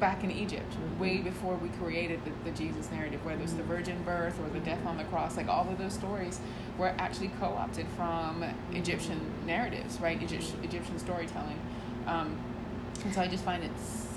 back 0.00 0.24
in 0.24 0.30
Egypt, 0.30 0.70
mm-hmm. 0.70 1.00
way 1.00 1.18
before 1.18 1.54
we 1.56 1.68
created 1.70 2.20
the, 2.24 2.50
the 2.50 2.56
Jesus 2.56 2.90
narrative, 2.90 3.24
whether 3.24 3.42
it's 3.42 3.52
the 3.52 3.62
mm-hmm. 3.62 3.72
virgin 3.72 4.02
birth 4.02 4.38
or 4.40 4.48
the 4.50 4.60
death 4.60 4.84
on 4.86 4.96
the 4.96 5.04
cross, 5.04 5.36
like 5.36 5.48
all 5.48 5.68
of 5.68 5.78
those 5.78 5.94
stories 5.94 6.40
were 6.78 6.94
actually 6.98 7.30
co 7.40 7.46
opted 7.46 7.86
from 7.96 8.42
mm-hmm. 8.42 8.76
Egyptian 8.76 9.20
narratives, 9.46 10.00
right? 10.00 10.20
Egyptian, 10.22 10.62
Egyptian 10.62 10.98
storytelling. 10.98 11.58
Um, 12.06 12.36
and 13.04 13.14
so 13.14 13.20
I 13.20 13.28
just 13.28 13.44
find 13.44 13.64
it 13.64 13.70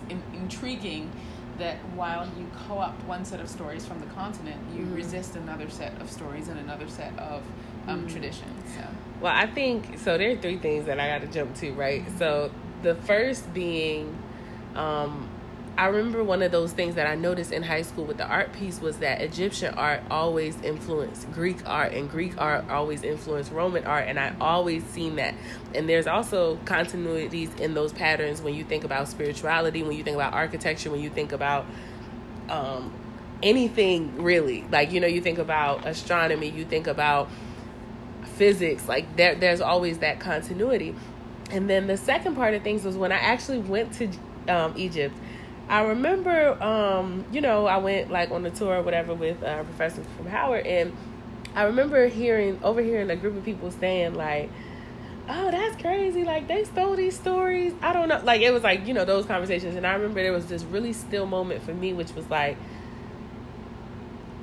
in, 0.09 0.21
intriguing 0.33 1.11
that 1.59 1.77
while 1.95 2.25
you 2.37 2.47
co 2.67 2.77
opt 2.77 3.03
one 3.05 3.25
set 3.25 3.39
of 3.39 3.49
stories 3.49 3.85
from 3.85 3.99
the 3.99 4.05
continent, 4.07 4.59
you 4.73 4.81
mm-hmm. 4.81 4.95
resist 4.95 5.35
another 5.35 5.69
set 5.69 5.99
of 6.01 6.09
stories 6.09 6.47
and 6.47 6.59
another 6.59 6.87
set 6.87 7.17
of 7.19 7.43
um, 7.87 7.99
mm-hmm. 7.99 8.07
traditions. 8.07 8.75
So. 8.75 8.81
Well, 9.21 9.33
I 9.35 9.47
think 9.47 9.97
so. 9.99 10.17
There 10.17 10.31
are 10.31 10.35
three 10.35 10.57
things 10.57 10.85
that 10.85 10.99
I 10.99 11.07
got 11.07 11.21
to 11.21 11.27
jump 11.27 11.55
to, 11.57 11.71
right? 11.73 12.03
So 12.17 12.51
the 12.83 12.95
first 12.95 13.51
being, 13.53 14.17
um, 14.75 15.29
I 15.77 15.87
remember 15.87 16.23
one 16.23 16.41
of 16.41 16.51
those 16.51 16.73
things 16.73 16.95
that 16.95 17.05
I 17.05 17.13
noticed 17.13 17.51
in 17.51 17.61
high 17.61 17.83
school 17.83 18.05
with 18.05 18.17
the 18.17 18.25
art 18.25 18.51
piece 18.51 18.81
was 18.81 18.97
that 18.97 19.21
Egyptian 19.21 19.75
art 19.75 20.01
always 20.09 20.59
influenced 20.61 21.31
Greek 21.31 21.57
art, 21.67 21.93
and 21.93 22.09
Greek 22.09 22.33
art 22.39 22.67
always 22.67 23.03
influenced 23.03 23.51
Roman 23.51 23.85
art, 23.85 24.05
and 24.07 24.19
I 24.19 24.33
always 24.41 24.83
seen 24.85 25.17
that. 25.17 25.35
And 25.75 25.87
there's 25.87 26.07
also 26.07 26.57
continuities 26.65 27.59
in 27.59 27.75
those 27.75 27.93
patterns 27.93 28.41
when 28.41 28.55
you 28.55 28.63
think 28.63 28.85
about 28.85 29.07
spirituality, 29.07 29.83
when 29.83 29.95
you 29.95 30.03
think 30.03 30.15
about 30.15 30.33
architecture, 30.33 30.89
when 30.89 30.99
you 30.99 31.11
think 31.11 31.31
about 31.31 31.67
um, 32.49 32.91
anything 33.43 34.23
really. 34.23 34.65
Like 34.71 34.91
you 34.91 34.99
know, 34.99 35.07
you 35.07 35.21
think 35.21 35.37
about 35.37 35.85
astronomy, 35.85 36.49
you 36.49 36.65
think 36.65 36.87
about 36.87 37.29
physics. 38.23 38.87
Like 38.87 39.15
there, 39.15 39.35
there's 39.35 39.61
always 39.61 39.99
that 39.99 40.19
continuity. 40.19 40.95
And 41.51 41.69
then 41.69 41.85
the 41.85 41.97
second 41.97 42.35
part 42.35 42.55
of 42.55 42.63
things 42.63 42.83
was 42.83 42.97
when 42.97 43.11
I 43.11 43.17
actually 43.17 43.59
went 43.59 43.93
to 43.93 44.09
um, 44.47 44.73
Egypt 44.75 45.15
I 45.69 45.81
remember, 45.81 46.61
um, 46.63 47.25
you 47.31 47.41
know, 47.41 47.65
I 47.65 47.77
went 47.77 48.09
like 48.09 48.31
on 48.31 48.45
a 48.45 48.49
tour 48.51 48.77
or 48.77 48.81
whatever 48.81 49.13
with 49.13 49.41
a 49.41 49.63
professor 49.65 50.01
from 50.15 50.27
Howard, 50.27 50.65
and 50.65 50.95
I 51.55 51.63
remember 51.63 52.07
hearing, 52.07 52.59
overhearing 52.63 53.09
a 53.09 53.15
group 53.17 53.35
of 53.35 53.43
people 53.43 53.71
saying 53.71 54.13
like, 54.13 54.49
"Oh, 55.27 55.51
that's 55.51 55.81
crazy! 55.81 56.23
Like 56.23 56.47
they 56.47 56.63
stole 56.63 56.95
these 56.95 57.17
stories." 57.17 57.73
I 57.81 57.91
don't 57.91 58.07
know, 58.07 58.21
like 58.23 58.41
it 58.41 58.51
was 58.51 58.63
like 58.63 58.87
you 58.87 58.93
know 58.93 59.03
those 59.03 59.25
conversations, 59.25 59.75
and 59.75 59.85
I 59.85 59.93
remember 59.93 60.23
there 60.23 60.31
was 60.31 60.45
this 60.45 60.63
really 60.63 60.93
still 60.93 61.25
moment 61.25 61.61
for 61.63 61.73
me, 61.73 61.91
which 61.93 62.13
was 62.13 62.29
like, 62.29 62.57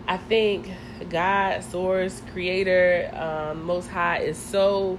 I 0.06 0.18
think 0.18 0.68
God, 1.08 1.64
Source, 1.64 2.20
Creator, 2.32 3.10
um, 3.14 3.64
Most 3.64 3.88
High 3.88 4.18
is 4.18 4.36
so 4.36 4.98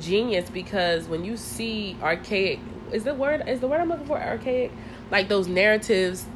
genius 0.00 0.48
because 0.48 1.06
when 1.06 1.22
you 1.24 1.36
see 1.36 1.98
archaic, 2.02 2.60
is 2.92 3.04
the 3.04 3.14
word 3.14 3.46
is 3.46 3.60
the 3.60 3.68
word 3.68 3.80
I'm 3.80 3.90
looking 3.90 4.06
for 4.06 4.18
archaic? 4.18 4.72
Like 5.10 5.28
those 5.28 5.48
narratives 5.48 6.26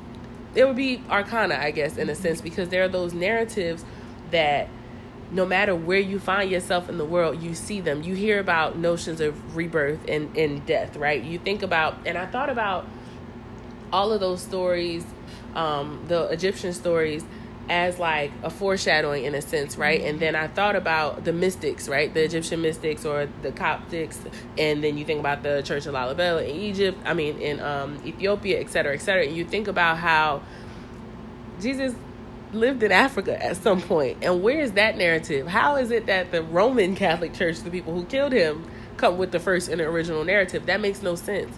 it 0.55 0.65
would 0.65 0.77
be 0.77 1.03
arcana 1.09 1.57
i 1.61 1.71
guess 1.71 1.97
in 1.97 2.09
a 2.09 2.15
sense 2.15 2.41
because 2.41 2.69
there 2.69 2.83
are 2.85 2.89
those 2.89 3.13
narratives 3.13 3.85
that 4.31 4.69
no 5.31 5.47
matter 5.47 5.75
where 5.75 5.99
you 5.99 6.19
find 6.19 6.51
yourself 6.51 6.89
in 6.89 6.99
the 6.99 7.05
world 7.05 7.41
you 7.43 7.55
see 7.55 7.81
them. 7.81 8.03
You 8.03 8.15
hear 8.15 8.41
about 8.41 8.77
notions 8.77 9.21
of 9.21 9.57
rebirth 9.57 10.01
and, 10.09 10.37
and 10.37 10.65
death 10.67 10.97
right? 10.97 11.23
You 11.23 11.39
think 11.39 11.63
about 11.63 11.99
and 12.07 12.19
i 12.19 12.27
thought 12.27 12.51
about 12.51 12.87
all 13.93 14.13
of 14.13 14.21
those 14.21 14.41
stories 14.43 15.05
um, 15.55 16.05
the 16.07 16.29
egyptian 16.29 16.73
stories 16.73 17.25
as 17.71 18.01
like 18.01 18.33
a 18.43 18.51
foreshadowing 18.51 19.25
in 19.25 19.35
a 19.37 19.41
sense, 19.41 19.77
right? 19.79 20.01
And 20.01 20.19
then 20.19 20.35
I 20.35 20.49
thought 20.49 20.75
about 20.75 21.25
the 21.25 21.33
mystics, 21.33 21.89
right? 21.89 22.13
The 22.13 22.25
Egyptian 22.25 22.61
mystics 22.61 23.05
or 23.07 23.29
the 23.43 23.53
Coptics, 23.53 24.19
and 24.59 24.83
then 24.83 24.99
you 24.99 25.05
think 25.05 25.21
about 25.21 25.45
the 25.45 25.63
Church 25.63 25.87
of 25.87 25.95
Lalibela 25.95 26.43
in 26.47 26.57
Egypt, 26.57 26.99
I 27.05 27.15
mean 27.15 27.41
in 27.41 27.61
um, 27.61 28.03
Ethiopia, 28.05 28.59
et 28.61 28.71
cetera, 28.71 28.93
et 28.93 29.01
cetera. 29.01 29.25
And 29.25 29.37
you 29.37 29.45
think 29.45 29.69
about 29.69 29.99
how 29.99 30.43
Jesus 31.61 31.95
lived 32.53 32.83
in 32.83 32.91
Africa 32.91 33.41
at 33.41 33.57
some 33.57 33.81
point, 33.81 34.19
and 34.23 34.43
where 34.43 34.61
is 34.61 34.73
that 34.73 34.99
narrative? 34.99 35.47
How 35.47 35.77
is 35.77 35.93
it 35.93 36.07
that 36.07 36.33
the 36.33 36.43
Roman 36.43 36.97
Catholic 36.97 37.35
Church, 37.35 37.61
the 37.61 37.71
people 37.71 37.95
who 37.95 38.05
killed 38.05 38.33
him, 38.33 38.69
come 38.97 39.17
with 39.17 39.31
the 39.31 39.39
first 39.39 39.69
and 39.69 39.81
original 39.81 40.25
narrative? 40.25 40.67
That 40.67 40.81
makes 40.81 41.03
no 41.03 41.15
sense. 41.15 41.57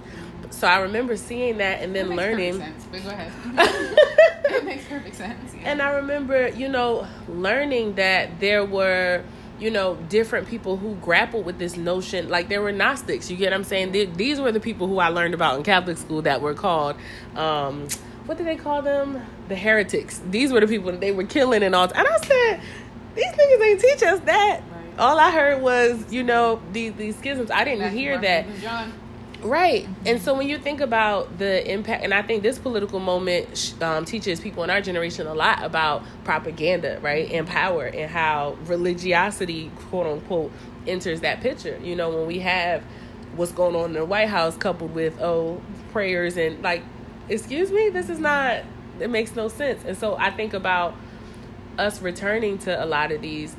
So 0.50 0.66
I 0.66 0.81
remember 0.81 1.16
seeing 1.16 1.59
that 1.59 1.83
and 1.83 1.94
then 1.94 2.09
that 2.09 2.16
learning. 2.16 2.59
Sense, 2.59 2.87
but 2.90 3.02
go 3.02 3.11
ahead. 3.11 3.33
it 4.44 4.64
makes 4.64 4.85
perfect 4.85 5.16
sense. 5.16 5.55
Yeah. 5.55 5.70
And 5.70 5.83
I 5.83 5.90
remember, 5.92 6.48
you 6.48 6.68
know, 6.68 7.07
learning 7.28 7.94
that 7.94 8.40
there 8.40 8.64
were, 8.64 9.24
you 9.59 9.70
know, 9.70 9.96
different 10.09 10.48
people 10.48 10.76
who 10.76 10.94
grappled 10.96 11.44
with 11.44 11.59
this 11.59 11.76
notion. 11.76 12.28
Like 12.28 12.48
there 12.48 12.62
were 12.62 12.72
Gnostics. 12.72 13.31
You 13.31 13.37
get 13.37 13.46
what 13.50 13.55
I'm 13.55 13.64
saying? 13.64 13.92
These 13.92 14.40
were 14.40 14.52
the 14.52 14.61
people 14.61 14.87
who 14.87 14.98
I 14.98 15.09
learned 15.09 15.35
about 15.35 15.57
in 15.57 15.62
Catholic 15.62 15.98
school 15.98 16.22
that 16.22 16.40
were 16.40 16.55
called. 16.55 16.96
Um, 17.37 17.88
what 18.26 18.38
did 18.38 18.46
they 18.46 18.57
call 18.57 18.83
them? 18.83 19.20
The 19.48 19.57
heretics. 19.57 20.20
These 20.31 20.52
were 20.52 20.61
the 20.61 20.68
people 20.68 20.92
that 20.92 21.00
they 21.00 21.12
were 21.12 21.24
killing 21.24 21.62
and 21.62 21.74
all. 21.74 21.85
And 21.85 22.07
I 22.07 22.16
said, 22.18 22.61
these 23.14 23.26
niggas 23.26 23.66
ain't 23.66 23.81
teach 23.81 24.02
us 24.02 24.20
that. 24.20 24.61
Right. 24.70 24.98
All 24.98 25.18
I 25.18 25.31
heard 25.31 25.62
was, 25.62 26.12
you 26.12 26.22
know, 26.22 26.61
these 26.72 26.92
these 26.94 27.16
schisms. 27.16 27.50
I 27.50 27.64
didn't 27.64 27.92
hear 27.92 28.18
that. 28.18 28.46
Right. 29.42 29.88
And 30.07 30.22
so 30.22 30.35
when 30.35 30.48
you 30.48 30.57
think 30.57 30.81
about 30.81 31.38
the 31.38 31.68
impact, 31.70 32.05
and 32.05 32.14
I 32.14 32.22
think 32.22 32.42
this 32.42 32.59
political 32.59 33.00
moment 33.00 33.74
um, 33.81 34.05
teaches 34.05 34.40
people 34.40 34.62
in 34.62 34.70
our 34.70 34.81
generation 34.81 35.26
a 35.26 35.35
lot 35.35 35.64
about 35.64 36.05
propaganda, 36.24 37.00
right, 37.02 37.31
and 37.33 37.46
power, 37.46 37.87
and 37.87 38.11
how 38.11 38.57
religiosity, 38.66 39.70
quote 39.90 40.07
unquote, 40.07 40.52
enters 40.87 41.22
that 41.22 41.40
picture. 41.40 41.78
You 41.83 41.96
know, 41.96 42.11
when 42.11 42.26
we 42.26 42.38
have 42.40 42.83
what's 43.35 43.52
going 43.52 43.74
on 43.74 43.87
in 43.87 43.92
the 43.94 44.05
White 44.05 44.28
House 44.28 44.57
coupled 44.57 44.94
with, 44.94 45.20
oh, 45.20 45.61
prayers 45.90 46.37
and 46.37 46.62
like, 46.62 46.83
excuse 47.28 47.72
me, 47.72 47.88
this 47.88 48.09
is 48.09 48.18
not, 48.18 48.62
it 49.00 49.11
makes 49.11 49.35
no 49.35 49.48
sense. 49.48 49.85
And 49.85 49.96
so 49.96 50.16
I 50.16 50.31
think 50.31 50.55
about 50.55 50.94
us 51.78 52.00
returning 52.00 52.59
to 52.59 52.83
a 52.83 52.87
lot 52.87 53.11
of 53.11 53.22
these 53.22 53.57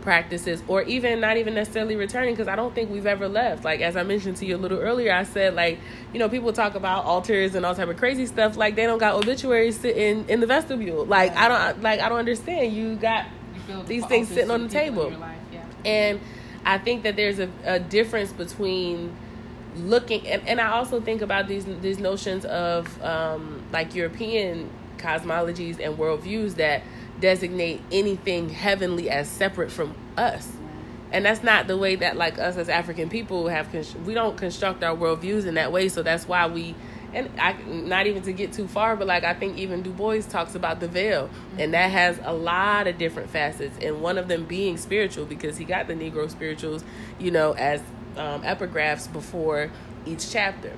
practices 0.00 0.62
or 0.68 0.82
even 0.82 1.20
not 1.20 1.36
even 1.36 1.54
necessarily 1.54 1.96
returning 1.96 2.34
because 2.34 2.48
I 2.48 2.56
don't 2.56 2.74
think 2.74 2.90
we've 2.90 3.06
ever 3.06 3.28
left. 3.28 3.64
Like 3.64 3.80
as 3.80 3.96
I 3.96 4.02
mentioned 4.02 4.36
to 4.38 4.46
you 4.46 4.56
a 4.56 4.58
little 4.58 4.78
earlier, 4.78 5.12
I 5.12 5.24
said 5.24 5.54
like, 5.54 5.78
you 6.12 6.18
know, 6.18 6.28
people 6.28 6.52
talk 6.52 6.74
about 6.74 7.04
altars 7.04 7.54
and 7.54 7.64
all 7.66 7.74
type 7.74 7.88
of 7.88 7.96
crazy 7.96 8.26
stuff 8.26 8.56
like 8.56 8.74
they 8.76 8.84
don't 8.84 8.98
got 8.98 9.14
obituaries 9.14 9.78
sitting 9.78 10.28
in 10.28 10.40
the 10.40 10.46
vestibule. 10.46 11.04
Like 11.04 11.36
I 11.36 11.48
don't 11.48 11.82
like 11.82 12.00
I 12.00 12.08
don't 12.08 12.18
understand. 12.18 12.72
You 12.72 12.96
got 12.96 13.26
you 13.68 13.82
these 13.84 14.06
things 14.06 14.28
sitting 14.28 14.50
on 14.50 14.62
the 14.64 14.68
table. 14.68 15.10
Yeah. 15.52 15.64
And 15.84 16.20
I 16.64 16.78
think 16.78 17.02
that 17.04 17.16
there's 17.16 17.38
a, 17.38 17.50
a 17.64 17.78
difference 17.78 18.32
between 18.32 19.14
looking 19.76 20.26
and, 20.26 20.46
and 20.48 20.60
I 20.60 20.72
also 20.72 21.00
think 21.00 21.22
about 21.22 21.48
these 21.48 21.64
these 21.80 21.98
notions 21.98 22.44
of 22.44 23.02
um, 23.02 23.62
like 23.72 23.94
European 23.94 24.70
cosmologies 24.98 25.78
and 25.80 25.96
worldviews 25.96 26.56
that 26.56 26.82
designate 27.20 27.80
anything 27.90 28.48
heavenly 28.48 29.10
as 29.10 29.28
separate 29.28 29.70
from 29.70 29.94
us. 30.16 30.48
And 31.10 31.24
that's 31.24 31.42
not 31.42 31.66
the 31.66 31.76
way 31.76 31.96
that 31.96 32.16
like 32.16 32.38
us 32.38 32.56
as 32.56 32.68
african 32.68 33.08
people 33.08 33.48
have 33.48 33.72
we 34.04 34.12
don't 34.12 34.36
construct 34.36 34.84
our 34.84 34.96
worldviews 34.96 35.46
in 35.46 35.54
that 35.54 35.72
way. 35.72 35.88
So 35.88 36.02
that's 36.02 36.28
why 36.28 36.46
we 36.46 36.74
and 37.14 37.30
I, 37.40 37.52
not 37.62 38.06
even 38.06 38.22
to 38.24 38.34
get 38.34 38.52
too 38.52 38.68
far 38.68 38.94
but 38.94 39.06
like 39.06 39.24
i 39.24 39.32
think 39.32 39.56
even 39.56 39.82
du 39.82 39.90
bois 39.90 40.20
talks 40.20 40.54
about 40.54 40.80
the 40.80 40.88
veil. 40.88 41.30
And 41.56 41.72
that 41.72 41.90
has 41.90 42.20
a 42.22 42.34
lot 42.34 42.86
of 42.86 42.98
different 42.98 43.30
facets. 43.30 43.78
And 43.82 44.02
one 44.02 44.18
of 44.18 44.28
them 44.28 44.44
being 44.44 44.76
spiritual 44.76 45.24
because 45.24 45.56
he 45.56 45.64
got 45.64 45.88
the 45.88 45.94
negro 45.94 46.30
spirituals 46.30 46.84
you 47.18 47.30
know 47.30 47.52
as 47.52 47.80
um, 48.16 48.42
epigraphs 48.42 49.10
before 49.10 49.70
each 50.04 50.30
chapter. 50.30 50.72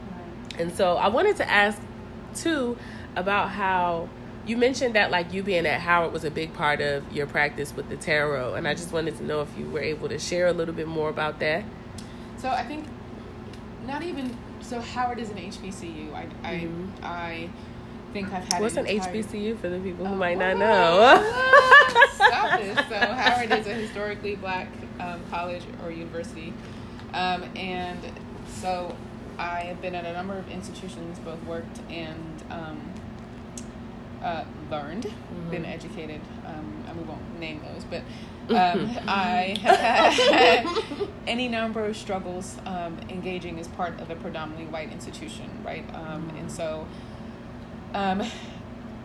And 0.58 0.72
so 0.76 0.96
i 0.96 1.08
wanted 1.08 1.36
to 1.38 1.50
ask 1.50 1.80
too 2.36 2.76
about 3.16 3.48
how 3.48 4.08
you 4.46 4.56
mentioned 4.56 4.94
that 4.94 5.10
like 5.10 5.32
you 5.32 5.42
being 5.42 5.66
at 5.66 5.80
Howard 5.80 6.12
was 6.12 6.24
a 6.24 6.30
big 6.30 6.54
part 6.54 6.80
of 6.80 7.10
your 7.12 7.26
practice 7.26 7.74
with 7.74 7.88
the 7.88 7.96
tarot, 7.96 8.54
and 8.54 8.66
I 8.66 8.74
just 8.74 8.92
wanted 8.92 9.16
to 9.18 9.24
know 9.24 9.42
if 9.42 9.48
you 9.58 9.68
were 9.68 9.80
able 9.80 10.08
to 10.08 10.18
share 10.18 10.46
a 10.46 10.52
little 10.52 10.74
bit 10.74 10.88
more 10.88 11.08
about 11.08 11.38
that. 11.40 11.64
So 12.38 12.48
I 12.48 12.64
think 12.64 12.86
not 13.86 14.02
even 14.02 14.36
so. 14.60 14.80
Howard 14.80 15.18
is 15.18 15.30
an 15.30 15.36
HBCU. 15.36 16.14
I 16.14 16.26
I, 16.42 16.54
mm-hmm. 16.54 17.04
I 17.04 17.50
think 18.12 18.32
I've 18.32 18.50
had. 18.52 18.62
What's 18.62 18.76
an, 18.76 18.86
entire... 18.86 19.12
HBCU 19.12 19.58
for 19.58 19.68
the 19.68 19.78
people 19.78 20.06
who 20.06 20.14
oh, 20.14 20.16
might 20.16 20.38
not 20.38 20.56
know? 20.56 21.16
Stop 22.14 22.60
this. 22.60 22.76
So 22.88 22.94
Howard 22.94 23.52
is 23.52 23.66
a 23.66 23.74
historically 23.74 24.36
black 24.36 24.68
um, 24.98 25.20
college 25.30 25.62
or 25.84 25.90
university, 25.90 26.54
um, 27.12 27.44
and 27.56 28.00
so 28.46 28.96
I 29.38 29.60
have 29.60 29.80
been 29.80 29.94
at 29.94 30.04
a 30.04 30.12
number 30.12 30.36
of 30.36 30.48
institutions, 30.50 31.18
both 31.18 31.42
worked 31.44 31.80
and 31.90 32.42
um, 32.50 32.80
uh, 34.22 34.44
learned, 34.70 35.04
mm-hmm. 35.04 35.50
been 35.50 35.64
educated. 35.64 36.20
Um, 36.46 36.84
and 36.90 36.98
we 36.98 37.04
won't 37.04 37.38
name 37.38 37.62
those, 37.62 37.84
but 37.84 38.02
um, 38.50 38.90
I 39.06 39.56
have 39.62 40.14
had 40.14 41.08
any 41.26 41.48
number 41.48 41.84
of 41.84 41.96
struggles 41.96 42.58
um, 42.66 42.98
engaging 43.08 43.58
as 43.60 43.68
part 43.68 43.98
of 44.00 44.10
a 44.10 44.16
predominantly 44.16 44.66
white 44.66 44.90
institution, 44.90 45.48
right? 45.64 45.84
Um, 45.94 46.32
and 46.36 46.50
so, 46.50 46.86
um, 47.94 48.22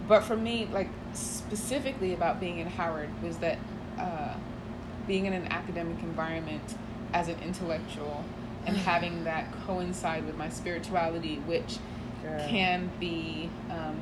but 0.08 0.24
for 0.24 0.36
me, 0.36 0.68
like 0.72 0.90
specifically 1.14 2.14
about 2.14 2.40
being 2.40 2.58
in 2.58 2.68
Howard 2.68 3.10
was 3.22 3.38
that 3.38 3.60
uh, 4.00 4.34
being 5.08 5.26
in 5.26 5.34
an 5.34 5.48
academic 5.52 6.02
environment 6.02 6.76
as 7.14 7.28
an 7.28 7.38
intellectual 7.44 8.26
and 8.66 8.76
having 8.92 9.24
that 9.26 9.46
coincide 9.68 10.26
with 10.26 10.36
my 10.36 10.50
spirituality, 10.50 11.36
which 11.46 11.78
can 12.48 12.90
be 13.00 13.48
um, 13.70 14.00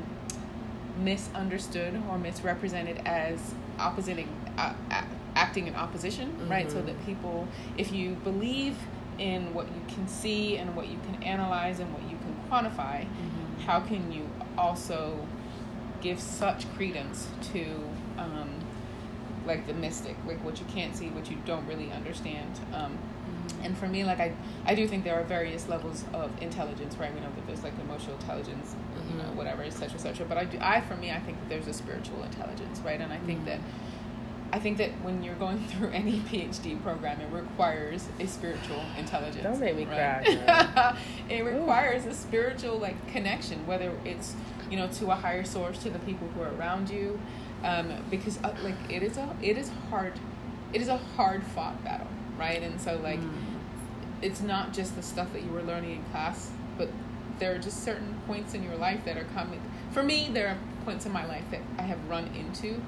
misunderstood 1.04 2.02
or 2.10 2.18
misrepresented 2.18 3.02
as 3.06 3.54
oppositing 3.78 4.28
uh, 4.58 4.74
acting 5.36 5.68
in 5.68 5.76
opposition 5.76 6.30
mm-hmm. 6.30 6.52
right 6.52 6.72
so 6.72 6.78
mm-hmm. 6.78 6.88
that 6.88 7.06
people 7.06 7.48
if 7.78 7.92
you 7.92 8.12
believe 8.24 8.78
in 9.20 9.54
what 9.54 9.68
you 9.68 9.82
can 9.94 10.08
see 10.08 10.58
and 10.58 10.76
what 10.76 10.88
you 10.88 10.98
can 11.06 11.22
analyze 11.24 11.80
and 11.80 11.92
what 11.94 12.02
you 12.04 12.18
can 12.18 12.36
quantify 12.50 13.02
mm-hmm. 13.02 13.62
how 13.62 13.80
can 13.80 14.12
you 14.12 14.28
also 14.58 15.28
give 16.02 16.20
such 16.20 16.72
credence 16.76 17.28
to 17.54 17.66
um, 18.18 18.50
like 19.46 19.66
the 19.68 19.74
mystic 19.74 20.16
like 20.26 20.44
what 20.44 20.60
you 20.60 20.66
can't 20.68 20.96
see 20.96 21.10
what 21.10 21.30
you 21.30 21.38
don't 21.46 21.66
really 21.68 21.92
understand 21.92 22.60
um, 22.74 22.98
and 23.64 23.78
for 23.78 23.88
me 23.88 24.04
like 24.04 24.20
i 24.20 24.34
i 24.66 24.76
do 24.76 24.88
think 24.88 25.04
there 25.04 25.20
are 25.20 25.24
various 25.24 25.68
levels 25.68 26.06
of 26.14 26.30
intelligence 26.42 26.96
right 26.98 27.14
we 27.14 27.20
know 27.20 27.32
that 27.36 27.48
there's 27.48 27.64
like 27.64 27.74
emotional 27.80 28.16
intelligence 28.16 28.76
you 29.10 29.18
know 29.18 29.24
mm-hmm. 29.24 29.38
whatever 29.38 29.64
etc 29.64 29.96
etc 29.96 30.26
but 30.28 30.38
i 30.38 30.46
do 30.46 30.58
i 30.62 30.82
for 30.82 30.96
me 30.96 31.12
i 31.12 31.20
think 31.20 31.40
that 31.40 31.50
there's 31.50 31.68
a 31.68 31.74
spiritual 31.74 32.22
intelligence 32.24 32.80
right 32.82 33.02
and 33.02 33.12
i 33.12 33.18
think 33.20 33.40
mm-hmm. 33.40 33.50
that 33.50 33.60
I 34.54 34.60
think 34.60 34.78
that 34.78 34.92
when 35.02 35.24
you're 35.24 35.34
going 35.36 35.58
through 35.70 35.90
any 35.90 36.20
PhD 36.20 36.82
program, 36.84 37.20
it 37.20 37.32
requires 37.32 38.08
a 38.20 38.28
spiritual 38.28 38.84
intelligence. 39.00 39.44
Don't 39.44 39.60
make 39.60 39.76
me 39.76 39.86
right? 39.86 40.24
cry. 40.24 40.96
it 41.30 41.44
requires 41.44 42.06
Ooh. 42.06 42.10
a 42.10 42.14
spiritual 42.14 42.78
like 42.78 43.08
connection, 43.12 43.66
whether 43.66 43.92
it's 44.06 44.36
you 44.70 44.78
know 44.78 44.88
to 44.90 45.10
a 45.10 45.16
higher 45.16 45.44
source, 45.44 45.80
to 45.80 45.90
the 45.90 45.98
people 46.00 46.28
who 46.30 46.42
are 46.44 46.54
around 46.54 46.92
you, 46.92 47.20
um, 47.64 47.92
because 48.12 48.38
uh, 48.44 48.56
like 48.62 48.76
it 48.90 49.02
is 49.02 49.18
a 49.18 49.36
it 49.42 49.58
is 49.58 49.72
hard, 49.90 50.14
it 50.72 50.82
is 50.84 50.88
a 50.88 50.98
hard 50.98 51.44
fought 51.44 51.84
battle, 51.84 52.08
right? 52.38 52.62
And 52.62 52.80
so 52.80 52.98
like. 52.98 53.20
Mm 53.20 53.53
it's 54.24 54.42
not 54.42 54.74
just 54.74 54.96
the 54.96 55.04
stuff 55.04 55.32
that 55.34 55.44
you 55.44 55.52
were 55.52 55.62
learning 55.62 55.98
in 55.98 56.04
class, 56.06 56.50
but 56.78 56.90
there 57.40 57.54
are 57.54 57.58
just 57.58 57.84
certain 57.84 58.20
points 58.26 58.54
in 58.54 58.64
your 58.64 58.76
life 58.76 59.04
that 59.06 59.18
are 59.18 59.28
coming. 59.36 59.62
For 59.92 60.02
me, 60.02 60.30
there 60.32 60.48
are 60.48 60.58
points 60.86 61.06
in 61.06 61.12
my 61.12 61.26
life 61.26 61.44
that 61.52 61.62
I 61.78 61.84
have 61.84 62.00
run 62.08 62.30
into 62.36 62.82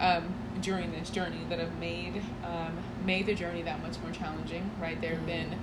um, 0.00 0.34
during 0.60 0.92
this 0.92 1.10
journey 1.10 1.40
that 1.48 1.58
have 1.58 1.78
made 1.78 2.22
um, 2.44 2.76
made 3.04 3.26
the 3.26 3.34
journey 3.34 3.62
that 3.62 3.82
much 3.82 3.98
more 4.02 4.12
challenging. 4.12 4.70
Right, 4.80 5.00
there 5.00 5.14
have 5.14 5.26
been 5.26 5.56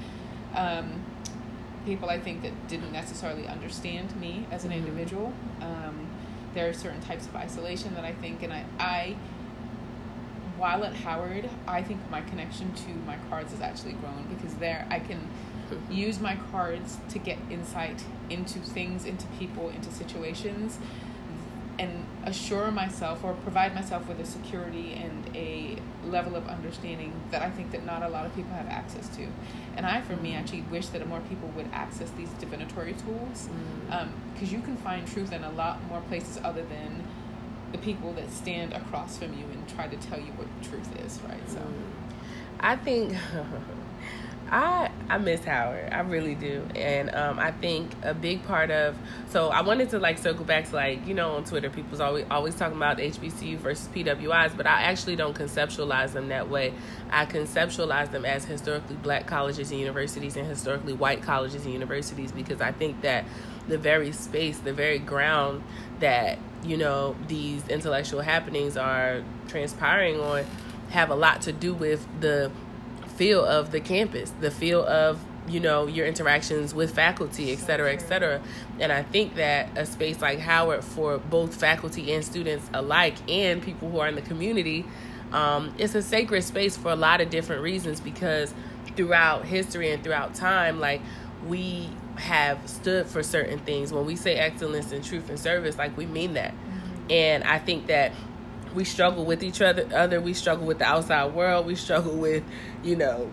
um, 0.56 1.04
people 1.86 2.10
I 2.10 2.20
think 2.20 2.42
that 2.42 2.68
didn't 2.68 2.92
necessarily 2.92 3.48
understand 3.48 4.16
me 4.20 4.48
as 4.52 4.64
an 4.64 4.72
mm-hmm. 4.72 4.80
individual. 4.80 5.34
Um, 5.62 6.08
there 6.54 6.68
are 6.68 6.74
certain 6.74 7.02
types 7.02 7.28
of 7.28 7.36
isolation 7.36 7.94
that 7.96 8.04
I 8.04 8.14
think, 8.14 8.44
and 8.44 8.52
I, 8.52 8.66
I 8.78 9.16
while 10.62 10.84
at 10.84 10.94
Howard, 10.94 11.50
I 11.68 11.82
think 11.82 12.00
my 12.12 12.22
connection 12.22 12.72
to 12.72 12.90
my 13.08 13.18
cards 13.32 13.52
has 13.52 13.62
actually 13.62 13.94
grown 13.94 14.28
because 14.30 14.54
there 14.56 14.86
I 14.92 15.00
can 15.00 15.28
use 15.90 16.20
my 16.20 16.38
cards 16.52 16.98
to 17.10 17.18
get 17.18 17.40
insight 17.50 18.04
into 18.30 18.60
things, 18.60 19.06
into 19.06 19.26
people, 19.40 19.70
into 19.70 19.92
situations, 19.92 20.78
and 21.80 22.06
assure 22.26 22.70
myself 22.70 23.24
or 23.24 23.34
provide 23.34 23.74
myself 23.74 24.08
with 24.08 24.20
a 24.20 24.26
security 24.26 24.94
and 24.94 25.36
a 25.36 25.78
level 26.06 26.36
of 26.36 26.48
understanding 26.48 27.12
that 27.32 27.42
I 27.42 27.50
think 27.50 27.72
that 27.72 27.84
not 27.84 28.04
a 28.04 28.10
lot 28.10 28.28
of 28.28 28.36
people 28.36 28.54
have 28.54 28.68
access 28.68 29.10
to. 29.16 29.26
And 29.76 29.88
I, 29.88 30.02
for 30.02 30.16
me, 30.16 30.30
mm-hmm. 30.30 30.40
actually 30.40 30.62
wish 30.64 30.88
that 30.88 31.08
more 31.08 31.22
people 31.22 31.48
would 31.56 31.70
access 31.74 32.12
these 32.12 32.30
divinatory 32.34 32.94
tools 32.94 33.50
because 33.88 34.50
mm. 34.50 34.52
um, 34.52 34.54
you 34.54 34.60
can 34.60 34.78
find 34.78 35.08
truth 35.08 35.32
in 35.34 35.44
a 35.44 35.52
lot 35.52 35.84
more 35.88 36.02
places 36.02 36.40
other 36.44 36.62
than 36.62 37.04
the 37.72 37.78
people 37.78 38.14
that 38.14 38.30
stand 38.32 38.74
across 38.74 39.18
from 39.18 39.34
you 39.34 39.46
and 39.46 39.68
try 39.70 39.88
to 39.88 39.98
tell 39.98 40.20
you 40.20 40.32
what 40.34 40.48
truth 40.64 40.90
is, 41.06 41.20
right? 41.28 41.50
So 41.50 41.60
mm. 41.60 41.66
I 42.60 42.76
think 42.76 43.16
I 44.52 44.92
I 45.10 45.18
miss 45.18 45.44
Howard. 45.46 45.94
I 45.94 46.02
really 46.02 46.36
do. 46.36 46.68
And 46.76 47.14
um, 47.16 47.40
I 47.40 47.52
think 47.52 47.90
a 48.04 48.14
big 48.14 48.44
part 48.44 48.70
of 48.70 48.98
so 49.30 49.48
I 49.48 49.62
wanted 49.62 49.90
to 49.92 50.00
like 50.00 50.18
circle 50.18 50.44
back 50.44 50.70
to 50.70 50.76
like, 50.76 51.08
you 51.08 51.14
know, 51.14 51.32
on 51.32 51.46
Twitter 51.46 51.70
people's 51.70 52.02
always 52.02 52.26
always 52.30 52.56
talking 52.56 52.76
about 52.76 52.98
HBCU 52.98 53.58
versus 53.58 53.88
PWIs, 53.96 54.56
but 54.58 54.68
I 54.68 54.84
actually 54.84 55.16
don't 55.16 55.38
conceptualize 55.38 56.12
them 56.12 56.28
that 56.28 56.50
way. 56.50 56.74
I 57.10 57.26
conceptualize 57.26 58.12
them 58.12 58.26
as 58.26 58.44
historically 58.44 58.98
black 58.98 59.26
colleges 59.26 59.72
and 59.72 59.80
universities 59.80 60.36
and 60.36 60.46
historically 60.46 60.94
white 60.94 61.22
colleges 61.22 61.64
and 61.64 61.74
universities 61.74 62.34
because 62.34 62.60
I 62.60 62.74
think 62.74 63.02
that 63.02 63.24
the 63.70 63.78
very 63.78 64.12
space, 64.12 64.60
the 64.60 64.74
very 64.74 65.00
ground 65.00 65.64
that 66.02 66.38
you 66.64 66.76
know 66.76 67.16
these 67.30 67.66
intellectual 67.70 68.20
happenings 68.20 68.76
are 68.76 69.24
transpiring 69.48 70.20
on 70.20 70.46
have 70.90 71.10
a 71.10 71.16
lot 71.16 71.42
to 71.42 71.54
do 71.54 71.74
with 71.74 72.06
the 72.20 72.52
feel 73.12 73.44
of 73.46 73.72
the 73.72 73.80
campus, 73.80 74.32
the 74.40 74.52
feel 74.52 74.86
of 74.86 75.20
you 75.48 75.60
know 75.60 75.88
your 75.88 76.06
interactions 76.06 76.74
with 76.74 76.94
faculty 76.94 77.52
et 77.52 77.58
cetera 77.58 77.92
et 77.92 78.02
cetera. 78.02 78.40
And 78.80 78.92
i 78.92 79.02
think 79.02 79.36
that 79.36 79.70
a 79.76 79.88
space 79.88 80.22
like 80.22 80.38
howard 80.38 80.84
for 80.84 81.18
both 81.18 81.56
faculty 81.56 82.14
and 82.14 82.24
students 82.24 82.70
alike 82.74 83.16
and 83.28 83.62
people 83.62 83.90
who 83.90 84.00
are 84.00 84.08
in 84.08 84.14
the 84.14 84.22
community 84.22 84.86
um, 85.34 85.74
it's 85.78 85.96
a 85.96 86.02
sacred 86.02 86.44
space 86.44 86.78
for 86.78 86.92
a 86.92 86.96
lot 86.96 87.22
of 87.22 87.30
different 87.30 87.62
reasons 87.64 88.00
because 88.00 88.54
throughout 88.96 89.46
history 89.46 89.92
and 89.92 90.04
throughout 90.04 90.36
time 90.36 90.80
like 90.80 91.02
we 91.48 91.90
have 92.18 92.60
stood 92.70 93.08
for 93.08 93.24
certain 93.24 93.58
things. 93.60 93.92
When 93.92 94.06
we 94.06 94.16
say 94.16 94.36
excellence 94.36 94.92
and 94.92 95.04
truth 95.04 95.30
and 95.30 95.40
service 95.40 95.78
like 95.78 95.96
we 95.98 96.06
mean 96.06 96.34
that. 96.34 96.54
Mm-hmm. 96.54 97.12
and 97.12 97.44
i 97.44 97.58
think 97.60 97.88
that 97.88 98.12
we 98.74 98.84
struggle 98.84 99.26
with 99.26 99.44
each 99.44 99.62
other 99.62 99.88
other 99.94 100.22
we 100.22 100.34
struggle 100.34 100.66
with 100.66 100.80
the 100.80 100.86
outside 100.86 101.34
world 101.34 101.66
we 101.66 101.76
struggle 101.76 102.16
with 102.16 102.44
you 102.84 102.96
know 102.96 103.32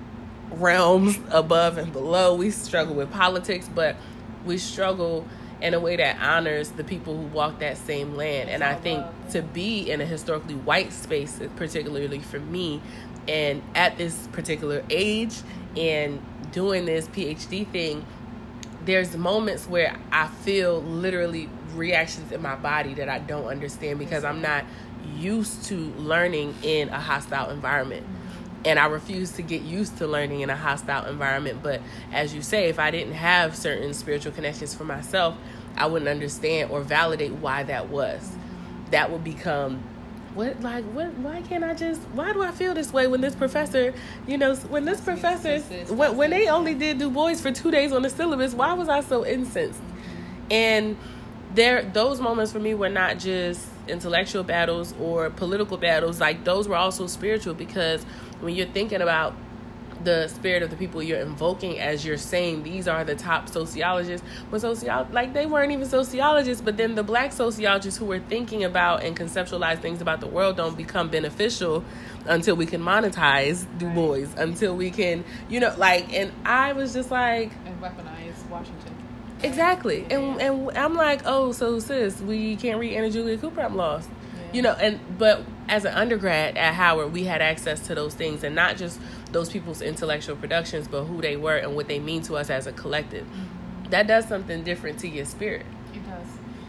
realms 0.50 1.18
above 1.30 1.78
and 1.78 1.92
below. 1.92 2.34
We 2.34 2.50
struggle 2.50 2.94
with 2.94 3.10
politics, 3.10 3.68
but 3.72 3.96
we 4.44 4.58
struggle 4.58 5.26
in 5.60 5.74
a 5.74 5.80
way 5.80 5.96
that 5.96 6.20
honors 6.20 6.70
the 6.70 6.84
people 6.84 7.16
who 7.16 7.26
walk 7.26 7.58
that 7.58 7.76
same 7.76 8.14
land. 8.14 8.48
And 8.48 8.62
I 8.62 8.74
think 8.74 9.04
to 9.30 9.42
be 9.42 9.90
in 9.90 10.00
a 10.00 10.06
historically 10.06 10.54
white 10.54 10.92
space, 10.92 11.40
particularly 11.56 12.20
for 12.20 12.38
me, 12.38 12.80
and 13.26 13.62
at 13.74 13.98
this 13.98 14.28
particular 14.28 14.84
age 14.88 15.34
and 15.76 16.22
doing 16.52 16.86
this 16.86 17.08
PhD 17.08 17.66
thing, 17.66 18.06
there's 18.84 19.16
moments 19.16 19.66
where 19.66 19.98
I 20.12 20.28
feel 20.28 20.80
literally 20.80 21.50
reactions 21.74 22.32
in 22.32 22.40
my 22.40 22.54
body 22.54 22.94
that 22.94 23.08
I 23.08 23.18
don't 23.18 23.46
understand 23.46 23.98
because 23.98 24.24
I'm 24.24 24.40
not 24.40 24.64
used 25.16 25.64
to 25.64 25.76
learning 25.98 26.54
in 26.62 26.88
a 26.88 27.00
hostile 27.00 27.50
environment 27.50 28.06
and 28.64 28.78
I 28.78 28.86
refuse 28.86 29.32
to 29.32 29.42
get 29.42 29.62
used 29.62 29.98
to 29.98 30.06
learning 30.06 30.40
in 30.40 30.50
a 30.50 30.56
hostile 30.56 31.06
environment. 31.06 31.62
But 31.62 31.80
as 32.12 32.34
you 32.34 32.42
say, 32.42 32.68
if 32.68 32.78
I 32.78 32.90
didn't 32.90 33.14
have 33.14 33.56
certain 33.56 33.94
spiritual 33.94 34.32
connections 34.32 34.74
for 34.74 34.84
myself, 34.84 35.36
I 35.76 35.86
wouldn't 35.86 36.08
understand 36.08 36.70
or 36.70 36.80
validate 36.80 37.32
why 37.32 37.62
that 37.64 37.88
was. 37.88 38.30
That 38.90 39.10
would 39.10 39.22
become 39.22 39.82
what 40.34 40.60
like 40.60 40.84
what 40.92 41.12
why 41.14 41.40
can't 41.42 41.64
I 41.64 41.74
just 41.74 42.00
why 42.12 42.32
do 42.32 42.42
I 42.42 42.52
feel 42.52 42.74
this 42.74 42.92
way 42.92 43.06
when 43.06 43.22
this 43.22 43.34
professor 43.34 43.94
you 44.26 44.36
know 44.36 44.54
when 44.54 44.84
this 44.84 45.00
professor 45.00 45.58
when, 45.92 46.16
when 46.16 46.30
they 46.30 46.48
only 46.48 46.74
did 46.74 46.98
Du 46.98 47.10
Bois 47.10 47.34
for 47.34 47.50
two 47.50 47.70
days 47.70 47.92
on 47.92 48.02
the 48.02 48.10
syllabus 48.10 48.52
why 48.52 48.74
was 48.74 48.88
I 48.88 49.00
so 49.00 49.24
incensed 49.24 49.80
and 50.50 50.96
there 51.54 51.82
those 51.82 52.20
moments 52.20 52.52
for 52.52 52.60
me 52.60 52.74
were 52.74 52.90
not 52.90 53.18
just 53.18 53.66
intellectual 53.88 54.42
battles 54.42 54.94
or 55.00 55.30
political 55.30 55.76
battles 55.76 56.20
like 56.20 56.44
those 56.44 56.68
were 56.68 56.76
also 56.76 57.06
spiritual 57.06 57.54
because 57.54 58.04
when 58.40 58.54
you're 58.54 58.66
thinking 58.66 59.00
about 59.00 59.34
the 60.04 60.28
spirit 60.28 60.62
of 60.62 60.70
the 60.70 60.76
people 60.76 61.02
you're 61.02 61.20
invoking 61.20 61.78
as 61.78 62.04
you're 62.04 62.16
saying 62.16 62.62
these 62.62 62.86
are 62.86 63.04
the 63.04 63.14
top 63.14 63.48
sociologists. 63.48 64.26
But 64.50 64.60
sociolo- 64.60 65.12
like 65.12 65.32
they 65.32 65.46
weren't 65.46 65.72
even 65.72 65.86
sociologists 65.86 66.62
but 66.62 66.76
then 66.76 66.94
the 66.94 67.02
black 67.02 67.32
sociologists 67.32 67.98
who 67.98 68.06
were 68.06 68.20
thinking 68.20 68.64
about 68.64 69.02
and 69.02 69.16
conceptualize 69.16 69.80
things 69.80 70.00
about 70.00 70.20
the 70.20 70.26
world 70.26 70.56
don't 70.56 70.76
become 70.76 71.08
beneficial 71.08 71.84
until 72.26 72.56
we 72.56 72.66
can 72.66 72.80
monetize 72.80 73.66
Du 73.78 73.88
Bois 73.90 74.26
until 74.36 74.76
we 74.76 74.90
can 74.90 75.24
you 75.48 75.60
know 75.60 75.74
like 75.76 76.12
and 76.12 76.32
I 76.44 76.72
was 76.72 76.92
just 76.92 77.10
like 77.10 77.50
and 77.66 77.80
weaponize 77.80 78.46
Washington 78.48 78.97
exactly. 79.42 80.06
And 80.10 80.40
and 80.40 80.70
I'm 80.76 80.94
like 80.94 81.22
oh 81.24 81.52
so 81.52 81.78
sis 81.78 82.20
we 82.20 82.56
can't 82.56 82.78
read 82.78 82.94
Anna 82.94 83.10
Julia 83.10 83.38
Cooper 83.38 83.60
I'm 83.60 83.76
lost. 83.76 84.08
You 84.52 84.62
know 84.62 84.72
and 84.72 85.00
but 85.18 85.42
as 85.68 85.84
an 85.84 85.94
undergrad 85.94 86.56
at 86.56 86.74
howard 86.74 87.12
we 87.12 87.24
had 87.24 87.42
access 87.42 87.86
to 87.86 87.94
those 87.94 88.14
things 88.14 88.42
and 88.42 88.54
not 88.54 88.76
just 88.76 88.98
those 89.32 89.50
people's 89.50 89.82
intellectual 89.82 90.36
productions 90.36 90.88
but 90.88 91.04
who 91.04 91.20
they 91.20 91.36
were 91.36 91.56
and 91.56 91.76
what 91.76 91.86
they 91.88 91.98
mean 91.98 92.22
to 92.22 92.36
us 92.36 92.48
as 92.50 92.66
a 92.66 92.72
collective. 92.72 93.26
Mm-hmm. 93.26 93.90
that 93.90 94.06
does 94.06 94.26
something 94.26 94.64
different 94.64 94.98
to 95.00 95.08
your 95.08 95.26
spirit. 95.26 95.66
It 95.94 96.06
does. 96.06 96.26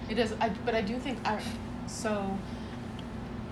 It 0.10 0.16
does. 0.16 0.34
I, 0.42 0.50
but 0.66 0.76
i 0.76 0.82
do 0.82 0.98
think 1.00 1.20
i 1.26 1.42
so 1.88 2.38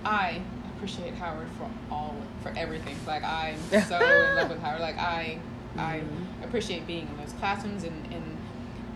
i 0.04 0.42
appreciate 0.78 1.16
howard 1.16 1.48
for 1.58 1.70
all 1.92 2.16
for 2.42 2.54
everything. 2.56 2.96
Like 3.06 3.24
i'm 3.24 3.58
so 3.88 3.96
in 3.98 4.36
love 4.36 4.50
with 4.52 4.60
howard. 4.60 4.82
Like 4.82 4.98
i 4.98 5.40
mm-hmm. 5.76 6.42
i 6.42 6.46
appreciate 6.46 6.86
being 6.86 7.08
in 7.08 7.18
those 7.18 7.34
classrooms 7.34 7.84
and, 7.84 8.14
and 8.14 8.24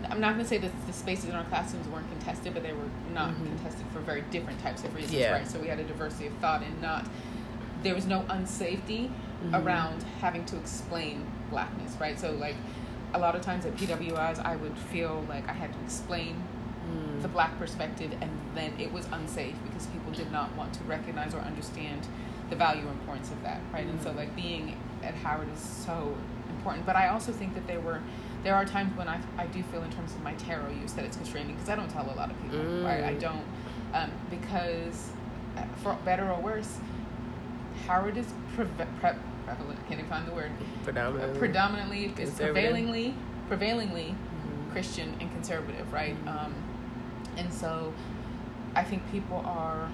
I'm 0.09 0.19
not 0.19 0.33
going 0.33 0.43
to 0.43 0.49
say 0.49 0.57
that 0.57 0.71
the 0.87 0.93
spaces 0.93 1.25
in 1.25 1.35
our 1.35 1.43
classrooms 1.45 1.87
weren't 1.87 2.09
contested, 2.09 2.53
but 2.53 2.63
they 2.63 2.73
were 2.73 2.89
not 3.13 3.29
mm-hmm. 3.29 3.45
contested 3.45 3.85
for 3.93 3.99
very 3.99 4.21
different 4.31 4.59
types 4.61 4.83
of 4.83 4.93
reasons, 4.95 5.13
yeah. 5.13 5.33
right? 5.33 5.47
So 5.47 5.59
we 5.59 5.67
had 5.67 5.79
a 5.79 5.83
diversity 5.83 6.27
of 6.27 6.33
thought 6.35 6.63
and 6.63 6.81
not 6.81 7.05
there 7.83 7.95
was 7.95 8.05
no 8.05 8.21
unsafety 8.23 9.09
mm-hmm. 9.09 9.55
around 9.55 10.03
having 10.19 10.45
to 10.45 10.57
explain 10.57 11.25
blackness, 11.49 11.95
right? 11.99 12.19
So 12.19 12.31
like 12.31 12.55
a 13.13 13.19
lot 13.19 13.35
of 13.35 13.41
times 13.41 13.65
at 13.65 13.75
PWIs, 13.75 14.39
I 14.43 14.55
would 14.55 14.77
feel 14.77 15.25
like 15.27 15.47
I 15.47 15.53
had 15.53 15.73
to 15.73 15.79
explain 15.81 16.41
mm. 16.89 17.21
the 17.21 17.27
black 17.27 17.57
perspective, 17.57 18.11
and 18.21 18.31
then 18.55 18.73
it 18.79 18.91
was 18.91 19.05
unsafe 19.11 19.55
because 19.63 19.87
people 19.87 20.11
did 20.11 20.31
not 20.31 20.55
want 20.55 20.73
to 20.75 20.83
recognize 20.83 21.33
or 21.33 21.39
understand 21.39 22.07
the 22.49 22.55
value 22.55 22.81
and 22.81 22.89
importance 22.91 23.31
of 23.31 23.41
that, 23.43 23.61
right? 23.73 23.85
Mm. 23.85 23.91
And 23.91 24.01
so 24.01 24.11
mm. 24.11 24.17
like 24.17 24.35
being 24.35 24.77
at 25.03 25.15
Howard 25.15 25.51
is 25.53 25.59
so 25.59 26.15
important, 26.49 26.85
but 26.85 26.95
I 26.95 27.09
also 27.09 27.31
think 27.31 27.53
that 27.55 27.67
there 27.67 27.81
were 27.81 28.01
there 28.43 28.55
are 28.55 28.65
times 28.65 28.95
when 28.97 29.07
I, 29.07 29.19
I 29.37 29.45
do 29.47 29.61
feel 29.63 29.83
in 29.83 29.91
terms 29.91 30.13
of 30.13 30.23
my 30.23 30.33
tarot 30.33 30.71
use 30.71 30.93
that 30.93 31.05
it's 31.05 31.17
constraining 31.17 31.55
because 31.55 31.69
I 31.69 31.75
don't 31.75 31.89
tell 31.89 32.09
a 32.09 32.15
lot 32.15 32.31
of 32.31 32.41
people, 32.41 32.59
mm. 32.59 32.83
right? 32.83 33.03
I 33.03 33.13
don't, 33.13 33.43
um, 33.93 34.11
because 34.29 35.11
uh, 35.57 35.63
for 35.83 35.97
better 36.05 36.29
or 36.29 36.41
worse, 36.41 36.79
Howard 37.87 38.17
is 38.17 38.27
pre- 38.55 38.65
pre- 38.65 39.11
prevalent. 39.45 39.79
Can't 39.87 39.99
even 39.99 40.07
find 40.07 40.27
the 40.27 40.33
word. 40.33 40.51
Predominantly. 40.83 41.39
Predominantly 41.39 42.13
is 42.17 42.31
prevailingly, 42.31 43.13
prevailingly 43.47 44.15
mm-hmm. 44.15 44.71
Christian 44.71 45.15
and 45.19 45.31
conservative, 45.31 45.91
right? 45.93 46.15
Mm-hmm. 46.25 46.45
Um, 46.45 46.55
and 47.37 47.53
so, 47.53 47.93
I 48.75 48.83
think 48.83 49.09
people 49.11 49.43
are 49.45 49.89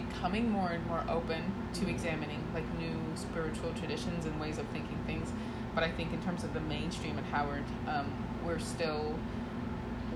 becoming 0.00 0.50
more 0.50 0.68
and 0.68 0.86
more 0.86 1.02
open 1.08 1.42
to 1.72 1.88
examining 1.88 2.42
like 2.54 2.66
new 2.78 2.96
spiritual 3.14 3.72
traditions 3.72 4.26
and 4.26 4.38
ways 4.40 4.58
of 4.58 4.66
thinking 4.68 4.98
things 5.06 5.32
but 5.76 5.84
I 5.84 5.90
think 5.90 6.14
in 6.14 6.22
terms 6.22 6.42
of 6.42 6.54
the 6.54 6.60
mainstream 6.60 7.18
at 7.18 7.24
Howard, 7.24 7.62
um, 7.86 8.10
we're 8.46 8.58
still 8.58 9.14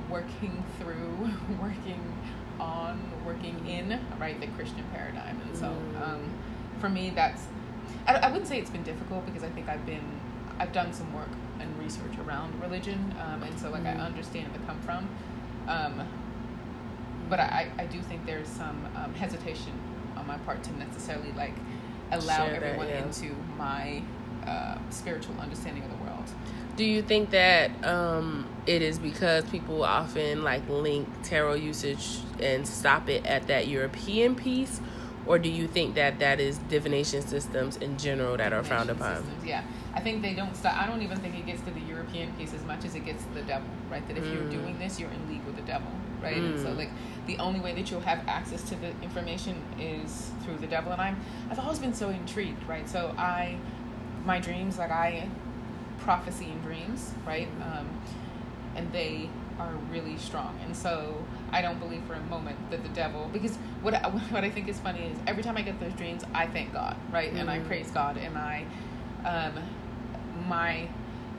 working 0.08 0.64
through, 0.78 1.30
working 1.60 2.00
on, 2.58 2.98
working 3.26 3.68
in 3.68 4.00
right 4.18 4.40
the 4.40 4.46
Christian 4.48 4.82
paradigm, 4.94 5.38
and 5.42 5.54
so 5.54 5.66
mm. 5.66 6.02
um, 6.02 6.22
for 6.80 6.88
me 6.88 7.10
that's 7.14 7.46
I, 8.06 8.14
I 8.14 8.30
wouldn't 8.30 8.48
say 8.48 8.58
it's 8.58 8.70
been 8.70 8.82
difficult 8.82 9.26
because 9.26 9.44
I 9.44 9.50
think 9.50 9.68
I've 9.68 9.84
been 9.84 10.20
I've 10.58 10.72
done 10.72 10.94
some 10.94 11.12
work 11.12 11.28
and 11.60 11.78
research 11.78 12.16
around 12.26 12.58
religion, 12.62 13.14
um, 13.20 13.42
and 13.42 13.60
so 13.60 13.68
like 13.68 13.82
mm. 13.82 13.94
I 13.94 14.00
understand 14.00 14.54
the 14.54 14.60
come 14.60 14.80
from. 14.80 15.08
Um, 15.68 16.08
but 17.30 17.40
I, 17.40 17.70
I 17.78 17.86
do 17.86 18.02
think 18.02 18.26
there's 18.26 18.48
some 18.48 18.86
um, 18.96 19.14
hesitation 19.14 19.72
on 20.16 20.26
my 20.26 20.36
part 20.38 20.62
to 20.64 20.76
necessarily 20.76 21.32
like 21.32 21.54
allow 22.10 22.46
Share 22.46 22.56
everyone 22.56 22.88
that, 22.88 23.00
yeah. 23.00 23.04
into 23.04 23.34
my 23.56 24.02
uh, 24.44 24.76
spiritual 24.90 25.38
understanding 25.40 25.84
of 25.84 25.90
the 25.90 26.04
world. 26.04 26.24
Do 26.76 26.84
you 26.84 27.02
think 27.02 27.30
that 27.30 27.70
um, 27.84 28.46
it 28.66 28.82
is 28.82 28.98
because 28.98 29.44
people 29.44 29.84
often 29.84 30.42
like 30.42 30.68
link 30.68 31.08
tarot 31.22 31.54
usage 31.54 32.18
and 32.40 32.66
stop 32.66 33.08
it 33.08 33.24
at 33.26 33.46
that 33.46 33.68
European 33.68 34.34
piece, 34.34 34.80
or 35.26 35.38
do 35.38 35.48
you 35.48 35.68
think 35.68 35.94
that 35.94 36.18
that 36.18 36.40
is 36.40 36.58
divination 36.68 37.22
systems 37.22 37.76
in 37.76 37.98
general 37.98 38.36
that 38.38 38.52
are 38.52 38.64
frowned 38.64 38.90
upon? 38.90 39.16
Systems, 39.16 39.44
yeah, 39.44 39.62
I 39.94 40.00
think 40.00 40.22
they 40.22 40.34
don't 40.34 40.56
stop. 40.56 40.76
I 40.76 40.86
don't 40.86 41.02
even 41.02 41.18
think 41.18 41.36
it 41.36 41.46
gets 41.46 41.60
to 41.62 41.70
the 41.70 41.80
European 41.80 42.32
piece 42.34 42.54
as 42.54 42.64
much 42.64 42.84
as 42.84 42.94
it 42.94 43.04
gets 43.04 43.22
to 43.24 43.34
the 43.34 43.42
devil, 43.42 43.68
right? 43.90 44.06
That 44.08 44.16
if 44.16 44.24
mm. 44.24 44.34
you're 44.34 44.50
doing 44.50 44.78
this, 44.78 44.98
you're 44.98 45.10
in 45.10 45.28
league 45.28 45.44
with 45.44 45.56
the 45.56 45.62
devil, 45.62 45.90
right? 46.22 46.36
Mm. 46.36 46.52
And 46.52 46.60
so, 46.60 46.68
mm. 46.68 46.76
like, 46.76 46.90
the 47.26 47.38
only 47.38 47.60
way 47.60 47.74
that 47.74 47.90
you'll 47.90 48.00
have 48.00 48.26
access 48.26 48.62
to 48.70 48.74
the 48.76 48.88
information 49.02 49.62
is 49.78 50.30
through 50.44 50.56
the 50.56 50.66
devil. 50.66 50.92
And 50.92 51.00
I'm, 51.00 51.20
I've 51.50 51.58
always 51.58 51.78
been 51.78 51.94
so 51.94 52.10
intrigued, 52.10 52.62
right? 52.68 52.88
So 52.88 53.14
I 53.16 53.56
my 54.24 54.38
dreams, 54.38 54.78
like 54.78 54.90
I 54.90 55.28
prophecy 55.98 56.46
in 56.46 56.60
dreams, 56.60 57.12
right? 57.26 57.48
Um, 57.62 57.88
and 58.76 58.92
they 58.92 59.28
are 59.58 59.72
really 59.90 60.16
strong. 60.16 60.58
And 60.64 60.74
so 60.74 61.22
I 61.52 61.60
don't 61.60 61.78
believe 61.78 62.02
for 62.04 62.14
a 62.14 62.22
moment 62.22 62.58
that 62.70 62.82
the 62.82 62.88
devil, 62.90 63.28
because 63.32 63.56
what 63.82 63.94
I, 63.94 64.08
what 64.30 64.44
I 64.44 64.50
think 64.50 64.68
is 64.68 64.78
funny 64.80 65.04
is 65.06 65.18
every 65.26 65.42
time 65.42 65.56
I 65.56 65.62
get 65.62 65.78
those 65.80 65.92
dreams, 65.94 66.24
I 66.34 66.46
thank 66.46 66.72
God, 66.72 66.96
right? 67.12 67.32
Mm. 67.32 67.40
And 67.40 67.50
I 67.50 67.58
mm. 67.58 67.66
praise 67.66 67.90
God, 67.90 68.16
and 68.16 68.36
I, 68.36 68.64
um, 69.24 69.54
my 70.48 70.88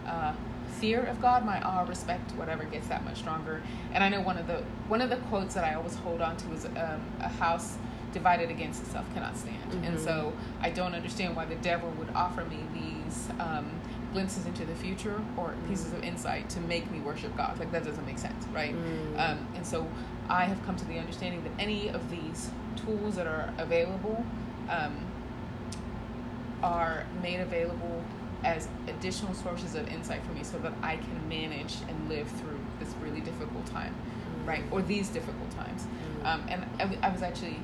uh, 0.05 0.34
fear 0.82 1.03
of 1.03 1.21
God, 1.21 1.45
my 1.45 1.61
awe, 1.61 1.84
respect, 1.84 2.32
whatever, 2.32 2.63
gets 2.63 2.88
that 2.88 3.05
much 3.05 3.17
stronger. 3.17 3.61
And 3.93 4.03
I 4.03 4.09
know 4.09 4.19
one 4.19 4.38
of 4.38 4.47
the 4.47 4.63
one 4.88 4.99
of 4.99 5.11
the 5.11 5.17
quotes 5.29 5.53
that 5.53 5.63
I 5.63 5.75
always 5.75 5.95
hold 5.95 6.21
on 6.21 6.36
to 6.38 6.51
is 6.51 6.65
um, 6.65 7.05
a 7.19 7.29
house 7.29 7.77
divided 8.11 8.49
against 8.49 8.82
itself 8.82 9.05
cannot 9.13 9.38
stand. 9.38 9.71
Mm-hmm. 9.71 9.84
And 9.86 9.99
so 9.99 10.34
I 10.59 10.71
don't 10.71 10.93
understand 10.95 11.36
why 11.36 11.45
the 11.45 11.55
devil 11.55 11.91
would 11.91 12.09
offer 12.13 12.43
me 12.45 12.57
these 12.73 13.29
um, 13.39 13.71
glimpses 14.11 14.45
into 14.45 14.65
the 14.65 14.75
future 14.75 15.21
or 15.38 15.53
pieces 15.69 15.93
of 15.93 16.01
mm. 16.01 16.07
insight 16.07 16.49
to 16.49 16.59
make 16.59 16.89
me 16.91 16.99
worship 16.99 17.38
God. 17.38 17.57
Like 17.59 17.71
that 17.71 17.86
doesn't 17.86 18.05
make 18.05 18.19
sense, 18.19 18.45
right? 18.47 18.75
Mm. 18.75 19.19
Um, 19.19 19.47
and 19.55 19.65
so 19.65 19.88
I 20.27 20.45
have 20.45 20.61
come 20.65 20.75
to 20.75 20.86
the 20.86 20.97
understanding 20.97 21.43
that 21.43 21.53
any 21.57 21.89
of 21.89 22.09
these 22.09 22.49
tools 22.75 23.15
that 23.15 23.27
are 23.27 23.53
available 23.57 24.25
um, 24.67 25.05
are 26.61 27.05
made 27.21 27.39
available 27.39 28.03
as 28.43 28.67
additional 28.87 29.33
sources 29.33 29.75
of 29.75 29.87
insight 29.87 30.23
for 30.25 30.33
me 30.33 30.43
so 30.43 30.57
that 30.59 30.73
I 30.81 30.97
can 30.97 31.29
manage 31.29 31.75
and 31.87 32.09
live 32.09 32.27
through 32.27 32.59
this 32.79 32.93
really 33.01 33.21
difficult 33.21 33.65
time, 33.67 33.93
mm-hmm. 33.93 34.49
right? 34.49 34.63
Or 34.71 34.81
these 34.81 35.09
difficult 35.09 35.51
times. 35.51 35.83
Mm-hmm. 35.83 36.25
Um, 36.25 36.43
and 36.49 36.65
I, 36.79 37.07
I 37.07 37.09
was 37.11 37.21
actually 37.21 37.59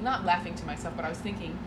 not 0.00 0.24
laughing 0.24 0.54
to 0.56 0.66
myself, 0.66 0.96
but 0.96 1.04
I 1.04 1.08
was 1.08 1.18
thinking 1.18 1.58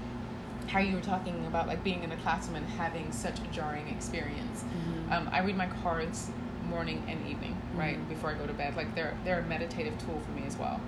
how 0.68 0.80
you 0.80 0.96
were 0.96 1.02
talking 1.02 1.46
about 1.48 1.68
like 1.68 1.84
being 1.84 2.04
in 2.04 2.12
a 2.12 2.18
classroom 2.18 2.56
and 2.56 2.66
having 2.68 3.12
such 3.12 3.40
a 3.40 3.48
jarring 3.52 3.88
experience. 3.88 4.64
Mm-hmm. 4.64 5.14
Um, 5.14 5.30
I 5.32 5.40
read 5.40 5.58
my 5.58 5.68
cards 5.68 6.30
morning 6.72 7.04
and 7.08 7.28
evening, 7.28 7.60
right 7.76 7.98
mm-hmm. 7.98 8.10
before 8.10 8.32
I 8.32 8.34
go 8.36 8.48
to 8.48 8.54
bed. 8.54 8.76
Like 8.76 8.96
they're 8.96 9.18
they're 9.26 9.40
a 9.40 9.46
meditative 9.46 9.98
tool 10.06 10.20
for 10.26 10.32
me 10.32 10.44
as 10.46 10.58
well. 10.58 10.80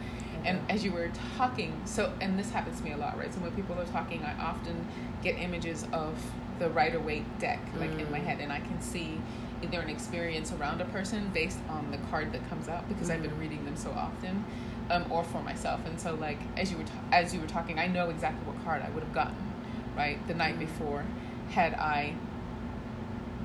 And 0.46 0.60
as 0.70 0.84
you 0.84 0.92
were 0.92 1.10
talking, 1.38 1.80
so 1.86 2.14
and 2.22 2.38
this 2.38 2.50
happens 2.52 2.80
to 2.80 2.84
me 2.84 2.92
a 2.92 2.98
lot, 2.98 3.18
right? 3.18 3.34
So 3.34 3.40
when 3.40 3.52
people 3.52 3.80
are 3.80 3.86
talking, 3.86 4.24
I 4.24 4.34
often 4.42 4.88
get 5.22 5.38
images 5.38 5.86
of 5.92 6.16
the 6.60 6.70
Rider 6.70 7.00
Waite 7.00 7.40
deck, 7.40 7.60
like 7.78 7.92
mm. 7.92 8.00
in 8.00 8.12
my 8.12 8.20
mm. 8.20 8.26
head, 8.26 8.40
and 8.40 8.52
I 8.52 8.60
can 8.60 8.82
see 8.82 9.20
either 9.62 9.80
an 9.80 9.90
experience 9.90 10.52
around 10.52 10.82
a 10.82 10.86
person 10.86 11.30
based 11.34 11.60
on 11.70 11.90
the 11.92 11.98
card 12.10 12.34
that 12.34 12.48
comes 12.50 12.68
out 12.68 12.88
because 12.90 13.10
mm. 13.10 13.14
I've 13.14 13.22
been 13.22 13.32
mm. 13.32 13.40
reading 13.40 13.66
them 13.66 13.76
so 13.76 13.92
often, 13.92 14.44
um, 14.90 15.12
or 15.12 15.24
for 15.24 15.42
myself. 15.42 15.82
And 15.86 16.00
so, 16.00 16.16
like 16.16 16.40
as 16.58 16.72
you 16.72 16.78
were 16.78 16.84
ta- 16.84 17.04
as 17.12 17.34
you 17.34 17.40
were 17.40 17.48
talking, 17.48 17.80
I 17.80 17.88
know 17.88 18.10
exactly 18.10 18.46
what 18.46 18.64
card 18.64 18.82
I 18.82 18.90
would 18.92 19.04
have 19.04 19.14
gotten, 19.14 19.54
right, 19.96 20.26
the 20.28 20.34
night 20.34 20.56
mm. 20.56 20.60
before, 20.60 21.06
had 21.50 21.74
I 21.76 22.16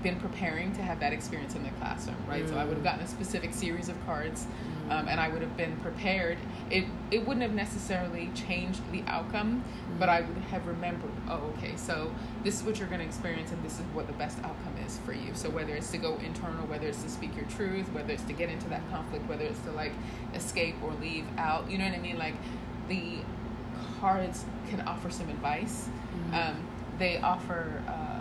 been 0.02 0.20
preparing 0.20 0.72
to 0.74 0.82
have 0.82 1.00
that 1.00 1.12
experience 1.12 1.54
in 1.54 1.62
the 1.64 1.70
classroom, 1.70 2.16
right? 2.28 2.44
Mm. 2.44 2.50
So 2.50 2.56
I 2.56 2.64
would 2.64 2.74
have 2.74 2.84
gotten 2.84 3.02
a 3.04 3.08
specific 3.08 3.52
series 3.52 3.88
of 3.88 4.06
cards. 4.06 4.46
Um, 4.90 5.08
and 5.08 5.20
I 5.20 5.28
would 5.28 5.42
have 5.42 5.56
been 5.56 5.76
prepared. 5.78 6.38
It 6.70 6.84
it 7.10 7.26
wouldn't 7.26 7.42
have 7.42 7.54
necessarily 7.54 8.30
changed 8.34 8.80
the 8.92 9.02
outcome, 9.06 9.64
mm. 9.64 9.98
but 9.98 10.08
I 10.08 10.20
would 10.22 10.36
have 10.44 10.66
remembered. 10.66 11.10
Oh, 11.28 11.52
okay, 11.56 11.76
so 11.76 12.12
this 12.44 12.56
is 12.56 12.62
what 12.62 12.78
you're 12.78 12.88
going 12.88 13.00
to 13.00 13.06
experience, 13.06 13.50
and 13.52 13.62
this 13.62 13.74
is 13.74 13.84
what 13.92 14.06
the 14.06 14.12
best 14.14 14.38
outcome 14.38 14.74
is 14.86 14.98
for 14.98 15.12
you. 15.12 15.34
So 15.34 15.50
whether 15.50 15.74
it's 15.74 15.90
to 15.92 15.98
go 15.98 16.16
internal, 16.16 16.66
whether 16.66 16.86
it's 16.86 17.02
to 17.02 17.08
speak 17.08 17.34
your 17.36 17.46
truth, 17.46 17.86
whether 17.92 18.12
it's 18.12 18.24
to 18.24 18.32
get 18.32 18.50
into 18.50 18.68
that 18.68 18.88
conflict, 18.90 19.28
whether 19.28 19.44
it's 19.44 19.60
to 19.60 19.72
like 19.72 19.92
escape 20.34 20.76
or 20.82 20.92
leave 21.00 21.26
out, 21.36 21.70
you 21.70 21.78
know 21.78 21.84
what 21.84 21.94
I 21.94 22.00
mean? 22.00 22.18
Like 22.18 22.34
the 22.88 23.18
cards 24.00 24.44
can 24.68 24.80
offer 24.82 25.10
some 25.10 25.28
advice. 25.28 25.88
Mm-hmm. 26.14 26.34
Um, 26.34 26.68
they 26.98 27.18
offer. 27.18 27.82
Uh, 27.86 28.18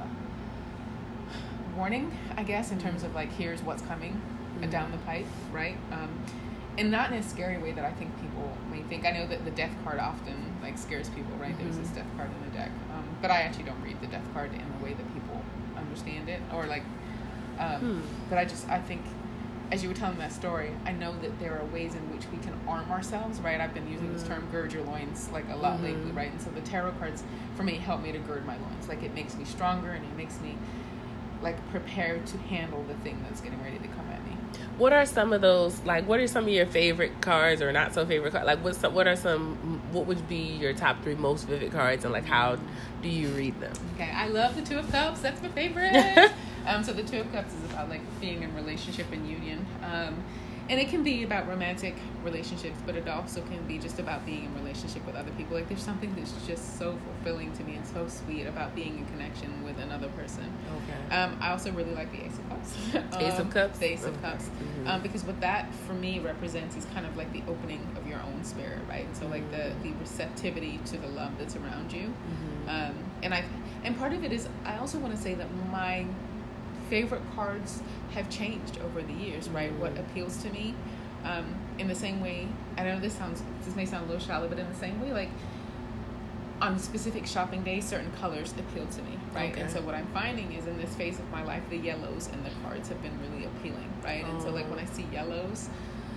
warning, 1.77 2.11
I 2.35 2.43
guess, 2.43 2.71
in 2.71 2.79
terms 2.79 3.03
of 3.03 3.13
like 3.15 3.31
here's 3.31 3.61
what's 3.61 3.83
coming 3.83 4.13
mm-hmm. 4.59 4.69
down 4.69 4.91
the 4.91 4.97
pipe, 4.99 5.27
right? 5.51 5.77
Um, 5.91 6.09
and 6.77 6.91
not 6.91 7.11
in 7.11 7.17
a 7.17 7.23
scary 7.23 7.57
way 7.57 7.71
that 7.71 7.83
I 7.83 7.91
think 7.91 8.19
people 8.21 8.55
may 8.71 8.83
think. 8.83 9.05
I 9.05 9.11
know 9.11 9.27
that 9.27 9.45
the 9.45 9.51
death 9.51 9.71
card 9.83 9.99
often 9.99 10.55
like 10.61 10.77
scares 10.77 11.09
people, 11.09 11.35
right? 11.37 11.53
Mm-hmm. 11.53 11.63
There's 11.63 11.77
this 11.77 11.89
death 11.89 12.07
card 12.15 12.29
in 12.29 12.51
the 12.51 12.57
deck, 12.57 12.71
um, 12.93 13.05
but 13.21 13.31
I 13.31 13.41
actually 13.41 13.63
don't 13.65 13.81
read 13.81 13.99
the 14.01 14.07
death 14.07 14.25
card 14.33 14.53
in 14.53 14.61
the 14.77 14.83
way 14.83 14.93
that 14.93 15.13
people 15.13 15.41
understand 15.75 16.29
it, 16.29 16.41
or 16.53 16.65
like. 16.65 16.83
Um, 17.59 17.79
hmm. 17.79 18.01
But 18.29 18.37
I 18.37 18.45
just 18.45 18.69
I 18.69 18.79
think, 18.79 19.01
as 19.71 19.81
you 19.81 19.89
were 19.89 19.95
telling 19.95 20.19
that 20.19 20.31
story, 20.31 20.71
I 20.85 20.91
know 20.91 21.17
that 21.21 21.39
there 21.39 21.59
are 21.59 21.65
ways 21.65 21.95
in 21.95 22.13
which 22.13 22.25
we 22.31 22.37
can 22.37 22.53
arm 22.67 22.91
ourselves, 22.91 23.39
right? 23.39 23.59
I've 23.59 23.73
been 23.73 23.89
using 23.89 24.07
mm-hmm. 24.07 24.17
this 24.17 24.27
term 24.27 24.47
"gird 24.51 24.71
your 24.71 24.83
loins" 24.83 25.29
like 25.31 25.45
a 25.49 25.55
lot 25.55 25.75
mm-hmm. 25.75 25.85
lately, 25.85 26.11
right? 26.11 26.31
And 26.31 26.39
so 26.39 26.51
the 26.51 26.61
tarot 26.61 26.91
cards 26.99 27.23
for 27.55 27.63
me 27.63 27.75
help 27.75 28.01
me 28.03 28.11
to 28.11 28.19
gird 28.19 28.45
my 28.45 28.57
loins. 28.57 28.87
Like 28.87 29.01
it 29.01 29.15
makes 29.15 29.35
me 29.35 29.45
stronger 29.45 29.91
and 29.91 30.05
it 30.05 30.15
makes 30.15 30.39
me 30.41 30.55
like 31.41 31.57
prepared 31.69 32.25
to 32.27 32.37
handle 32.37 32.83
the 32.83 32.95
thing 32.95 33.23
that's 33.23 33.41
getting 33.41 33.61
ready 33.63 33.77
to 33.77 33.87
come 33.87 34.07
at 34.11 34.23
me. 34.25 34.26
What 34.77 34.93
are 34.93 35.05
some 35.05 35.33
of 35.33 35.41
those 35.41 35.79
like 35.85 36.07
what 36.07 36.19
are 36.19 36.27
some 36.27 36.43
of 36.43 36.49
your 36.49 36.67
favorite 36.67 37.19
cards 37.21 37.61
or 37.61 37.71
not 37.71 37.93
so 37.93 38.05
favorite 38.05 38.31
cards? 38.31 38.45
Like 38.45 38.63
what's 38.63 38.77
some, 38.77 38.93
what 38.93 39.07
are 39.07 39.15
some 39.15 39.81
what 39.91 40.05
would 40.05 40.27
be 40.27 40.37
your 40.57 40.73
top 40.73 41.03
3 41.03 41.15
most 41.15 41.47
vivid 41.47 41.71
cards 41.71 42.03
and 42.03 42.13
like 42.13 42.25
how 42.25 42.57
do 43.01 43.09
you 43.09 43.29
read 43.29 43.59
them? 43.59 43.73
Okay, 43.95 44.11
I 44.11 44.27
love 44.27 44.55
the 44.55 44.61
2 44.61 44.79
of 44.79 44.91
cups. 44.91 45.21
That's 45.21 45.41
my 45.41 45.49
favorite. 45.49 46.31
um 46.67 46.83
so 46.83 46.93
the 46.93 47.03
2 47.03 47.21
of 47.21 47.31
cups 47.31 47.53
is 47.53 47.71
about 47.71 47.89
like 47.89 48.01
being 48.21 48.43
in 48.43 48.53
relationship 48.55 49.11
and 49.11 49.27
union. 49.27 49.65
Um 49.83 50.23
and 50.69 50.79
it 50.79 50.89
can 50.89 51.03
be 51.03 51.23
about 51.23 51.47
romantic 51.47 51.95
relationships 52.23 52.77
but 52.85 52.95
it 52.95 53.07
also 53.07 53.41
can 53.43 53.65
be 53.67 53.77
just 53.77 53.99
about 53.99 54.25
being 54.25 54.45
in 54.45 54.55
relationship 54.55 55.05
with 55.05 55.15
other 55.15 55.31
people. 55.31 55.55
Like 55.55 55.67
there's 55.67 55.83
something 55.83 56.13
that's 56.15 56.33
just 56.45 56.77
so 56.77 56.97
fulfilling 57.05 57.53
to 57.53 57.63
me 57.63 57.75
and 57.75 57.85
so 57.85 58.07
sweet 58.07 58.45
about 58.45 58.75
being 58.75 58.97
in 58.97 59.05
connection 59.05 59.63
with 59.63 59.79
another 59.79 60.09
person. 60.09 60.51
Okay. 60.83 61.15
Um, 61.15 61.37
i 61.41 61.51
also 61.51 61.71
really 61.71 61.93
like 61.93 62.11
the 62.11 62.25
ace 62.25 62.37
of 62.37 62.49
cups. 62.49 62.75
Um, 62.95 63.21
ace 63.21 63.39
of 63.39 63.49
cups? 63.49 63.79
the 63.79 63.85
ace 63.85 64.05
of 64.05 64.21
cups. 64.21 64.45
Mm-hmm. 64.45 64.87
um, 64.87 65.01
because 65.01 65.23
what 65.23 65.39
that 65.41 65.73
for 65.87 65.93
me 65.93 66.19
represents 66.19 66.75
is 66.75 66.85
kind 66.93 67.05
of 67.05 67.15
like 67.15 67.31
the 67.33 67.43
opening 67.47 67.87
of 67.95 68.07
your 68.07 68.19
own 68.21 68.43
spirit 68.43 68.79
right? 68.89 69.05
And 69.05 69.15
so 69.15 69.27
like 69.27 69.49
the 69.51 69.57
mm-hmm. 69.57 69.83
the 69.83 69.93
receptivity 69.99 70.79
to 70.85 70.97
the 70.97 71.07
love 71.07 71.31
that's 71.37 71.55
around 71.55 71.91
you. 71.91 72.07
Mm-hmm. 72.07 72.69
um, 72.69 72.95
and 73.23 73.33
i 73.33 73.43
and 73.83 73.97
part 73.97 74.13
of 74.13 74.23
it 74.23 74.31
is 74.31 74.47
i 74.65 74.77
also 74.77 74.99
want 74.99 75.15
to 75.15 75.21
say 75.21 75.33
that 75.33 75.47
my 75.71 76.05
favorite 76.89 77.23
cards 77.35 77.81
have 78.11 78.29
changed 78.29 78.79
over 78.79 79.01
the 79.01 79.13
years, 79.13 79.49
right? 79.49 79.73
What 79.73 79.93
mm-hmm. 79.93 80.09
appeals 80.11 80.37
to 80.43 80.49
me, 80.49 80.75
um, 81.23 81.55
in 81.77 81.87
the 81.87 81.95
same 81.95 82.21
way. 82.21 82.47
I 82.77 82.83
know 82.83 82.99
this 82.99 83.13
sounds 83.13 83.43
this 83.63 83.75
may 83.75 83.85
sound 83.85 84.05
a 84.05 84.11
little 84.13 84.25
shallow, 84.25 84.47
but 84.47 84.59
in 84.59 84.67
the 84.67 84.75
same 84.75 85.01
way, 85.01 85.11
like 85.11 85.29
on 86.61 86.79
specific 86.79 87.27
shopping 87.27 87.63
days, 87.63 87.85
certain 87.85 88.11
colors 88.13 88.53
appeal 88.57 88.87
to 88.87 89.01
me, 89.03 89.17
right? 89.33 89.51
Okay. 89.51 89.61
And 89.61 89.71
so 89.71 89.81
what 89.81 89.93
I'm 89.93 90.07
finding 90.07 90.53
is 90.53 90.65
in 90.65 90.77
this 90.77 90.93
phase 90.95 91.19
of 91.19 91.29
my 91.31 91.43
life, 91.43 91.61
the 91.69 91.77
yellows 91.77 92.29
and 92.33 92.43
the 92.43 92.49
cards 92.63 92.89
have 92.89 93.01
been 93.03 93.17
really 93.21 93.45
appealing, 93.45 93.91
right? 94.03 94.23
Oh. 94.25 94.31
And 94.31 94.41
so 94.41 94.49
like 94.49 94.69
when 94.69 94.79
I 94.79 94.85
see 94.85 95.05
yellows, 95.11 95.69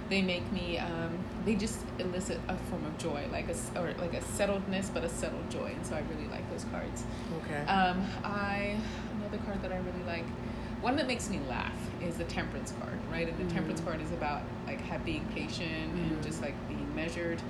they 0.08 0.22
make 0.22 0.50
me 0.50 0.78
um, 0.78 1.18
they 1.44 1.54
just 1.54 1.80
elicit 1.98 2.40
a 2.48 2.56
form 2.56 2.84
of 2.86 2.96
joy, 2.98 3.26
like 3.30 3.48
a 3.48 3.78
or 3.78 3.92
like 3.98 4.14
a 4.14 4.20
settledness, 4.20 4.92
but 4.92 5.04
a 5.04 5.08
settled 5.08 5.50
joy. 5.50 5.72
And 5.76 5.86
so 5.86 5.94
I 5.94 6.02
really 6.12 6.28
like 6.28 6.48
those 6.50 6.64
cards. 6.64 7.04
Okay. 7.44 7.60
Um, 7.66 8.04
I 8.24 8.76
another 9.18 9.38
card 9.44 9.62
that 9.62 9.72
I 9.72 9.76
really 9.76 10.04
like 10.06 10.24
one 10.80 10.96
that 10.96 11.06
makes 11.06 11.28
me 11.28 11.40
laugh 11.48 11.76
is 12.02 12.16
the 12.16 12.24
temperance 12.24 12.72
card 12.80 12.98
right 13.10 13.28
and 13.28 13.36
the 13.38 13.44
mm-hmm. 13.44 13.54
temperance 13.54 13.80
card 13.80 14.00
is 14.00 14.10
about 14.12 14.42
like 14.66 14.80
have, 14.82 15.04
being 15.04 15.24
patient 15.34 15.94
mm-hmm. 15.94 16.14
and 16.14 16.22
just 16.22 16.40
like 16.40 16.54
being 16.68 16.94
measured 16.94 17.40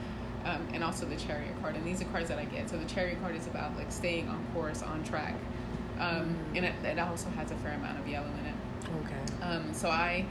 um, 0.44 0.66
and 0.72 0.82
also 0.82 1.06
the 1.06 1.16
chariot 1.16 1.54
card 1.60 1.76
and 1.76 1.84
these 1.86 2.00
are 2.00 2.06
cards 2.06 2.28
that 2.28 2.38
i 2.38 2.44
get 2.44 2.68
so 2.68 2.76
the 2.76 2.84
chariot 2.86 3.20
card 3.20 3.36
is 3.36 3.46
about 3.46 3.76
like 3.76 3.90
staying 3.92 4.28
on 4.28 4.44
course 4.52 4.82
on 4.82 5.02
track 5.04 5.34
um, 5.98 6.30
mm-hmm. 6.30 6.56
and 6.56 6.66
it, 6.66 6.74
it, 6.84 6.98
also 6.98 7.28
has 7.30 7.50
a 7.50 7.56
fair 7.56 7.72
amount 7.74 7.98
of 7.98 8.08
yellow 8.08 8.26
in 8.40 8.46
it 8.46 8.54
okay 9.04 9.44
um, 9.44 9.72
so 9.72 9.88
i 9.88 10.24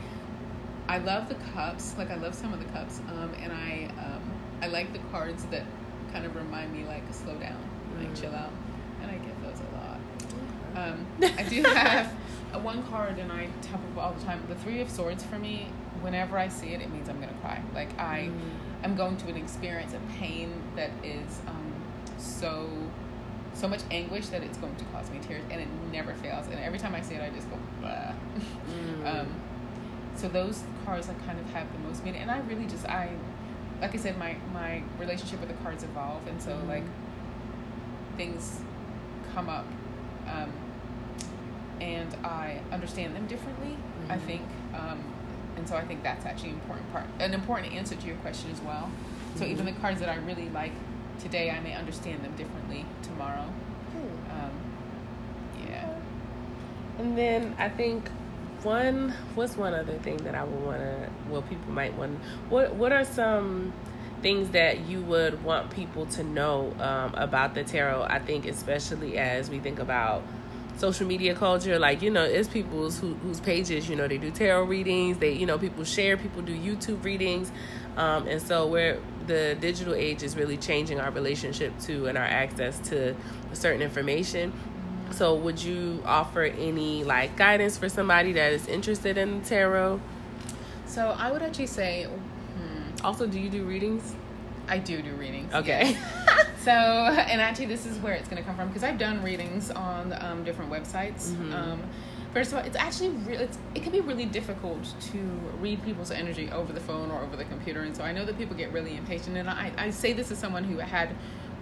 i 0.88 0.98
love 0.98 1.30
the 1.30 1.36
cups 1.54 1.96
like 1.98 2.10
i 2.10 2.16
love 2.16 2.34
some 2.34 2.54
of 2.54 2.60
the 2.60 2.70
cups 2.72 3.00
um, 3.10 3.34
and 3.42 3.54
i 3.54 3.90
um, 4.04 4.22
i 4.62 4.68
like 4.68 4.92
the 4.94 5.00
cards 5.12 5.46
that 5.46 5.64
kind 6.12 6.26
of 6.26 6.36
remind 6.36 6.74
me 6.74 6.84
like 6.86 7.04
slow 7.12 7.36
down 7.36 7.58
like 7.98 8.14
chill 8.20 8.32
mm. 8.32 8.42
out 8.42 8.52
and 9.02 9.12
i 9.12 9.16
get 9.16 9.42
those 9.44 9.60
a 9.60 9.76
lot 9.76 10.00
um, 10.76 11.06
I 11.22 11.44
do 11.44 11.64
have 11.64 12.14
one 12.58 12.84
card, 12.84 13.20
and 13.20 13.32
I 13.32 13.48
tell 13.62 13.78
people 13.78 14.02
all 14.02 14.14
the 14.14 14.24
time. 14.26 14.44
The 14.48 14.56
Three 14.56 14.82
of 14.82 14.90
Swords 14.90 15.24
for 15.24 15.38
me, 15.38 15.68
whenever 16.02 16.38
I 16.38 16.48
see 16.48 16.70
it, 16.70 16.82
it 16.82 16.92
means 16.92 17.08
I'm 17.08 17.20
gonna 17.20 17.38
cry. 17.42 17.62
Like 17.74 17.98
I, 18.00 18.32
mm. 18.32 18.86
am 18.86 18.96
going 18.96 19.18
to 19.18 19.28
an 19.28 19.38
experience 19.38 19.94
of 19.94 20.02
pain 20.18 20.52
that 20.76 20.90
is 21.04 21.40
um, 21.48 21.74
so, 22.18 22.70
so 23.54 23.68
much 23.68 23.82
anguish 23.92 24.30
that 24.30 24.42
it's 24.42 24.58
going 24.58 24.76
to 24.78 24.86
cause 24.86 25.12
me 25.12 25.20
tears, 25.20 25.44
and 25.52 25.62
it 25.62 25.68
never 25.92 26.16
fails. 26.16 26.48
And 26.48 26.60
every 26.60 26.80
time 26.80 26.96
I 26.96 27.02
see 27.02 27.16
it, 27.16 27.22
I 27.22 27.30
just 27.30 27.50
go, 27.50 27.58
blah. 27.82 28.14
Mm. 28.72 29.06
um, 29.20 29.28
so 30.16 30.28
those 30.28 30.64
cards 30.86 31.08
I 31.08 31.14
kind 31.26 31.40
of 31.40 31.46
have 31.52 31.72
the 31.72 31.80
most 31.80 32.04
meaning, 32.04 32.22
and 32.22 32.32
I 32.32 32.40
really 32.40 32.66
just 32.66 32.86
I, 32.88 33.12
like 33.82 33.94
I 33.94 33.98
said, 33.98 34.18
my 34.18 34.36
my 34.54 34.82
relationship 34.98 35.40
with 35.40 35.50
the 35.50 35.64
cards 35.64 35.84
evolve, 35.84 36.26
and 36.28 36.42
so 36.42 36.52
mm. 36.52 36.68
like 36.68 36.84
things 38.18 38.60
come 39.34 39.50
up. 39.50 39.66
Um, 40.28 40.52
and 41.82 42.14
I 42.26 42.62
understand 42.72 43.16
them 43.16 43.28
differently. 43.28 43.72
Mm-hmm. 43.72 44.12
I 44.12 44.18
think, 44.18 44.42
um, 44.76 45.04
and 45.56 45.68
so 45.68 45.76
I 45.76 45.86
think 45.86 46.04
that's 46.04 46.26
actually 46.26 46.50
an 46.50 46.56
important 46.56 46.92
part, 46.92 47.06
an 47.20 47.34
important 47.34 47.74
answer 47.74 47.96
to 47.96 48.08
your 48.08 48.18
question 48.18 48.52
as 48.52 48.62
well. 48.62 48.90
So 49.36 49.42
mm-hmm. 49.42 49.52
even 49.52 49.66
the 49.66 49.72
cards 49.74 50.00
that 50.00 50.10
I 50.10 50.16
really 50.18 50.50
like 50.50 50.72
today, 51.20 51.52
I 51.52 51.60
may 51.60 51.74
understand 51.74 52.24
them 52.24 52.36
differently 52.36 52.86
tomorrow. 53.04 53.46
Um, 54.32 54.52
yeah. 55.68 55.96
And 56.98 57.18
then 57.18 57.56
I 57.58 57.70
think 57.70 58.10
one 58.64 59.14
what's 59.36 59.56
one 59.56 59.74
other 59.74 59.98
thing 60.00 60.18
that 60.18 60.36
I 60.36 60.44
would 60.44 60.66
want 60.66 60.80
to 60.80 61.10
well 61.30 61.42
people 61.44 61.72
might 61.72 61.94
want 61.96 62.20
what 62.50 62.76
what 62.76 62.92
are 62.92 63.06
some 63.06 63.72
things 64.22 64.50
that 64.50 64.82
you 64.82 65.02
would 65.04 65.42
want 65.46 65.72
people 65.72 66.06
to 66.08 66.24
know 66.24 66.74
um, 66.80 67.14
about 67.16 67.56
the 67.56 67.64
tarot 67.64 68.04
I 68.04 68.20
think 68.20 68.46
especially 68.46 69.18
as 69.18 69.50
we 69.50 69.60
think 69.60 69.80
about 69.80 70.24
social 70.80 71.06
media 71.06 71.36
culture 71.36 71.78
like 71.78 72.02
you 72.02 72.10
know 72.10 72.24
it's 72.24 72.48
people's 72.48 73.00
who, 73.00 73.14
whose 73.16 73.42
pages 73.42 73.90
you 73.90 73.98
know 73.98 74.08
they 74.08 74.18
do 74.18 74.32
tarot 74.32 74.64
readings 74.64 75.18
they 75.18 75.34
you 75.34 75.46
know 75.46 75.58
people 75.58 75.84
share 75.84 76.16
people 76.16 76.42
do 76.42 76.58
youtube 76.58 77.04
readings. 77.04 77.52
Um, 77.98 78.28
and 78.28 78.42
so 78.42 78.66
where 78.68 78.98
the 79.28 79.58
digital 79.60 79.94
age 79.94 80.24
is 80.24 80.38
really 80.38 80.58
changing 80.58 81.00
our 81.00 81.12
relationship 81.12 81.78
to 81.82 82.08
and 82.08 82.18
our 82.18 82.24
access 82.24 82.80
to 82.90 83.14
certain 83.54 83.82
information. 83.82 84.54
So 85.12 85.36
would 85.36 85.62
you 85.62 86.02
offer 86.06 86.44
any 86.44 87.04
like 87.04 87.36
guidance 87.36 87.78
for 87.78 87.90
somebody 87.90 88.32
that 88.34 88.54
is 88.54 88.68
interested 88.68 89.18
in 89.18 89.42
tarot? 89.42 90.00
So 90.86 91.16
i 91.18 91.32
would 91.32 91.42
actually 91.42 91.68
say 91.68 92.06
hmm, 92.06 93.06
also 93.06 93.28
do 93.28 93.40
you 93.40 93.50
do 93.50 93.64
readings? 93.64 94.16
I 94.68 94.78
do 94.78 95.02
do 95.02 95.12
readings 95.16 95.54
okay 95.54 95.98
So, 96.64 96.72
and 96.72 97.40
actually, 97.42 97.68
this 97.68 97.86
is 97.86 97.98
where 98.00 98.14
it's 98.14 98.28
going 98.28 98.42
to 98.42 98.46
come 98.48 98.56
from 98.56 98.68
because 98.68 98.84
I've 98.84 98.98
done 98.98 99.24
readings 99.24 99.72
on 99.72 100.14
um, 100.22 100.44
different 100.44 100.70
websites. 100.72 101.30
Mhm. 101.32 101.54
Um, 101.54 101.82
first 102.34 102.52
of 102.52 102.58
all, 102.60 102.66
it's 102.66 102.76
actually 102.76 103.10
really, 103.10 103.46
it's, 103.46 103.58
it 103.76 103.84
can 103.84 103.92
be 103.92 104.02
really 104.02 104.26
difficult 104.26 104.94
to 105.12 105.18
read 105.62 105.84
people's 105.86 106.12
energy 106.12 106.52
over 106.52 106.74
the 106.74 106.82
phone 106.82 107.12
or 107.12 107.22
over 107.22 107.36
the 107.38 107.46
computer. 107.46 107.82
And 107.84 107.96
so 107.96 108.04
I 108.04 108.12
know 108.12 108.26
that 108.26 108.38
people 108.38 108.56
get 108.58 108.74
really 108.74 108.98
impatient. 108.98 109.38
And 109.38 109.50
I, 109.50 109.72
I 109.78 109.90
say 109.90 110.12
this 110.14 110.32
as 110.32 110.38
someone 110.38 110.64
who 110.66 110.78
had 110.80 111.10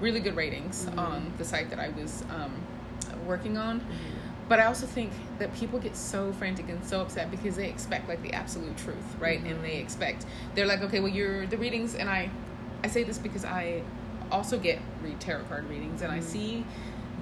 really 0.01 0.19
good 0.19 0.35
ratings 0.35 0.85
Mhm. 0.87 0.97
on 0.97 1.33
the 1.37 1.45
site 1.45 1.69
that 1.69 1.79
I 1.79 1.89
was 1.89 2.23
um, 2.31 2.51
working 3.27 3.57
on. 3.57 3.81
But 4.49 4.59
I 4.59 4.65
also 4.65 4.87
think 4.87 5.11
that 5.39 5.53
people 5.53 5.77
get 5.77 5.95
so 5.95 6.31
frantic 6.33 6.69
and 6.69 6.83
so 6.85 7.01
upset 7.01 7.29
because 7.29 7.55
they 7.57 7.67
expect 7.69 8.07
like 8.07 8.21
the 8.23 8.33
absolute 8.33 8.77
truth, 8.77 9.15
right? 9.19 9.43
Mhm. 9.43 9.51
And 9.51 9.63
they 9.63 9.77
expect 9.77 10.25
they're 10.55 10.65
like, 10.65 10.81
okay, 10.81 11.01
well, 11.01 11.11
you're 11.11 11.45
the 11.47 11.57
readings, 11.57 11.93
and 11.95 12.09
I, 12.09 12.29
I 12.83 12.87
say 12.87 13.03
this 13.03 13.17
because 13.19 13.43
I 13.45 13.81
also 14.32 14.57
get 14.59 14.80
read 15.03 15.19
tarot 15.19 15.43
card 15.45 15.69
readings, 15.69 16.01
and 16.01 16.11
I 16.11 16.19
Mhm. 16.19 16.23
see 16.23 16.65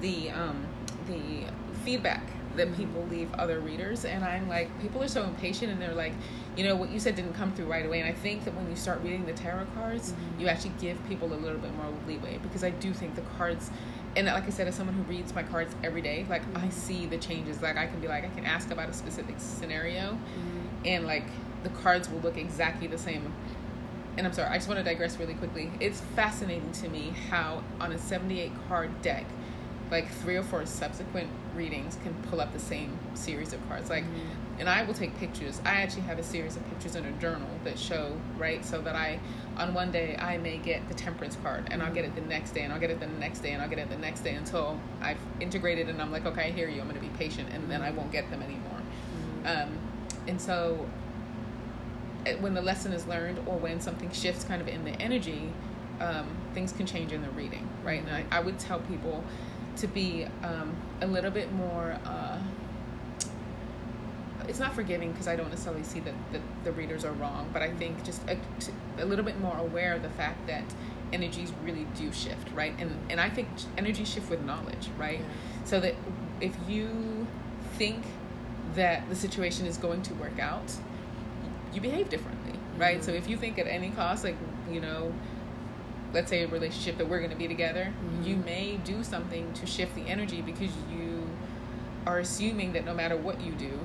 the 0.02 0.30
um, 0.32 0.66
the 1.08 1.46
feedback 1.84 2.22
that 2.56 2.74
people 2.78 3.06
leave 3.12 3.34
other 3.34 3.60
readers, 3.60 4.06
and 4.06 4.24
I'm 4.24 4.48
like, 4.48 4.70
people 4.82 5.04
are 5.04 5.08
so 5.10 5.24
impatient, 5.24 5.72
and 5.72 5.82
they're 5.82 5.94
like, 5.94 6.14
you 6.56 6.64
know, 6.64 6.76
what 6.76 6.90
you 6.90 7.00
said 7.00 7.16
didn't 7.16 7.34
come 7.34 7.52
through 7.52 7.66
right 7.66 7.86
away, 7.86 8.00
and 8.00 8.10
I 8.10 8.14
think 8.14 8.46
that 8.46 8.56
when 8.56 8.70
you 8.70 8.76
start 8.78 9.02
reading 9.04 9.26
the 9.26 9.34
tarot 9.34 9.66
cards, 9.76 10.14
Mhm. 10.14 10.42
you 10.42 10.48
actually 10.48 10.72
give 10.80 10.98
people 11.10 11.32
a 11.34 11.36
little 11.36 11.58
bit 11.60 11.76
more 11.76 11.88
leeway 12.08 12.40
because 12.42 12.64
I 12.64 12.70
do 12.70 12.94
think 12.94 13.16
the 13.16 13.24
cards 13.38 13.70
and 14.18 14.28
like 14.28 14.46
I 14.48 14.50
said, 14.50 14.66
as 14.66 14.76
someone 14.76 14.96
who 14.96 15.04
reads 15.04 15.36
my 15.36 15.44
cards 15.44 15.76
every 15.84 16.02
day, 16.02 16.26
like 16.30 16.42
I 16.56 16.68
Mhm. 16.68 16.72
see 16.72 17.06
the 17.06 17.18
changes. 17.18 17.62
Like 17.62 17.76
I 17.76 17.86
can 17.86 18.00
be 18.00 18.08
like, 18.08 18.24
I 18.24 18.30
can 18.30 18.46
ask 18.46 18.72
about 18.72 18.88
a 18.88 18.94
specific 18.94 19.36
scenario, 19.40 20.14
Mhm. 20.14 20.86
and 20.88 21.06
like 21.06 21.26
the 21.64 21.70
cards 21.70 22.10
will 22.10 22.20
look 22.22 22.38
exactly 22.38 22.88
the 22.88 22.98
same. 22.98 23.34
And 24.18 24.26
I'm 24.26 24.34
sorry, 24.34 24.50
I 24.50 24.56
just 24.56 24.68
want 24.70 24.78
to 24.80 24.84
digress 24.84 25.18
really 25.18 25.34
quickly. 25.34 25.70
It's 25.80 26.00
fascinating 26.16 26.72
to 26.74 26.90
me 26.90 27.14
how 27.30 27.64
on 27.82 27.92
a 27.92 27.98
78 27.98 28.52
card 28.70 29.02
deck, 29.02 29.26
like 29.92 30.10
three 30.10 30.38
or 30.38 30.44
four 30.44 30.66
subsequent 30.66 31.30
readings 31.54 31.98
can 32.04 32.14
pull 32.30 32.40
up 32.42 32.54
the 32.54 32.60
same 32.60 32.98
series 33.14 33.52
of 33.54 33.68
cards. 33.68 33.90
Like, 33.90 34.06
Mhm. 34.06 34.60
and 34.60 34.70
I 34.70 34.84
will 34.84 34.94
take 34.94 35.18
pictures. 35.20 35.62
I 35.66 35.82
actually 35.82 36.04
have 36.04 36.18
a 36.18 36.24
series 36.24 36.56
of 36.56 36.68
pictures 36.70 36.96
in 36.96 37.06
a 37.06 37.12
journal 37.14 37.48
that 37.66 37.78
show, 37.78 38.16
right? 38.38 38.64
So 38.64 38.80
that 38.82 38.96
I, 38.96 39.20
on 39.58 39.74
one 39.74 39.92
day, 39.92 40.16
I 40.18 40.38
may 40.38 40.58
get 40.60 40.88
the 40.88 40.94
temperance 40.96 41.38
card 41.44 41.68
and 41.70 41.84
I'll 41.84 41.94
get 41.94 42.06
it 42.06 42.16
the 42.16 42.22
next 42.22 42.52
day 42.52 42.62
and 42.62 42.72
I'll 42.72 42.80
get 42.80 42.90
it 42.90 43.02
the 43.02 43.08
next 43.08 43.40
day 43.40 43.52
and 43.52 43.62
I'll 43.62 43.70
get 43.70 43.80
it 43.80 43.90
the 43.90 43.98
next 43.98 44.22
day 44.22 44.36
until 44.36 44.80
I've 45.02 45.20
integrated 45.42 45.90
and 45.90 46.02
I'm 46.02 46.12
like, 46.12 46.26
okay, 46.26 46.46
I 46.48 46.52
hear 46.52 46.70
you. 46.70 46.80
I'm 46.80 46.88
going 46.88 47.00
to 47.02 47.06
be 47.06 47.16
patient 47.18 47.50
and 47.54 47.70
then 47.70 47.82
I 47.82 47.92
won't 47.92 48.14
get 48.14 48.30
them 48.32 48.42
anymore. 48.42 48.80
Mhm. 49.44 49.64
Um, 49.64 49.70
and 50.28 50.40
so 50.42 50.88
when 52.40 52.54
the 52.54 52.62
lesson 52.62 52.94
is 52.94 53.06
learned 53.08 53.40
or 53.48 53.58
when 53.58 53.80
something 53.80 54.12
shifts 54.12 54.44
kind 54.44 54.62
of 54.62 54.68
in 54.68 54.84
the 54.84 54.92
energy, 55.02 55.52
um, 56.00 56.28
things 56.54 56.72
can 56.72 56.86
change 56.86 57.12
in 57.12 57.22
the 57.22 57.30
reading, 57.32 57.68
right? 57.84 58.02
And 58.02 58.10
I, 58.10 58.38
I 58.38 58.40
would 58.40 58.60
tell 58.60 58.80
people 58.80 59.24
to 59.78 59.88
be 59.88 60.26
um, 60.44 60.76
a 61.02 61.08
little 61.08 61.32
bit 61.32 61.52
more. 61.54 61.98
Uh, 62.06 62.40
it's 64.48 64.60
not 64.60 64.76
forgiving 64.76 65.12
because 65.12 65.28
I 65.28 65.36
don't 65.36 65.50
necessarily 65.50 65.84
see 65.84 66.00
that, 66.02 66.14
that 66.32 66.42
the 66.64 66.72
readers 66.72 67.04
are 67.04 67.14
wrong, 67.14 67.50
but 67.52 67.62
I 67.62 67.72
think 67.74 68.04
just 68.04 68.22
a 69.00 69.06
little 69.06 69.26
bit 69.26 69.40
more 69.40 69.58
aware 69.58 69.94
of 69.94 70.04
the 70.04 70.10
fact 70.10 70.46
that 70.48 70.64
energies 71.14 71.52
really 71.64 71.88
do 71.96 72.12
shift, 72.12 72.52
right? 72.54 72.74
And 72.78 72.96
and 73.10 73.20
I 73.20 73.30
think 73.30 73.48
energy 73.78 74.06
shift 74.06 74.30
with 74.30 74.44
knowledge, 74.44 74.90
right? 74.98 75.20
Yeah. 75.20 75.26
So 75.66 75.80
that 75.80 75.96
if 76.42 76.56
you 76.68 77.26
think 77.78 78.04
that 78.76 79.08
the 79.10 79.16
situation 79.16 79.66
is 79.66 79.78
going 79.78 80.02
to 80.04 80.14
work 80.16 80.40
out, 80.40 80.72
you 81.76 81.82
behave 81.82 82.10
differently, 82.10 82.54
right? 82.78 83.00
Mhm. 83.00 83.04
So 83.04 83.12
if 83.12 83.30
you 83.30 83.38
think 83.38 83.60
at 83.60 83.68
any 83.68 83.90
cost, 83.92 84.24
like 84.24 84.38
you 84.72 84.80
know, 84.80 85.14
let's 86.14 86.30
say 86.30 86.44
a 86.44 86.48
relationship 86.48 86.98
that 86.98 87.08
we're 87.08 87.20
going 87.20 87.32
to 87.32 87.36
be 87.38 87.48
together, 87.48 87.92
you 88.24 88.36
Mhm. 88.38 88.46
may 88.46 88.78
do 88.84 89.04
something 89.04 89.52
to 89.54 89.66
shift 89.66 89.94
the 89.96 90.08
energy 90.08 90.42
because 90.42 90.72
you 90.90 91.28
are 92.08 92.20
assuming 92.20 92.74
that 92.74 92.86
no 92.86 92.94
matter 92.94 93.18
what 93.18 93.42
you 93.42 93.52
do, 93.54 93.80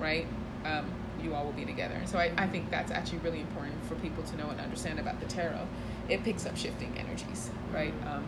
right, 0.00 0.26
um, 0.64 0.86
you 1.22 1.34
all 1.34 1.44
will 1.44 1.52
be 1.52 1.64
together. 1.64 2.00
So 2.06 2.18
I, 2.18 2.32
I 2.36 2.46
think 2.46 2.70
that's 2.70 2.90
actually 2.90 3.18
really 3.18 3.40
important 3.40 3.82
for 3.84 3.94
people 3.96 4.22
to 4.24 4.36
know 4.36 4.48
and 4.48 4.60
understand 4.60 4.98
about 4.98 5.20
the 5.20 5.26
tarot. 5.26 5.66
It 6.08 6.22
picks 6.24 6.46
up 6.46 6.56
shifting 6.56 6.92
energies, 6.98 7.50
right? 7.72 7.92
Mhm. 8.02 8.16
Um, 8.16 8.24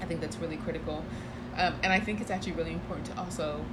I 0.00 0.06
think 0.06 0.20
that's 0.20 0.36
really 0.36 0.56
critical. 0.58 1.04
Um, 1.56 1.74
and 1.82 1.92
I 1.92 2.00
think 2.00 2.20
it's 2.20 2.30
actually 2.30 2.52
really 2.52 2.72
important 2.72 3.06
to 3.06 3.18
also 3.18 3.64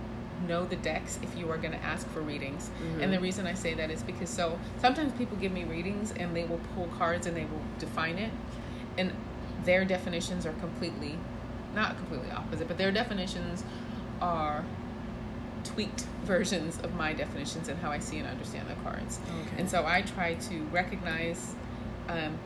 know 0.47 0.65
the 0.65 0.75
decks 0.77 1.19
if 1.21 1.37
you 1.37 1.49
are 1.51 1.57
going 1.57 1.73
to 1.73 1.83
ask 1.83 2.07
for 2.09 2.21
readings. 2.21 2.69
And 2.99 3.11
the 3.13 3.17
Mhm. 3.17 3.21
reason 3.21 3.47
I 3.47 3.53
say 3.53 3.73
that 3.75 3.89
is 3.91 4.03
because 4.03 4.29
so 4.29 4.57
sometimes 4.79 5.13
people 5.13 5.37
give 5.37 5.51
me 5.51 5.63
readings 5.63 6.11
and 6.19 6.35
they 6.35 6.45
will 6.45 6.59
pull 6.75 6.87
cards 6.97 7.27
and 7.27 7.35
they 7.35 7.45
will 7.45 7.61
define 7.79 8.17
it, 8.17 8.31
and 8.97 9.11
their 9.65 9.85
definitions 9.85 10.45
are 10.45 10.53
completely, 10.53 11.17
not 11.75 11.97
completely 11.97 12.31
opposite, 12.31 12.67
but 12.67 12.77
their 12.77 12.91
definitions 12.91 13.63
are 14.21 14.63
tweaked 15.63 16.05
versions 16.23 16.79
of 16.83 16.93
my 16.95 17.13
definitions 17.13 17.67
and 17.67 17.79
how 17.79 17.91
I 17.91 17.99
see 17.99 18.17
and 18.17 18.27
understand 18.27 18.69
the 18.69 18.75
cards. 18.83 19.19
Okay. 19.47 19.59
And 19.61 19.69
so 19.69 19.85
I 19.85 20.01
try 20.01 20.33
to 20.35 20.63
recognize 20.71 21.55
um, 22.09 22.37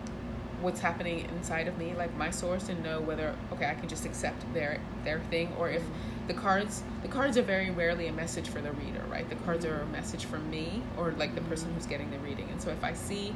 what's 0.62 0.80
happening 0.80 1.26
inside 1.36 1.68
of 1.68 1.78
me, 1.78 1.94
like 1.94 2.16
my 2.18 2.30
source, 2.30 2.70
and 2.70 2.84
know 2.84 3.02
whether 3.02 3.36
okay 3.54 3.70
I 3.70 3.76
can 3.76 3.90
just 3.90 4.06
accept 4.06 4.52
their 4.54 4.80
their 5.04 5.20
thing, 5.32 5.52
or 5.58 5.70
if 5.70 5.84
the 6.28 6.34
cards 6.34 6.84
the 7.02 7.08
cards 7.08 7.38
are 7.38 7.44
very 7.44 7.70
rarely 7.70 8.08
a 8.08 8.14
message 8.14 8.48
for 8.50 8.62
the 8.62 8.72
reader, 8.74 9.04
right? 9.10 9.30
The 9.30 9.36
cards 9.38 9.66
are 9.66 9.82
a 9.82 9.86
message 9.88 10.26
for 10.26 10.40
me 10.40 10.82
or 10.98 11.12
like 11.12 11.36
the 11.36 11.42
person 11.42 11.74
who's 11.74 11.86
getting 11.86 12.10
the 12.12 12.20
reading. 12.20 12.50
And 12.50 12.62
so 12.62 12.70
if 12.72 12.84
I 12.84 12.94
see 12.94 13.34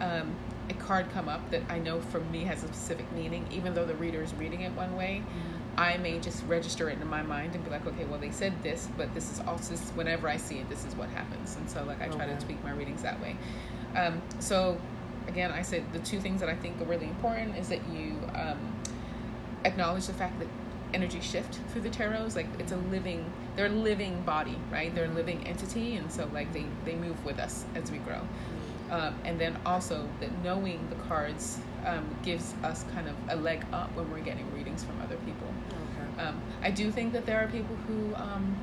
um, 0.00 0.34
a 0.68 0.74
card 0.74 1.10
come 1.12 1.28
up 1.28 1.48
that 1.50 1.62
I 1.68 1.78
know 1.78 2.00
for 2.00 2.20
me 2.20 2.44
has 2.44 2.64
a 2.64 2.68
specific 2.68 3.10
meaning, 3.12 3.46
even 3.52 3.74
though 3.74 3.84
the 3.84 3.94
reader 3.94 4.22
is 4.22 4.34
reading 4.34 4.62
it 4.62 4.72
one 4.72 4.96
way, 4.96 5.22
I 5.76 5.96
may 5.98 6.18
just 6.18 6.44
register 6.46 6.88
it 6.90 7.00
in 7.00 7.06
my 7.08 7.22
mind 7.22 7.54
and 7.54 7.64
be 7.64 7.70
like, 7.70 7.86
okay, 7.86 8.04
well, 8.04 8.18
they 8.18 8.30
said 8.30 8.62
this, 8.62 8.88
but 8.96 9.12
this 9.14 9.30
is 9.30 9.40
also 9.40 9.74
whenever 9.94 10.28
I 10.28 10.36
see 10.36 10.58
it, 10.58 10.68
this 10.68 10.84
is 10.84 10.94
what 10.94 11.08
happens. 11.10 11.56
And 11.56 11.68
so, 11.68 11.84
like, 11.84 12.00
I 12.00 12.08
try 12.08 12.26
to 12.26 12.32
Okay. 12.32 12.44
tweak 12.44 12.64
my 12.64 12.72
readings 12.72 13.02
that 13.02 13.20
way. 13.20 13.36
Um, 13.96 14.22
so, 14.38 14.80
again, 15.28 15.50
I 15.50 15.62
said 15.62 15.84
the 15.92 15.98
two 16.00 16.20
things 16.20 16.40
that 16.40 16.48
I 16.48 16.54
think 16.54 16.80
are 16.80 16.84
really 16.84 17.06
important 17.06 17.56
is 17.56 17.68
that 17.68 17.80
you 17.88 18.16
um, 18.34 18.58
acknowledge 19.64 20.06
the 20.06 20.12
fact 20.12 20.38
that 20.40 20.48
energy 20.92 21.20
shift 21.20 21.58
through 21.70 21.82
the 21.82 21.90
tarots. 21.90 22.36
Like, 22.36 22.46
it's 22.58 22.72
a 22.72 22.76
living, 22.76 23.30
they're 23.56 23.66
a 23.66 23.68
living 23.68 24.22
body, 24.22 24.56
right? 24.70 24.94
They're 24.94 25.06
a 25.06 25.14
living 25.14 25.46
entity, 25.46 25.96
and 25.96 26.10
so 26.10 26.28
like 26.32 26.52
they 26.52 26.66
they 26.84 26.94
move 26.94 27.24
with 27.24 27.38
us 27.38 27.64
as 27.74 27.90
we 27.90 27.98
grow. 27.98 28.20
Um, 28.90 29.14
and 29.24 29.40
then 29.40 29.56
also 29.64 30.08
that 30.20 30.30
knowing 30.44 30.86
the 30.90 30.96
cards 31.08 31.58
um, 31.86 32.16
gives 32.22 32.54
us 32.62 32.84
kind 32.94 33.08
of 33.08 33.14
a 33.28 33.36
leg 33.36 33.64
up 33.72 33.94
when 33.96 34.10
we're 34.10 34.20
getting 34.20 34.50
readings 34.54 34.84
from 34.84 35.00
other 35.00 35.16
people. 35.16 35.48
Okay. 35.68 36.22
Um, 36.22 36.40
I 36.62 36.70
do 36.70 36.90
think 36.90 37.12
that 37.14 37.26
there 37.26 37.40
are 37.42 37.48
people 37.48 37.76
who 37.88 38.14
um, 38.14 38.56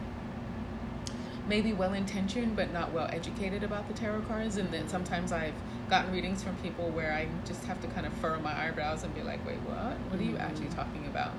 may 1.47 1.59
be 1.59 1.73
well 1.73 1.93
intentioned 1.93 2.55
but 2.55 2.71
not 2.71 2.93
well 2.93 3.09
educated 3.11 3.63
about 3.63 3.87
the 3.87 3.93
tarot 3.93 4.21
cards, 4.21 4.57
and 4.57 4.71
then 4.71 4.87
sometimes 4.87 5.31
I've 5.31 5.55
gotten 5.91 6.11
readings 6.13 6.41
from 6.41 6.55
people 6.57 6.89
where 6.89 7.11
I 7.11 7.27
just 7.45 7.65
have 7.65 7.81
to 7.81 7.87
kind 7.89 8.07
of 8.07 8.13
furrow 8.13 8.39
my 8.39 8.57
eyebrows 8.65 9.03
and 9.03 9.13
be 9.13 9.21
like, 9.21 9.45
"Wait, 9.45 9.57
what? 9.65 9.97
What 10.09 10.19
are 10.19 10.23
you 10.23 10.37
actually 10.37 10.67
Mhm. 10.67 10.75
talking 10.75 11.05
about?" 11.05 11.33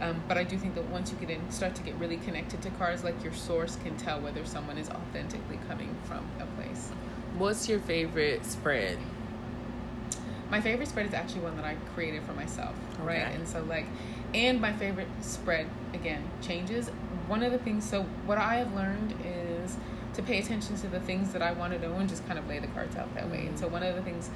Um, 0.00 0.22
but 0.28 0.38
I 0.38 0.44
do 0.44 0.56
think 0.56 0.76
that 0.76 0.88
once 0.90 1.10
you 1.10 1.18
get 1.18 1.28
in, 1.28 1.50
start 1.50 1.74
to 1.74 1.82
get 1.82 1.96
really 1.96 2.18
connected 2.18 2.62
to 2.62 2.70
cards, 2.70 3.02
like 3.02 3.22
your 3.24 3.32
source 3.32 3.76
can 3.76 3.96
tell 3.96 4.20
whether 4.20 4.44
someone 4.44 4.78
is 4.78 4.88
authentically 4.88 5.58
coming 5.68 5.94
from 6.04 6.24
a 6.38 6.46
place. 6.60 6.90
What's 7.36 7.68
your 7.68 7.80
favorite 7.80 8.46
spread? 8.46 8.98
My 10.50 10.60
favorite 10.60 10.88
spread 10.88 11.06
is 11.06 11.14
actually 11.14 11.40
one 11.40 11.56
that 11.56 11.64
I 11.64 11.74
created 11.94 12.22
for 12.22 12.32
myself, 12.32 12.76
right? 13.02 13.26
And 13.34 13.48
so 13.48 13.64
like, 13.64 13.86
and 14.32 14.60
my 14.60 14.72
favorite 14.72 15.08
spread 15.20 15.66
again 15.92 16.22
changes. 16.40 16.90
One 17.26 17.42
of 17.42 17.50
the 17.50 17.58
things, 17.58 17.82
so 17.88 18.04
what 18.26 18.38
I 18.38 18.56
have 18.56 18.72
learned 18.72 19.14
is 19.24 19.76
to 20.16 20.22
pay 20.22 20.38
attention 20.38 20.76
to 20.76 20.88
the 20.88 21.00
things 21.00 21.32
that 21.32 21.42
I 21.42 21.52
want 21.52 21.72
to 21.74 21.78
know 21.78 21.94
and 21.94 22.08
just 22.08 22.26
kind 22.26 22.38
of 22.38 22.48
lay 22.48 22.58
the 22.58 22.66
cards 22.68 22.96
out 22.96 23.14
that 23.14 23.30
way. 23.30 23.46
And 23.46 23.58
so 23.58 23.68
one 23.68 23.82
of 23.82 23.94
the 23.94 24.02
things, 24.02 24.30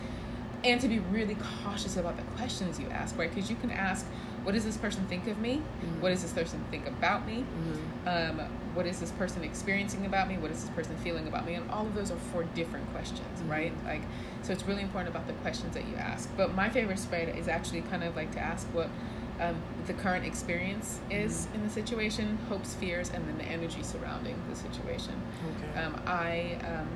and 0.63 0.79
to 0.81 0.89
be 0.89 0.99
really 0.99 1.37
cautious 1.65 1.97
about 1.97 2.17
the 2.19 2.23
questions 2.37 2.79
you 2.79 2.89
ask, 2.91 3.17
right? 3.19 3.35
Because 3.35 3.49
you 3.49 3.57
can 3.57 3.71
ask, 3.71 4.05
what 4.45 4.53
does 4.53 4.65
this 4.65 4.77
person 4.77 5.07
think 5.07 5.27
of 5.27 5.39
me? 5.39 5.63
Mhm. 5.83 6.01
What 6.01 6.11
does 6.11 6.23
this 6.23 6.33
person 6.33 6.63
think 6.71 6.87
about 6.87 7.27
me? 7.27 7.45
Mhm. 7.45 7.77
um, 8.07 8.41
what 8.75 8.87
is 8.87 9.01
this 9.01 9.11
person 9.11 9.43
experiencing 9.43 10.07
about 10.07 10.29
me 10.29 10.39
what 10.39 10.51
is 10.51 10.61
this 10.63 10.71
person 10.71 10.97
feeling 10.99 11.27
about 11.27 11.45
me 11.45 11.55
and 11.55 11.69
all 11.73 11.85
of 11.85 11.93
those 11.95 12.11
are 12.13 12.17
four 12.33 12.45
different 12.55 12.89
questions 12.95 13.21
Mhm. 13.43 13.51
right 13.51 13.73
like 13.85 14.01
so 14.43 14.53
it's 14.53 14.65
really 14.65 14.81
important 14.83 15.11
about 15.15 15.27
the 15.27 15.33
questions 15.45 15.75
that 15.75 15.85
you 15.89 15.97
ask 15.97 16.31
but 16.37 16.55
my 16.55 16.69
favorite 16.71 16.99
spread 17.01 17.37
is 17.37 17.47
actually 17.49 17.83
kind 17.83 18.05
of 18.05 18.15
like 18.17 18.31
to 18.31 18.39
ask 18.39 18.67
what 18.69 18.89
um, 19.41 19.57
the 19.87 19.95
current 19.95 20.25
experience 20.25 21.01
is 21.11 21.49
in 21.55 21.63
the 21.63 21.71
situation 21.71 22.39
hopes 22.49 22.75
fears 22.75 23.11
and 23.15 23.27
then 23.27 23.39
the 23.39 23.45
energy 23.45 23.83
surrounding 23.83 24.37
the 24.49 24.57
situation 24.57 25.15
Okay. 25.57 25.81
um, 25.81 26.01
i 26.07 26.59
um, 26.67 26.89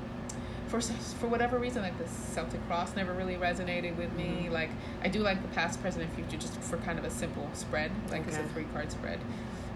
for 0.68 0.80
for 0.80 1.26
whatever 1.28 1.59
reason 1.59 1.82
like 1.82 1.97
the 1.99 2.09
celtic 2.09 2.64
cross 2.66 2.95
never 2.97 3.12
really 3.12 3.36
resonated 3.36 3.97
with 3.97 4.12
me 4.14 4.47
Mhm. 4.49 4.53
like 4.53 4.70
i 5.03 5.09
do 5.09 5.20
like 5.20 5.40
the 5.42 5.49
past 5.49 5.80
present 5.80 6.05
and 6.05 6.12
future 6.14 6.36
just 6.36 6.61
for 6.61 6.76
kind 6.78 6.99
of 6.99 7.05
a 7.05 7.11
simple 7.11 7.49
spread 7.55 7.90
like 8.11 8.26
it's 8.26 8.36
a 8.36 8.45
three 8.53 8.66
card 8.72 8.90
spread 8.92 9.18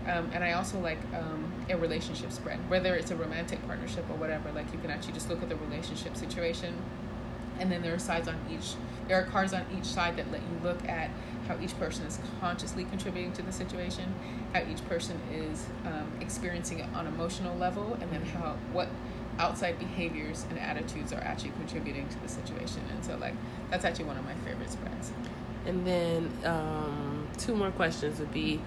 um, 0.06 0.30
and 0.32 0.42
I 0.42 0.52
also 0.52 0.78
like 0.80 0.96
um, 1.14 1.52
a 1.68 1.76
relationship 1.76 2.32
spread, 2.32 2.58
whether 2.70 2.94
it's 2.94 3.10
a 3.10 3.16
romantic 3.16 3.58
partnership 3.66 4.08
or 4.08 4.16
whatever. 4.16 4.50
Like 4.52 4.72
you 4.72 4.78
can 4.78 4.90
actually 4.90 5.12
just 5.12 5.28
look 5.28 5.42
at 5.42 5.50
the 5.50 5.56
relationship 5.56 6.16
situation 6.16 6.72
and 7.58 7.70
then 7.70 7.82
there 7.82 7.94
are 7.94 7.98
sides 7.98 8.28
on 8.28 8.36
each 8.50 8.74
there 9.08 9.18
are 9.18 9.24
cards 9.24 9.54
on 9.54 9.64
each 9.76 9.86
side 9.86 10.16
that 10.16 10.30
let 10.30 10.40
you 10.42 10.60
look 10.62 10.86
at 10.88 11.10
how 11.46 11.58
each 11.60 11.76
person 11.78 12.04
is 12.06 12.18
consciously 12.40 12.84
contributing 12.84 13.32
to 13.32 13.42
the 13.42 13.52
situation 13.52 14.14
how 14.52 14.60
each 14.70 14.86
person 14.88 15.18
is 15.32 15.66
um, 15.86 16.10
experiencing 16.20 16.78
it 16.78 16.86
on 16.94 17.06
emotional 17.06 17.56
level 17.56 17.96
and 18.00 18.12
then 18.12 18.22
how 18.22 18.56
what 18.72 18.88
outside 19.38 19.78
behaviors 19.78 20.44
and 20.50 20.58
attitudes 20.58 21.12
are 21.12 21.20
actually 21.20 21.50
contributing 21.50 22.08
to 22.08 22.20
the 22.20 22.28
situation. 22.28 22.82
And 22.92 23.04
so 23.04 23.16
like 23.16 23.34
that's 23.70 23.84
actually 23.84 24.06
one 24.06 24.16
of 24.16 24.24
my 24.24 24.34
favorite 24.44 24.70
spreads. 24.70 25.12
And 25.66 25.86
then 25.86 26.30
um, 26.44 27.28
two 27.36 27.54
more 27.54 27.70
questions 27.70 28.18
would 28.20 28.32
be 28.32 28.60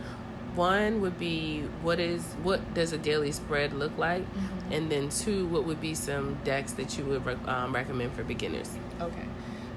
one 0.55 0.99
would 1.01 1.17
be 1.17 1.61
what 1.81 1.99
is 1.99 2.23
what 2.43 2.73
does 2.73 2.91
a 2.91 2.97
daily 2.97 3.31
spread 3.31 3.73
look 3.73 3.95
like 3.97 4.23
mm-hmm. 4.23 4.71
and 4.73 4.91
then 4.91 5.09
two 5.09 5.45
what 5.47 5.65
would 5.65 5.79
be 5.79 5.95
some 5.95 6.37
decks 6.43 6.73
that 6.73 6.97
you 6.97 7.05
would 7.05 7.25
um, 7.47 7.73
recommend 7.73 8.11
for 8.13 8.23
beginners 8.23 8.69
okay 8.99 9.25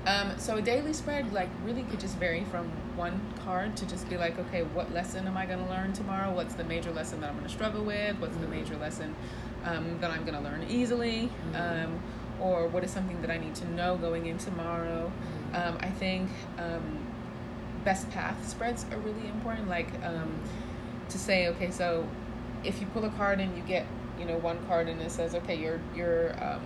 um, 0.07 0.33
so 0.39 0.57
a 0.57 0.62
daily 0.62 0.93
spread 0.93 1.33
like 1.33 1.49
really 1.64 1.83
could 1.85 2.01
just 2.01 2.16
vary 2.18 2.45
from 2.51 2.66
one 2.97 3.20
card 3.45 3.77
to 3.77 3.87
just 3.87 4.09
be 4.09 4.16
like 4.16 4.39
okay 4.39 4.62
what 4.62 4.93
lesson 4.93 5.27
am 5.27 5.37
i 5.37 5.47
going 5.47 5.64
to 5.64 5.70
learn 5.70 5.93
tomorrow 5.93 6.33
what's 6.33 6.55
the 6.55 6.64
major 6.64 6.91
lesson 6.91 7.20
that 7.20 7.31
i'm 7.31 7.37
going 7.37 7.47
to 7.47 7.53
struggle 7.53 7.85
with 7.85 8.16
what's 8.18 8.35
mm-hmm. 8.35 8.51
the 8.51 8.57
major 8.57 8.77
lesson 8.77 9.14
um, 9.64 9.99
that 10.01 10.11
i'm 10.11 10.25
going 10.25 10.35
to 10.35 10.41
learn 10.41 10.64
easily 10.68 11.31
mm-hmm. 11.53 11.85
um, 11.87 12.03
or 12.41 12.66
what 12.66 12.83
is 12.83 12.91
something 12.91 13.20
that 13.20 13.31
i 13.31 13.39
need 13.39 13.55
to 13.55 13.68
know 13.70 13.97
going 13.97 14.27
in 14.27 14.39
tomorrow 14.39 15.11
mm-hmm. 15.11 15.57
um, 15.57 15.79
i 15.81 15.89
think 15.89 16.29
um, 16.59 16.99
best 17.85 18.11
path 18.11 18.49
spreads 18.49 18.85
are 18.91 18.99
really 18.99 19.29
important 19.29 19.68
like 19.68 19.89
um, 20.05 20.35
to 21.09 21.18
say 21.18 21.48
okay 21.48 21.70
so 21.70 22.07
if 22.64 22.80
you 22.80 22.86
pull 22.88 23.05
a 23.05 23.11
card 23.11 23.40
and 23.40 23.57
you 23.57 23.62
get 23.64 23.86
you 24.18 24.24
know 24.24 24.38
one 24.38 24.64
card 24.66 24.88
and 24.88 25.00
it 25.00 25.11
says 25.11 25.34
okay 25.34 25.55
you're 25.55 25.80
you're 25.94 26.32
um, 26.42 26.62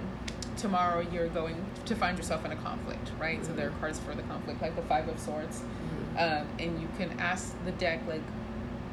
tomorrow 0.57 1.01
you're 1.13 1.29
going 1.29 1.65
to 1.85 1.95
find 1.95 2.19
yourself 2.19 2.45
in 2.45 2.53
a 2.53 2.57
conflict 2.57 3.13
right 3.19 3.39
mm-hmm. 3.39 3.47
so 3.47 3.53
there 3.55 3.69
are 3.69 3.79
cards 3.81 3.99
for 3.99 4.15
the 4.15 4.23
conflict 4.23 4.61
like 4.61 4.75
the 4.77 4.83
five 4.83 5.09
of 5.09 5.19
swords 5.19 5.61
mm-hmm. 5.61 6.19
um, 6.19 6.47
and 6.59 6.81
you 6.81 6.89
can 6.99 7.11
ask 7.21 7.55
the 7.65 7.73
deck 7.73 8.01
like 8.09 8.23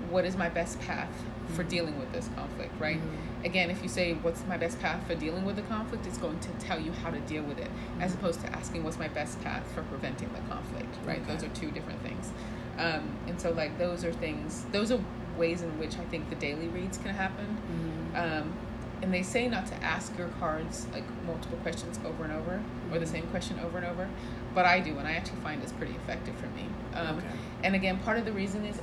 what 0.10 0.24
is 0.24 0.38
my 0.38 0.48
best 0.48 0.80
path 0.82 1.10
for 1.50 1.62
mm-hmm. 1.62 1.70
dealing 1.70 2.00
with 2.00 2.12
this 2.12 2.30
conflict 2.36 2.72
right 2.80 2.98
mm-hmm. 2.98 3.46
again 3.46 3.70
if 3.70 3.82
you 3.82 3.90
say 3.90 4.14
what's 4.14 4.46
my 4.46 4.58
best 4.58 4.80
path 4.80 5.06
for 5.08 5.16
dealing 5.16 5.44
with 5.44 5.56
the 5.56 5.62
conflict 5.64 6.06
it's 6.06 6.18
going 6.18 6.40
to 6.40 6.50
tell 6.60 6.80
you 6.80 6.92
how 6.92 7.10
to 7.10 7.20
deal 7.22 7.44
with 7.44 7.58
it 7.58 7.70
as 8.00 8.12
mm-hmm. 8.12 8.20
opposed 8.20 8.42
to 8.42 8.48
asking 8.56 8.84
what's 8.84 9.00
my 9.00 9.08
best 9.10 9.42
path 9.42 9.66
for 9.74 9.82
preventing 9.84 10.32
the 10.34 10.54
conflict 10.54 10.96
right 11.04 11.22
okay. 11.22 11.34
those 11.34 11.44
are 11.44 11.50
two 11.50 11.72
different 11.72 12.02
things 12.02 12.32
um, 12.78 13.18
and 13.28 13.40
so 13.40 13.52
like 13.52 13.78
those 13.78 14.04
are 14.04 14.14
things 14.14 14.66
those 14.72 14.92
are 14.92 15.00
ways 15.38 15.62
in 15.62 15.78
which 15.80 15.98
i 15.98 16.04
think 16.06 16.30
the 16.30 16.36
daily 16.36 16.68
reads 16.68 16.98
can 16.98 17.14
happen 17.14 17.46
mm-hmm. 17.46 18.16
um, 18.16 18.54
and 19.02 19.14
they 19.14 19.24
say 19.24 19.48
not 19.48 19.66
to 19.68 19.76
ask 19.84 20.18
your 20.18 20.30
cards 20.40 20.88
like 20.94 21.04
multiple 21.26 21.58
questions 21.60 22.00
over 22.06 22.24
and 22.24 22.34
over 22.34 22.62
or 22.92 23.00
the 23.00 23.06
same 23.06 23.28
question 23.28 23.60
over 23.60 23.78
and 23.78 23.86
over 23.88 24.10
but 24.54 24.66
i 24.66 24.80
do 24.80 24.98
and 24.98 25.08
i 25.08 25.14
actually 25.14 25.40
find 25.42 25.62
it's 25.62 25.74
pretty 25.74 25.94
effective 25.94 26.36
for 26.36 26.48
me 26.48 26.66
um, 26.94 27.18
okay. 27.18 27.28
and 27.64 27.76
again 27.76 27.98
part 28.00 28.18
of 28.18 28.26
the 28.26 28.32
reason 28.32 28.66
is 28.66 28.80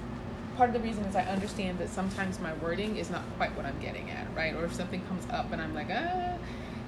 part 0.56 0.68
of 0.68 0.74
the 0.74 0.86
reason 0.86 1.04
is 1.04 1.16
I 1.16 1.22
understand 1.22 1.78
that 1.78 1.88
sometimes 1.88 2.38
my 2.40 2.52
wording 2.54 2.96
is 2.96 3.10
not 3.10 3.22
quite 3.36 3.56
what 3.56 3.64
I'm 3.64 3.78
getting 3.80 4.10
at, 4.10 4.26
right? 4.36 4.54
Or 4.54 4.64
if 4.64 4.74
something 4.74 5.00
comes 5.06 5.26
up 5.30 5.52
and 5.52 5.60
I'm 5.60 5.74
like, 5.74 5.88
ah, 5.90 6.36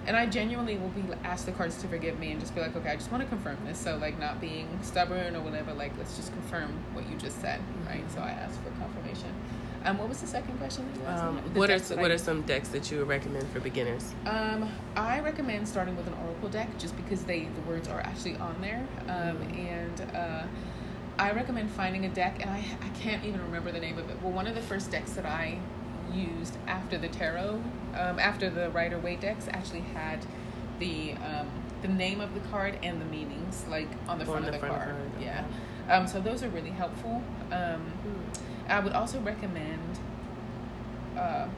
and 0.07 0.17
I 0.17 0.27
genuinely 0.27 0.77
will 0.77 0.89
be 0.91 1.03
ask 1.25 1.47
the 1.47 1.53
cards 1.53 1.77
to 1.79 1.89
forgive 1.89 2.19
me 2.19 2.33
and 2.33 2.41
just 2.41 2.55
be 2.55 2.61
like, 2.61 2.75
okay, 2.77 2.91
I 2.91 2.97
just 2.97 3.11
want 3.11 3.23
to 3.23 3.29
confirm 3.29 3.57
this. 3.65 3.79
So 3.79 3.97
like 3.97 4.19
not 4.19 4.41
being 4.41 4.69
stubborn 4.83 5.37
or 5.37 5.41
whatever, 5.41 5.73
like 5.73 5.97
let's 5.99 6.17
just 6.17 6.33
confirm 6.33 6.73
what 6.93 7.09
you 7.09 7.17
just 7.17 7.41
said, 7.41 7.61
right? 7.87 8.05
So 8.13 8.21
I 8.21 8.31
asked 8.31 8.61
for 8.63 8.71
confirmation. 8.71 9.33
Um, 9.85 9.99
what 9.99 10.09
was 10.09 10.21
the 10.21 10.27
second 10.27 10.57
question? 10.57 10.89
that 10.95 11.01
you 11.01 11.07
Um, 11.07 11.37
what 11.55 11.71
are 11.71 11.79
what 11.97 12.11
are 12.11 12.19
some 12.19 12.41
decks 12.43 12.69
that 12.69 12.91
you 12.91 12.99
would 12.99 13.09
recommend 13.09 13.47
for 13.51 13.61
beginners? 13.61 14.15
Um, 14.25 14.71
I 14.97 15.21
recommend 15.21 15.69
starting 15.69 15.95
with 15.95 16.07
an 16.07 16.15
oracle 16.25 16.49
deck 16.49 16.69
just 16.79 16.97
because 16.97 17.25
they 17.25 17.49
the 17.55 17.61
words 17.69 17.89
are 17.89 18.01
actually 18.01 18.37
on 18.37 18.57
there, 18.63 18.87
um, 19.09 19.43
and 19.53 20.01
uh, 20.15 20.45
I 21.19 21.33
recommend 21.33 21.71
finding 21.71 22.07
a 22.07 22.09
deck, 22.09 22.41
and 22.41 22.51
I, 22.51 22.65
I 22.81 22.89
can't 22.99 23.25
even 23.25 23.43
remember 23.43 23.73
the 23.73 23.81
name 23.81 23.99
of 23.99 24.09
it. 24.09 24.17
Well, 24.23 24.33
one 24.33 24.47
of 24.47 24.55
the 24.55 24.63
first 24.63 24.91
decks 24.91 25.13
that 25.13 25.27
I 25.27 25.59
used 26.15 26.57
after 26.67 26.99
the 26.99 27.09
tarot, 27.09 27.63
um, 27.95 28.19
after 28.19 28.51
the 28.51 28.71
Rider 28.71 28.99
Waite 28.99 29.21
decks, 29.21 29.49
actually 29.51 29.81
had 29.81 30.25
the 30.79 31.13
um, 31.13 31.49
the 31.83 31.89
name 31.89 32.21
of 32.21 32.35
the 32.35 32.41
card 32.49 32.79
and 32.83 33.01
the 33.01 33.05
meanings 33.07 33.65
like 33.69 33.89
on 34.09 34.19
the 34.19 34.25
front, 34.25 34.47
of, 34.47 34.53
the 34.53 34.59
front 34.59 34.75
card. 34.75 34.91
of 34.91 35.19
the. 35.19 35.25
Yeah, 35.25 35.45
um, 35.89 36.07
so 36.07 36.21
those 36.21 36.43
are 36.43 36.49
really 36.49 36.71
helpful. 36.71 37.23
Um. 37.51 37.93
I 38.69 38.81
would 38.81 38.93
also 38.93 39.21
recommend. 39.21 39.99
Uh, 41.17 41.49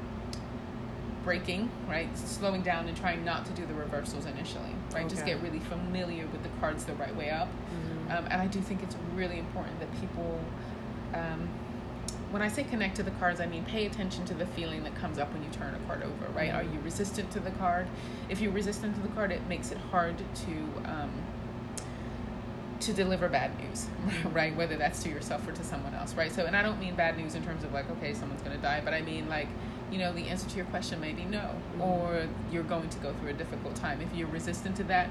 breaking, 1.24 1.68
right? 1.88 2.06
Slowing 2.16 2.62
down 2.62 2.86
and 2.86 2.96
trying 2.96 3.24
not 3.24 3.44
to 3.46 3.52
do 3.52 3.66
the 3.66 3.74
reversals 3.74 4.26
initially, 4.26 4.70
right? 4.92 5.06
Okay. 5.06 5.08
Just 5.08 5.26
get 5.26 5.42
really 5.42 5.58
familiar 5.58 6.24
with 6.28 6.40
the 6.44 6.48
cards 6.60 6.84
the 6.84 6.94
right 6.94 7.16
way 7.16 7.30
up. 7.30 7.48
Mm-hmm 7.48 7.96
um, 8.10 8.26
and 8.30 8.40
I 8.40 8.46
do 8.46 8.60
think 8.60 8.82
it's 8.82 8.96
really 9.14 9.38
important 9.38 9.78
that 9.80 9.92
people, 10.00 10.40
um, 11.14 11.48
when 12.30 12.42
I 12.42 12.48
say 12.48 12.64
connect 12.64 12.96
to 12.96 13.02
the 13.02 13.12
cards, 13.12 13.40
I 13.40 13.46
mean 13.46 13.64
pay 13.64 13.86
attention 13.86 14.24
to 14.26 14.34
the 14.34 14.46
feeling 14.46 14.82
that 14.84 14.94
comes 14.96 15.18
up 15.18 15.32
when 15.32 15.42
you 15.42 15.50
turn 15.50 15.74
a 15.74 15.78
card 15.86 16.02
over, 16.02 16.32
right? 16.34 16.52
Are 16.52 16.62
you 16.62 16.78
resistant 16.82 17.30
to 17.32 17.40
the 17.40 17.52
card? 17.52 17.86
If 18.28 18.40
you're 18.40 18.52
resistant 18.52 18.94
to 18.96 19.00
the 19.00 19.08
card, 19.08 19.30
it 19.32 19.46
makes 19.48 19.70
it 19.70 19.78
hard 19.90 20.18
to. 20.18 20.90
Um, 20.90 21.10
to 22.78 22.92
deliver 22.92 23.26
bad 23.26 23.58
news, 23.58 23.86
right? 24.32 24.54
Whether 24.54 24.76
that's 24.76 25.02
to 25.04 25.08
yourself 25.08 25.48
or 25.48 25.52
to 25.52 25.64
someone 25.64 25.94
else, 25.94 26.14
right? 26.14 26.30
So, 26.30 26.44
and 26.44 26.54
I 26.54 26.62
don't 26.62 26.78
mean 26.78 26.94
bad 26.94 27.16
news 27.16 27.34
in 27.34 27.42
terms 27.42 27.64
of 27.64 27.72
like, 27.72 27.90
okay, 27.92 28.12
someone's 28.12 28.42
gonna 28.42 28.58
die, 28.58 28.82
but 28.84 28.92
I 28.92 29.00
mean 29.00 29.30
like, 29.30 29.48
you 29.90 29.98
know, 29.98 30.12
the 30.12 30.28
answer 30.28 30.48
to 30.48 30.56
your 30.56 30.66
question 30.66 31.00
may 31.00 31.12
be 31.12 31.24
no, 31.24 31.38
mm-hmm. 31.38 31.80
or 31.80 32.26
you're 32.50 32.64
going 32.64 32.88
to 32.90 32.98
go 32.98 33.14
through 33.14 33.30
a 33.30 33.34
difficult 33.34 33.76
time. 33.76 34.00
If 34.00 34.14
you're 34.14 34.28
resistant 34.28 34.76
to 34.76 34.84
that, 34.84 35.10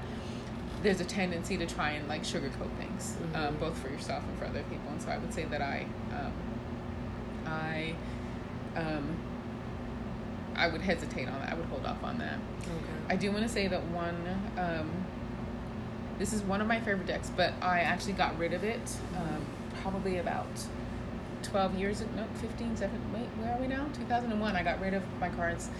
there's 0.82 1.00
a 1.00 1.04
tendency 1.04 1.56
to 1.56 1.66
try 1.66 1.90
and 1.90 2.06
like 2.08 2.22
sugarcoat 2.22 2.70
things, 2.78 3.16
mm-hmm. 3.20 3.36
um, 3.36 3.56
both 3.56 3.76
for 3.78 3.88
yourself 3.88 4.22
and 4.28 4.38
for 4.38 4.44
other 4.44 4.62
people. 4.64 4.90
And 4.90 5.02
so 5.02 5.10
I 5.10 5.18
would 5.18 5.32
say 5.32 5.44
that 5.44 5.62
I, 5.62 5.86
um, 6.12 6.32
I, 7.46 7.94
um, 8.76 9.16
I 10.54 10.68
would 10.68 10.80
hesitate 10.80 11.28
on 11.28 11.40
that. 11.40 11.52
I 11.52 11.54
would 11.54 11.66
hold 11.66 11.86
off 11.86 12.02
on 12.02 12.18
that. 12.18 12.38
Okay. 12.62 13.14
I 13.14 13.16
do 13.16 13.30
want 13.30 13.44
to 13.44 13.48
say 13.48 13.68
that 13.68 13.84
one, 13.88 14.16
um, 14.58 14.90
this 16.18 16.32
is 16.32 16.42
one 16.42 16.60
of 16.60 16.66
my 16.66 16.80
favorite 16.80 17.06
decks, 17.06 17.30
but 17.34 17.52
I 17.60 17.80
actually 17.80 18.14
got 18.14 18.38
rid 18.38 18.54
of 18.54 18.64
it 18.64 18.96
um, 19.16 19.44
probably 19.82 20.18
about 20.18 20.46
12 21.42 21.78
years 21.78 22.00
ago, 22.00 22.10
no, 22.16 22.26
15, 22.40 22.76
7, 22.76 23.12
wait, 23.12 23.26
where 23.38 23.54
are 23.54 23.60
we 23.60 23.66
now? 23.66 23.86
2001. 23.94 24.56
I 24.56 24.62
got 24.62 24.80
rid 24.80 24.94
of 24.94 25.02
my 25.20 25.28
cards 25.28 25.70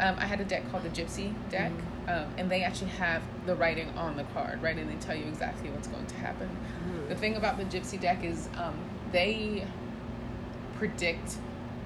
um, 0.00 0.16
I 0.18 0.26
had 0.26 0.40
a 0.40 0.44
deck 0.44 0.68
called 0.70 0.82
the 0.82 0.88
Gypsy 0.88 1.32
deck, 1.50 1.70
mm-hmm. 1.70 2.10
um, 2.10 2.34
and 2.36 2.50
they 2.50 2.62
actually 2.62 2.90
have 2.90 3.22
the 3.46 3.54
writing 3.54 3.88
on 3.96 4.16
the 4.16 4.24
card, 4.24 4.62
right? 4.62 4.76
And 4.76 4.90
they 4.90 4.96
tell 4.96 5.14
you 5.14 5.24
exactly 5.26 5.70
what's 5.70 5.86
going 5.86 6.06
to 6.06 6.14
happen. 6.16 6.48
Mm-hmm. 6.48 7.08
The 7.08 7.14
thing 7.14 7.36
about 7.36 7.58
the 7.58 7.64
Gypsy 7.64 8.00
deck 8.00 8.24
is 8.24 8.48
um, 8.56 8.76
they 9.12 9.66
predict 10.76 11.38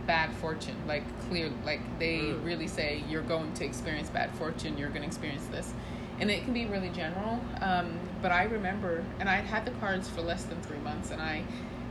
bad 0.07 0.35
fortune, 0.37 0.77
like 0.87 1.05
clear, 1.29 1.51
like 1.65 1.81
they 1.99 2.19
mm. 2.19 2.45
really 2.45 2.67
say 2.67 3.05
you're 3.09 3.23
going 3.23 3.53
to 3.55 3.65
experience 3.65 4.09
bad 4.09 4.35
fortune, 4.37 4.79
you're 4.79 4.89
going 4.89 5.03
to 5.03 5.07
experience 5.07 5.47
this, 5.47 5.73
and 6.19 6.31
it 6.31 6.43
can 6.45 6.55
be 6.55 6.67
really 6.67 6.89
general. 6.89 7.41
Um, 7.61 7.99
but 8.23 8.33
I 8.33 8.45
remember, 8.45 9.05
and 9.21 9.29
I 9.29 9.37
had 9.37 9.65
the 9.65 9.71
cards 9.73 10.09
for 10.09 10.23
less 10.23 10.45
than 10.45 10.61
three 10.63 10.79
months, 10.79 11.11
and 11.11 11.21
I 11.21 11.45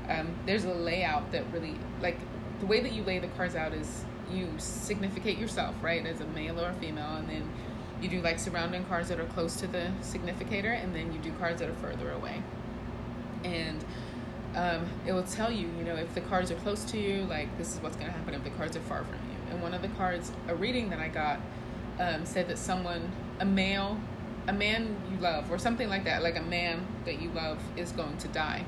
um, 0.09 0.33
there's 0.45 0.65
a 0.65 0.73
layout 0.73 1.31
that 1.31 1.43
really 1.51 1.75
like 2.01 2.17
the 2.59 2.65
way 2.65 2.79
that 2.81 2.93
you 2.93 3.03
lay 3.03 3.19
the 3.19 3.27
cards 3.29 3.55
out 3.55 3.73
is 3.73 4.03
you 4.31 4.49
significate 4.57 5.37
yourself, 5.37 5.75
right, 5.81 6.05
as 6.05 6.19
a 6.21 6.25
male 6.27 6.59
or 6.59 6.69
a 6.69 6.73
female, 6.73 7.15
and 7.15 7.29
then 7.29 7.49
you 8.01 8.09
do 8.09 8.21
like 8.21 8.39
surrounding 8.39 8.83
cards 8.85 9.09
that 9.09 9.19
are 9.19 9.25
close 9.25 9.55
to 9.57 9.67
the 9.67 9.91
significator, 10.01 10.71
and 10.71 10.95
then 10.95 11.13
you 11.13 11.19
do 11.19 11.31
cards 11.33 11.59
that 11.59 11.69
are 11.69 11.75
further 11.75 12.11
away. 12.11 12.41
And 13.43 13.83
um, 14.57 14.87
it 15.05 15.13
will 15.13 15.23
tell 15.23 15.51
you, 15.51 15.67
you 15.77 15.83
know, 15.83 15.95
if 15.95 16.13
the 16.15 16.21
cards 16.21 16.49
are 16.49 16.55
close 16.55 16.83
to 16.85 16.97
you, 16.97 17.21
like 17.25 17.55
this 17.59 17.75
is 17.75 17.81
what's 17.81 17.95
going 17.95 18.07
to 18.07 18.17
happen 18.17 18.33
if 18.33 18.43
the 18.43 18.49
cards 18.49 18.75
are 18.75 18.81
far 18.81 19.03
from 19.03 19.13
you. 19.13 19.51
And 19.51 19.61
one 19.61 19.75
of 19.75 19.83
the 19.83 19.87
cards, 19.89 20.31
a 20.47 20.55
reading 20.55 20.89
that 20.89 20.99
I 20.99 21.09
got, 21.09 21.39
um, 21.99 22.25
said 22.25 22.47
that 22.47 22.57
someone, 22.57 23.11
a 23.39 23.45
male, 23.45 23.99
a 24.47 24.53
man 24.53 24.95
you 25.11 25.17
love, 25.19 25.51
or 25.51 25.59
something 25.59 25.89
like 25.89 26.05
that, 26.05 26.23
like 26.23 26.37
a 26.37 26.41
man 26.41 26.87
that 27.05 27.21
you 27.21 27.29
love 27.31 27.59
is 27.75 27.91
going 27.91 28.17
to 28.17 28.27
die. 28.29 28.65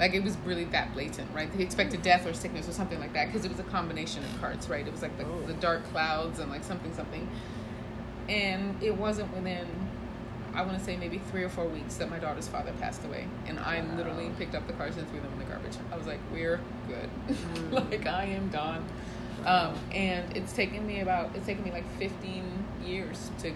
Like 0.00 0.14
it 0.14 0.24
was 0.24 0.38
really 0.38 0.64
that 0.64 0.94
blatant, 0.94 1.28
right? 1.34 1.54
They 1.54 1.62
expected 1.62 2.00
death 2.00 2.26
or 2.26 2.32
sickness 2.32 2.66
or 2.66 2.72
something 2.72 2.98
like 2.98 3.12
that 3.12 3.26
because 3.26 3.44
it 3.44 3.50
was 3.50 3.60
a 3.60 3.64
combination 3.64 4.24
of 4.24 4.40
cards, 4.40 4.70
right? 4.70 4.86
It 4.86 4.90
was 4.90 5.02
like 5.02 5.18
the, 5.18 5.26
oh. 5.26 5.42
the 5.46 5.54
dark 5.54 5.84
clouds 5.90 6.38
and 6.38 6.50
like 6.50 6.64
something, 6.64 6.94
something. 6.94 7.28
And 8.30 8.82
it 8.82 8.96
wasn't 8.96 9.34
within, 9.34 9.68
I 10.56 10.62
want 10.62 10.78
to 10.78 10.84
say 10.84 10.96
maybe 10.96 11.18
three 11.30 11.44
or 11.44 11.50
four 11.50 11.66
weeks 11.66 11.96
that 11.96 12.10
my 12.10 12.18
daughter's 12.18 12.48
father 12.48 12.72
passed 12.80 13.04
away. 13.04 13.28
And 13.46 13.58
I 13.60 13.80
wow. 13.80 13.96
literally 13.96 14.30
picked 14.38 14.54
up 14.54 14.66
the 14.66 14.72
cards 14.72 14.96
and 14.96 15.08
threw 15.10 15.20
them 15.20 15.32
in 15.34 15.38
the 15.38 15.44
garbage. 15.44 15.76
I 15.92 15.96
was 15.96 16.06
like, 16.06 16.18
we're 16.32 16.60
good. 16.88 17.10
Mm. 17.28 17.72
like 17.90 18.06
I 18.06 18.24
am 18.24 18.48
done. 18.48 18.84
Um, 19.44 19.74
and 19.92 20.34
it's 20.34 20.54
taken 20.54 20.86
me 20.86 21.00
about, 21.00 21.36
it's 21.36 21.46
taken 21.46 21.62
me 21.62 21.70
like 21.70 21.84
15 21.98 22.42
years 22.84 23.30
to 23.40 23.52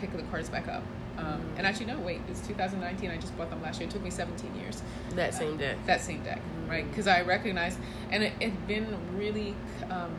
pick 0.00 0.12
the 0.12 0.22
cards 0.24 0.50
back 0.50 0.68
up. 0.68 0.82
Um, 1.16 1.40
and 1.56 1.66
actually, 1.66 1.86
no, 1.86 1.98
wait, 1.98 2.20
it's 2.28 2.46
2019. 2.46 3.10
I 3.10 3.16
just 3.16 3.36
bought 3.38 3.48
them 3.48 3.62
last 3.62 3.80
year. 3.80 3.88
It 3.88 3.92
took 3.92 4.02
me 4.02 4.10
17 4.10 4.54
years. 4.56 4.82
That 5.14 5.32
same 5.32 5.56
deck. 5.56 5.76
that 5.86 6.00
same 6.00 6.22
deck, 6.24 6.38
mm-hmm. 6.38 6.70
right? 6.70 6.88
Because 6.88 7.06
I 7.06 7.22
recognized, 7.22 7.78
and 8.10 8.24
it, 8.24 8.32
it's 8.40 8.56
been 8.66 8.86
really 9.16 9.54
um, 9.90 10.12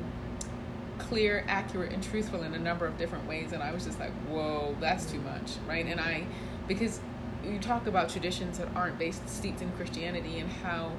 clear, 1.07 1.43
accurate, 1.47 1.93
and 1.93 2.03
truthful 2.03 2.43
in 2.43 2.53
a 2.53 2.59
number 2.59 2.85
of 2.85 2.97
different 2.97 3.27
ways. 3.27 3.51
And 3.51 3.61
I 3.61 3.71
was 3.71 3.85
just 3.85 3.99
like, 3.99 4.11
whoa, 4.27 4.75
that's 4.79 5.05
too 5.11 5.19
much, 5.19 5.53
right? 5.67 5.85
And 5.85 5.99
I, 5.99 6.25
because 6.67 6.99
you 7.43 7.59
talk 7.59 7.87
about 7.87 8.09
traditions 8.09 8.57
that 8.57 8.67
aren't 8.75 8.97
based 8.97 9.27
steeped 9.29 9.61
in 9.61 9.71
Christianity 9.73 10.39
and 10.39 10.51
how 10.51 10.91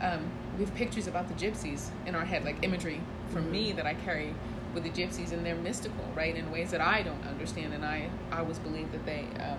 um, 0.00 0.30
we 0.56 0.64
have 0.64 0.74
pictures 0.74 1.06
about 1.06 1.28
the 1.28 1.34
gypsies 1.34 1.88
in 2.06 2.14
our 2.14 2.24
head, 2.24 2.44
like 2.44 2.62
imagery 2.62 3.00
from 3.30 3.44
mm-hmm. 3.44 3.52
me 3.52 3.72
that 3.72 3.86
I 3.86 3.94
carry 3.94 4.34
with 4.74 4.84
the 4.84 4.90
gypsies, 4.90 5.32
and 5.32 5.44
they're 5.44 5.56
mystical, 5.56 6.04
right, 6.14 6.36
in 6.36 6.50
ways 6.50 6.70
that 6.70 6.80
I 6.80 7.02
don't 7.02 7.24
understand, 7.26 7.72
and 7.72 7.84
I 7.84 8.10
I 8.30 8.40
always 8.40 8.58
believe 8.58 8.92
that 8.92 9.04
they 9.06 9.26
um, 9.40 9.58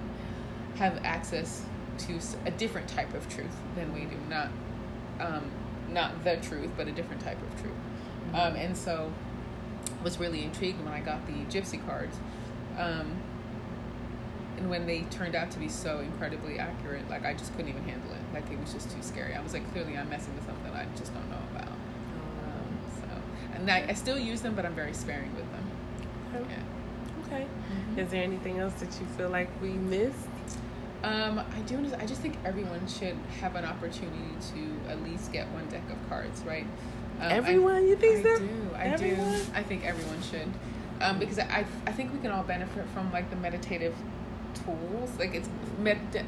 have 0.75 0.99
access 1.03 1.65
to 1.99 2.19
a 2.45 2.51
different 2.51 2.87
type 2.87 3.13
of 3.13 3.27
truth 3.27 3.55
than 3.75 3.93
we 3.93 4.01
do, 4.01 4.15
not 4.29 4.49
um, 5.19 5.51
not 5.89 6.23
the 6.23 6.37
truth, 6.37 6.71
but 6.77 6.87
a 6.87 6.91
different 6.91 7.21
type 7.21 7.41
of 7.41 7.61
truth, 7.61 7.73
mm-hmm. 7.73 8.35
Um, 8.35 8.55
and 8.55 8.77
so 8.77 9.11
was 10.03 10.19
really 10.19 10.43
intrigued 10.43 10.83
when 10.83 10.93
I 10.93 10.99
got 11.01 11.25
the 11.25 11.33
gypsy 11.45 11.85
cards. 11.85 12.17
Um, 12.77 13.21
and 14.57 14.69
when 14.69 14.85
they 14.85 15.01
turned 15.03 15.35
out 15.35 15.51
to 15.51 15.59
be 15.59 15.69
so 15.69 15.99
incredibly 15.99 16.59
accurate, 16.59 17.09
like 17.09 17.25
I 17.25 17.33
just 17.33 17.51
couldn't 17.55 17.69
even 17.69 17.83
handle 17.83 18.11
it. 18.11 18.33
Like 18.33 18.51
it 18.51 18.59
was 18.59 18.73
just 18.73 18.91
too 18.91 19.01
scary. 19.01 19.33
I 19.33 19.41
was 19.41 19.53
like, 19.53 19.69
clearly 19.71 19.97
I'm 19.97 20.09
messing 20.09 20.35
with 20.35 20.45
something 20.45 20.71
I 20.73 20.85
just 20.97 21.13
don't 21.13 21.29
know 21.29 21.41
about. 21.55 21.69
Um, 21.69 22.79
so, 22.95 23.55
and 23.55 23.71
I, 23.71 23.85
I, 23.89 23.93
still 23.93 24.19
use 24.19 24.41
them, 24.41 24.55
but 24.55 24.65
I'm 24.65 24.75
very 24.75 24.93
sparing 24.93 25.33
with 25.35 25.49
them. 25.51 25.71
Okay. 26.35 26.45
Yeah. 26.49 27.25
Okay. 27.25 27.43
Mm-hmm. 27.43 27.99
Is 27.99 28.09
there 28.09 28.23
anything 28.23 28.59
else 28.59 28.73
that 28.75 28.91
you 28.99 29.05
feel 29.17 29.29
like 29.29 29.49
we 29.61 29.69
missed? 29.69 30.27
Um, 31.03 31.39
I 31.39 31.59
do. 31.61 31.79
I 31.97 32.05
just 32.05 32.19
think 32.19 32.35
everyone 32.43 32.85
should 32.87 33.15
have 33.39 33.55
an 33.55 33.63
opportunity 33.63 34.35
to 34.53 34.91
at 34.91 35.01
least 35.01 35.31
get 35.31 35.47
one 35.51 35.67
deck 35.69 35.83
of 35.89 36.09
cards, 36.09 36.41
right? 36.41 36.67
Um, 37.20 37.32
everyone, 37.32 37.76
I, 37.76 37.80
you 37.82 37.95
think 37.95 38.26
I 38.26 38.36
so? 38.36 38.39
do. 38.39 38.49
I 38.76 38.84
everyone? 38.86 39.32
do. 39.32 39.41
I 39.53 39.63
think 39.63 39.86
everyone 39.86 40.22
should, 40.22 40.47
um, 41.01 41.20
because 41.20 41.39
I 41.39 41.65
I 41.86 41.91
think 41.91 42.13
we 42.13 42.20
can 42.20 42.32
all 42.32 42.43
benefit 42.43 42.88
from 42.93 43.11
like 43.11 43.30
the 43.30 43.36
meditative 43.36 43.95
tools. 44.63 45.11
Like 45.20 45.36
it's 45.36 45.49
med- 45.80 46.26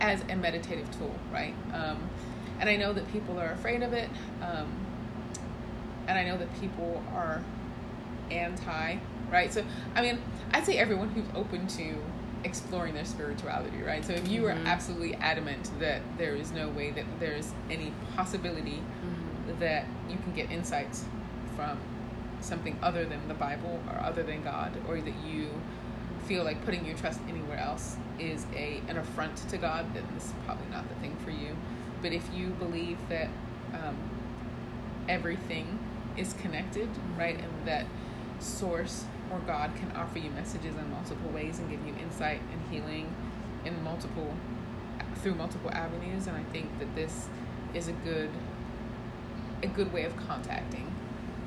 as 0.00 0.22
a 0.28 0.36
meditative 0.36 0.90
tool, 0.98 1.14
right? 1.32 1.54
Um, 1.72 2.08
and 2.60 2.68
I 2.68 2.76
know 2.76 2.92
that 2.92 3.10
people 3.12 3.38
are 3.38 3.52
afraid 3.52 3.82
of 3.82 3.92
it. 3.92 4.08
Um, 4.42 4.68
and 6.08 6.18
I 6.18 6.24
know 6.24 6.36
that 6.38 6.60
people 6.60 7.02
are 7.12 7.42
anti, 8.30 8.98
right? 9.30 9.52
So, 9.52 9.64
I 9.94 10.02
mean, 10.02 10.18
I'd 10.52 10.64
say 10.64 10.78
everyone 10.78 11.10
who's 11.10 11.26
open 11.34 11.66
to 11.68 11.96
exploring 12.44 12.94
their 12.94 13.04
spirituality, 13.04 13.82
right? 13.82 14.04
So, 14.04 14.12
if 14.12 14.28
you 14.28 14.42
mm-hmm. 14.42 14.66
are 14.66 14.68
absolutely 14.68 15.14
adamant 15.16 15.70
that 15.80 16.02
there 16.18 16.34
is 16.34 16.52
no 16.52 16.68
way 16.68 16.90
that 16.92 17.04
there's 17.18 17.52
any 17.70 17.92
possibility 18.14 18.78
mm-hmm. 18.78 19.15
That 19.60 19.86
you 20.08 20.16
can 20.16 20.32
get 20.34 20.50
insights 20.50 21.04
from 21.54 21.78
something 22.40 22.78
other 22.82 23.04
than 23.04 23.26
the 23.28 23.34
Bible 23.34 23.80
or 23.88 23.98
other 24.00 24.22
than 24.22 24.42
God, 24.42 24.72
or 24.88 25.00
that 25.00 25.14
you 25.26 25.48
feel 26.26 26.44
like 26.44 26.64
putting 26.64 26.84
your 26.84 26.96
trust 26.96 27.20
anywhere 27.28 27.58
else 27.58 27.96
is 28.18 28.46
a 28.54 28.80
an 28.88 28.96
affront 28.96 29.36
to 29.48 29.56
God, 29.56 29.94
then 29.94 30.04
this 30.14 30.26
is 30.26 30.34
probably 30.44 30.66
not 30.70 30.88
the 30.88 30.94
thing 30.96 31.16
for 31.24 31.30
you. 31.30 31.56
But 32.02 32.12
if 32.12 32.28
you 32.34 32.48
believe 32.48 32.98
that 33.08 33.28
um, 33.72 33.96
everything 35.08 35.78
is 36.16 36.34
connected, 36.34 36.88
right, 37.18 37.38
and 37.38 37.66
that 37.66 37.86
source 38.38 39.04
or 39.32 39.38
God 39.40 39.74
can 39.76 39.90
offer 39.92 40.18
you 40.18 40.30
messages 40.30 40.76
in 40.76 40.90
multiple 40.90 41.30
ways 41.30 41.58
and 41.58 41.70
give 41.70 41.84
you 41.86 41.94
insight 42.02 42.40
and 42.52 42.60
healing 42.70 43.14
in 43.64 43.82
multiple 43.82 44.34
through 45.16 45.34
multiple 45.34 45.70
avenues, 45.70 46.26
and 46.26 46.36
I 46.36 46.42
think 46.52 46.78
that 46.78 46.94
this 46.94 47.28
is 47.74 47.88
a 47.88 47.92
good 47.92 48.30
a 49.62 49.66
good 49.66 49.92
way 49.92 50.04
of 50.04 50.16
contacting 50.16 50.92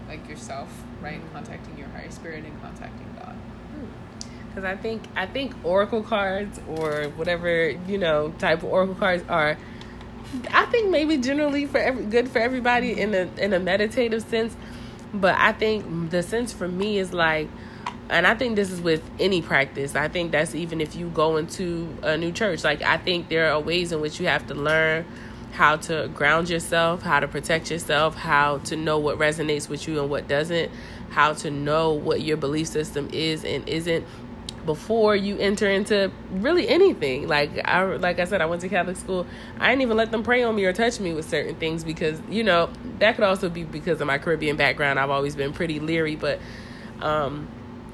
like 0.08 0.28
yourself, 0.28 0.70
right? 1.02 1.20
Mm-hmm. 1.20 1.34
Contacting 1.34 1.78
your 1.78 1.88
higher 1.90 2.12
spirit 2.12 2.46
and 2.46 2.62
contacting 2.62 3.16
God. 3.18 3.36
Hmm 3.36 3.86
because 4.50 4.64
I 4.64 4.76
think 4.76 5.04
I 5.16 5.26
think 5.26 5.54
oracle 5.64 6.04
cards 6.04 6.60
or 6.68 7.06
whatever 7.16 7.70
you 7.70 7.98
know 7.98 8.34
type 8.40 8.60
of 8.60 8.66
oracle 8.66 8.96
cards 8.96 9.24
are. 9.30 9.58
I 10.52 10.66
think 10.66 10.90
maybe 10.90 11.18
generally 11.18 11.66
for 11.66 11.80
every 11.80 12.06
good 12.06 12.30
for 12.30 12.40
everybody 12.40 13.00
in 13.00 13.14
a 13.14 13.30
in 13.38 13.54
a 13.54 13.60
meditative 13.60 14.24
sense, 14.24 14.56
but 15.14 15.36
I 15.38 15.54
think 15.54 16.12
the 16.12 16.22
sense 16.24 16.54
for 16.54 16.68
me 16.68 17.00
is 17.00 17.14
like, 17.14 17.48
and 18.10 18.28
I 18.28 18.36
think 18.36 18.56
this 18.56 18.72
is 18.72 18.82
with 18.82 19.08
any 19.20 19.42
practice. 19.42 19.96
I 19.96 20.08
think 20.08 20.32
that's 20.32 20.54
even 20.54 20.82
if 20.82 20.96
you 20.96 21.10
go 21.10 21.38
into 21.38 21.96
a 22.04 22.18
new 22.18 22.32
church. 22.32 22.64
Like 22.64 22.82
I 22.82 22.98
think 22.98 23.30
there 23.30 23.52
are 23.52 23.60
ways 23.60 23.92
in 23.92 24.02
which 24.02 24.20
you 24.20 24.28
have 24.28 24.46
to 24.48 24.56
learn 24.56 25.06
how 25.60 25.76
to 25.76 26.10
ground 26.16 26.50
yourself, 26.50 27.02
how 27.02 27.20
to 27.20 27.28
protect 27.28 27.70
yourself, 27.70 28.16
how 28.16 28.60
to 28.60 28.78
know 28.78 28.98
what 28.98 29.18
resonates 29.18 29.68
with 29.68 29.90
you 29.90 30.00
and 30.00 30.10
what 30.10 30.26
doesn't, 30.26 30.72
how 31.10 31.34
to 31.34 31.52
know 31.52 31.92
what 31.92 32.22
your 32.22 32.38
belief 32.38 32.66
system 32.66 33.10
is 33.12 33.44
and 33.44 33.68
isn't 33.68 34.06
before 34.66 35.18
you 35.18 35.38
enter 35.38 35.70
into 35.70 36.10
really 36.32 36.66
anything. 36.70 37.28
Like 37.28 37.60
I 37.68 37.84
like 37.84 38.20
I 38.20 38.24
said, 38.24 38.40
I 38.40 38.46
went 38.46 38.62
to 38.62 38.70
Catholic 38.70 38.96
school. 38.96 39.28
I 39.60 39.68
didn't 39.68 39.82
even 39.82 39.98
let 39.98 40.12
them 40.12 40.24
pray 40.24 40.44
on 40.44 40.56
me 40.56 40.64
or 40.64 40.72
touch 40.72 40.98
me 41.02 41.14
with 41.14 41.30
certain 41.30 41.56
things 41.56 41.84
because 41.84 42.22
you 42.30 42.46
know 42.46 42.70
that 43.00 43.16
could 43.16 43.26
also 43.26 43.50
be 43.50 43.66
because 43.66 44.00
of 44.00 44.08
my 44.08 44.18
Caribbean 44.18 44.56
background. 44.56 44.98
I've 44.98 45.10
always 45.10 45.36
been 45.36 45.52
pretty 45.52 45.82
leery, 45.82 46.16
but 46.16 46.40
um, 47.02 47.50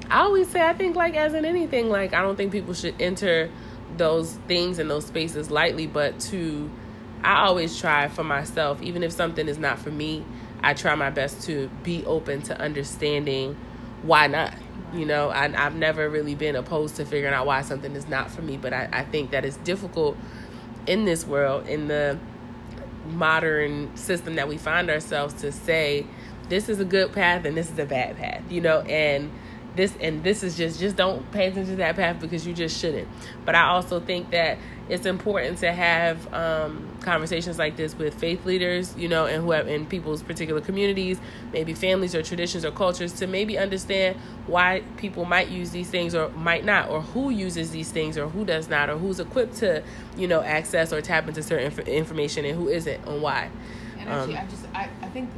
I 0.08 0.20
always 0.20 0.48
say 0.48 0.62
I 0.62 0.72
think 0.72 0.94
like 0.94 1.16
as 1.16 1.34
in 1.34 1.44
anything, 1.44 1.90
like 1.90 2.14
I 2.14 2.22
don't 2.22 2.36
think 2.36 2.52
people 2.52 2.74
should 2.74 2.94
enter 3.02 3.50
those 3.96 4.34
things 4.46 4.78
and 4.78 4.88
those 4.88 5.06
spaces 5.06 5.50
lightly, 5.50 5.88
but 5.88 6.20
to 6.20 6.70
I 7.22 7.44
always 7.44 7.78
try 7.78 8.08
for 8.08 8.24
myself, 8.24 8.82
even 8.82 9.02
if 9.02 9.12
something 9.12 9.48
is 9.48 9.58
not 9.58 9.78
for 9.78 9.90
me. 9.90 10.24
I 10.62 10.74
try 10.74 10.94
my 10.94 11.10
best 11.10 11.46
to 11.46 11.68
be 11.82 12.04
open 12.06 12.42
to 12.42 12.58
understanding 12.58 13.56
why 14.02 14.26
not 14.26 14.54
you 14.92 15.04
know, 15.04 15.30
I, 15.30 15.48
have 15.48 15.74
never 15.74 16.08
really 16.08 16.34
been 16.34 16.56
opposed 16.56 16.96
to 16.96 17.04
figuring 17.04 17.34
out 17.34 17.46
why 17.46 17.62
something 17.62 17.94
is 17.96 18.08
not 18.08 18.30
for 18.30 18.42
me, 18.42 18.56
but 18.56 18.72
I, 18.72 18.88
I 18.92 19.04
think 19.04 19.30
that 19.32 19.44
it's 19.44 19.56
difficult 19.58 20.16
in 20.86 21.04
this 21.04 21.26
world, 21.26 21.66
in 21.66 21.88
the 21.88 22.18
modern 23.08 23.94
system 23.96 24.36
that 24.36 24.48
we 24.48 24.56
find 24.56 24.90
ourselves, 24.90 25.34
to 25.42 25.52
say 25.52 26.06
this 26.48 26.68
is 26.68 26.80
a 26.80 26.84
good 26.84 27.12
path 27.12 27.44
and 27.44 27.56
this 27.56 27.70
is 27.70 27.78
a 27.78 27.84
bad 27.84 28.16
path, 28.16 28.42
you 28.50 28.60
know, 28.60 28.80
and 28.82 29.30
this 29.76 29.94
and 30.00 30.22
this 30.24 30.42
is 30.42 30.56
just 30.56 30.80
just 30.80 30.96
don't 30.96 31.30
pay 31.32 31.48
attention 31.48 31.72
to 31.72 31.76
that 31.76 31.96
path 31.96 32.20
because 32.20 32.46
you 32.46 32.54
just 32.54 32.78
shouldn't. 32.78 33.08
But 33.44 33.54
I 33.54 33.68
also 33.68 34.00
think 34.00 34.30
that 34.30 34.58
it's 34.88 35.04
important 35.04 35.58
to 35.58 35.72
have 35.72 36.32
um, 36.32 36.96
conversations 37.00 37.58
like 37.58 37.76
this 37.76 37.96
with 37.96 38.14
faith 38.14 38.44
leaders, 38.46 38.94
you 38.96 39.08
know, 39.08 39.26
and 39.26 39.42
who 39.42 39.50
have 39.50 39.66
in 39.66 39.84
people's 39.86 40.22
particular 40.22 40.60
communities, 40.60 41.18
maybe 41.52 41.74
families 41.74 42.14
or 42.14 42.22
traditions 42.22 42.64
or 42.64 42.70
cultures, 42.70 43.12
to 43.14 43.26
maybe 43.26 43.58
understand 43.58 44.16
why 44.46 44.82
people 44.96 45.24
might 45.24 45.48
use 45.48 45.70
these 45.70 45.90
things 45.90 46.14
or 46.14 46.28
might 46.30 46.64
not, 46.64 46.88
or 46.88 47.00
who 47.00 47.30
uses 47.30 47.72
these 47.72 47.90
things 47.90 48.16
or 48.16 48.28
who 48.28 48.44
does 48.44 48.68
not, 48.68 48.88
or 48.88 48.96
who's 48.96 49.18
equipped 49.18 49.56
to, 49.56 49.82
you 50.16 50.28
know, 50.28 50.40
access 50.42 50.92
or 50.92 51.00
tap 51.00 51.26
into 51.26 51.42
certain 51.42 51.66
inf- 51.66 51.88
information 51.88 52.44
and 52.44 52.56
who 52.56 52.68
isn't, 52.68 53.04
and 53.06 53.20
why. 53.20 53.50
And 53.98 54.08
actually, 54.08 54.36
um, 54.36 54.44
I 54.46 54.50
just 54.50 54.66
I, 54.72 54.88
I 55.02 55.08
think 55.08 55.30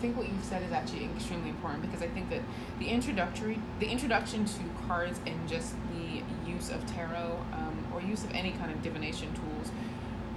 think 0.00 0.16
what 0.16 0.28
you've 0.28 0.44
said 0.44 0.62
is 0.62 0.72
actually 0.72 1.04
extremely 1.04 1.50
important 1.50 1.82
because 1.82 2.02
I 2.02 2.08
think 2.08 2.30
that 2.30 2.40
the 2.78 2.88
introductory 2.88 3.58
the 3.78 3.86
introduction 3.86 4.44
to 4.44 4.60
cards 4.88 5.20
and 5.26 5.48
just 5.48 5.74
the 5.92 6.22
use 6.50 6.70
of 6.70 6.84
tarot 6.86 7.38
um, 7.52 7.86
or 7.92 8.00
use 8.00 8.24
of 8.24 8.32
any 8.32 8.52
kind 8.52 8.70
of 8.72 8.82
divination 8.82 9.28
tools 9.34 9.70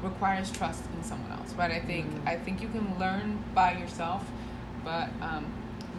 requires 0.01 0.51
trust 0.51 0.83
in 0.95 1.03
someone 1.03 1.31
else, 1.31 1.53
right? 1.53 1.71
I 1.71 1.79
think 1.79 2.07
mm-hmm. 2.07 2.27
I 2.27 2.35
think 2.35 2.61
you 2.61 2.67
can 2.67 2.99
learn 2.99 3.43
by 3.55 3.73
yourself, 3.73 4.23
but 4.83 5.09
um, 5.21 5.45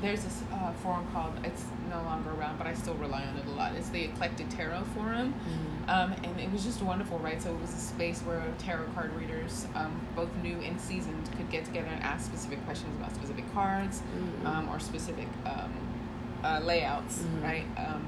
there's 0.05 0.23
this 0.23 0.43
uh, 0.53 0.71
forum 0.75 1.07
called 1.13 1.33
it's 1.45 1.65
no 1.89 1.97
longer 2.03 2.31
around, 2.33 2.59
but 2.59 2.67
I 2.67 2.75
still 2.75 2.95
rely 2.95 3.23
on 3.23 3.37
it 3.39 3.47
a 3.47 3.51
lot. 3.51 3.75
It's 3.75 3.89
the 3.89 4.05
Aeclectic 4.05 4.51
Tarot 4.51 4.85
Forum, 4.95 5.33
mm-hmm. 5.33 5.91
um, 5.91 6.13
and 6.23 6.39
it 6.39 6.53
was 6.53 6.63
just 6.63 6.83
wonderful, 6.83 7.19
right? 7.21 7.41
So 7.43 7.55
it 7.55 7.61
was 7.61 7.73
a 7.73 7.79
space 7.79 8.21
where 8.21 8.43
tarot 8.59 8.87
card 8.95 9.15
readers, 9.15 9.67
um, 9.75 9.99
both 10.15 10.29
new 10.43 10.57
and 10.61 10.79
seasoned, 10.79 11.31
could 11.37 11.51
get 11.51 11.65
together 11.65 11.89
and 11.89 12.03
ask 12.03 12.27
specific 12.27 12.63
questions 12.67 12.95
about 12.99 13.15
specific 13.15 13.51
cards 13.55 14.01
mm-hmm. 14.01 14.47
um, 14.47 14.69
or 14.69 14.79
specific 14.79 15.29
um, 15.47 15.73
uh, 16.45 16.61
layouts, 16.63 17.21
mm-hmm. 17.21 17.43
right? 17.43 17.67
Um, 17.79 18.05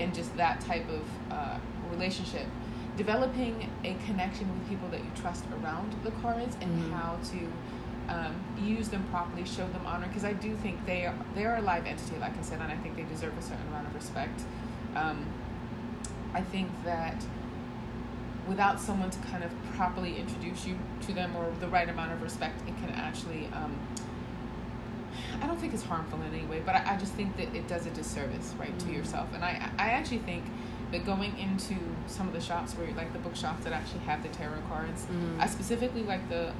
and 0.00 0.12
just 0.12 0.36
that 0.36 0.60
type 0.62 0.88
of 0.88 1.02
uh, 1.30 1.58
relationship 1.92 2.46
developing 2.96 3.70
a 3.84 3.94
connection 4.06 4.48
with 4.52 4.68
people 4.68 4.88
that 4.88 5.00
you 5.00 5.10
trust 5.14 5.44
around 5.62 5.94
the 6.02 6.10
cards 6.22 6.56
and 6.60 6.70
mm-hmm. 6.70 6.92
how 6.92 7.16
to 7.30 7.38
um, 8.10 8.34
use 8.60 8.88
them 8.88 9.04
properly, 9.10 9.44
show 9.44 9.66
them 9.68 9.86
honor, 9.86 10.08
because 10.08 10.24
I 10.24 10.32
do 10.32 10.56
think 10.56 10.84
they 10.84 11.06
are 11.06 11.14
they 11.34 11.44
are 11.44 11.56
a 11.56 11.62
live 11.62 11.86
entity, 11.86 12.16
like 12.18 12.36
I 12.36 12.42
said, 12.42 12.60
and 12.60 12.70
I 12.70 12.76
think 12.76 12.96
they 12.96 13.04
deserve 13.04 13.36
a 13.38 13.42
certain 13.42 13.66
amount 13.68 13.86
of 13.86 13.94
respect. 13.94 14.42
Um, 14.96 15.26
I 16.34 16.42
think 16.42 16.68
that 16.84 17.24
without 18.48 18.80
someone 18.80 19.10
to 19.10 19.18
kind 19.20 19.44
of 19.44 19.50
properly 19.76 20.16
introduce 20.16 20.66
you 20.66 20.76
to 21.02 21.12
them 21.12 21.36
or 21.36 21.52
the 21.60 21.68
right 21.68 21.88
amount 21.88 22.12
of 22.12 22.20
respect, 22.20 22.60
it 22.68 22.76
can 22.78 22.90
actually. 22.90 23.46
Um, 23.52 23.78
I 25.42 25.46
don't 25.46 25.58
think 25.58 25.72
it's 25.72 25.82
harmful 25.82 26.20
in 26.22 26.34
any 26.34 26.46
way, 26.46 26.60
but 26.64 26.74
I, 26.74 26.94
I 26.94 26.96
just 26.98 27.12
think 27.12 27.36
that 27.36 27.54
it 27.54 27.66
does 27.66 27.86
a 27.86 27.90
disservice, 27.90 28.54
right, 28.58 28.76
mm-hmm. 28.76 28.90
to 28.90 28.94
yourself. 28.94 29.28
And 29.34 29.44
I, 29.44 29.70
I 29.78 29.90
actually 29.90 30.18
think 30.18 30.44
that 30.92 31.06
going 31.06 31.36
into 31.38 31.76
some 32.06 32.26
of 32.26 32.34
the 32.34 32.40
shops 32.40 32.72
where 32.74 32.90
like 32.94 33.12
the 33.12 33.18
bookshops 33.20 33.64
that 33.64 33.72
actually 33.72 34.00
have 34.00 34.22
the 34.22 34.28
tarot 34.30 34.60
cards 34.68 35.02
mm-hmm. 35.02 35.40
i 35.40 35.46
specifically 35.46 36.02
like 36.02 36.28
the 36.28 36.52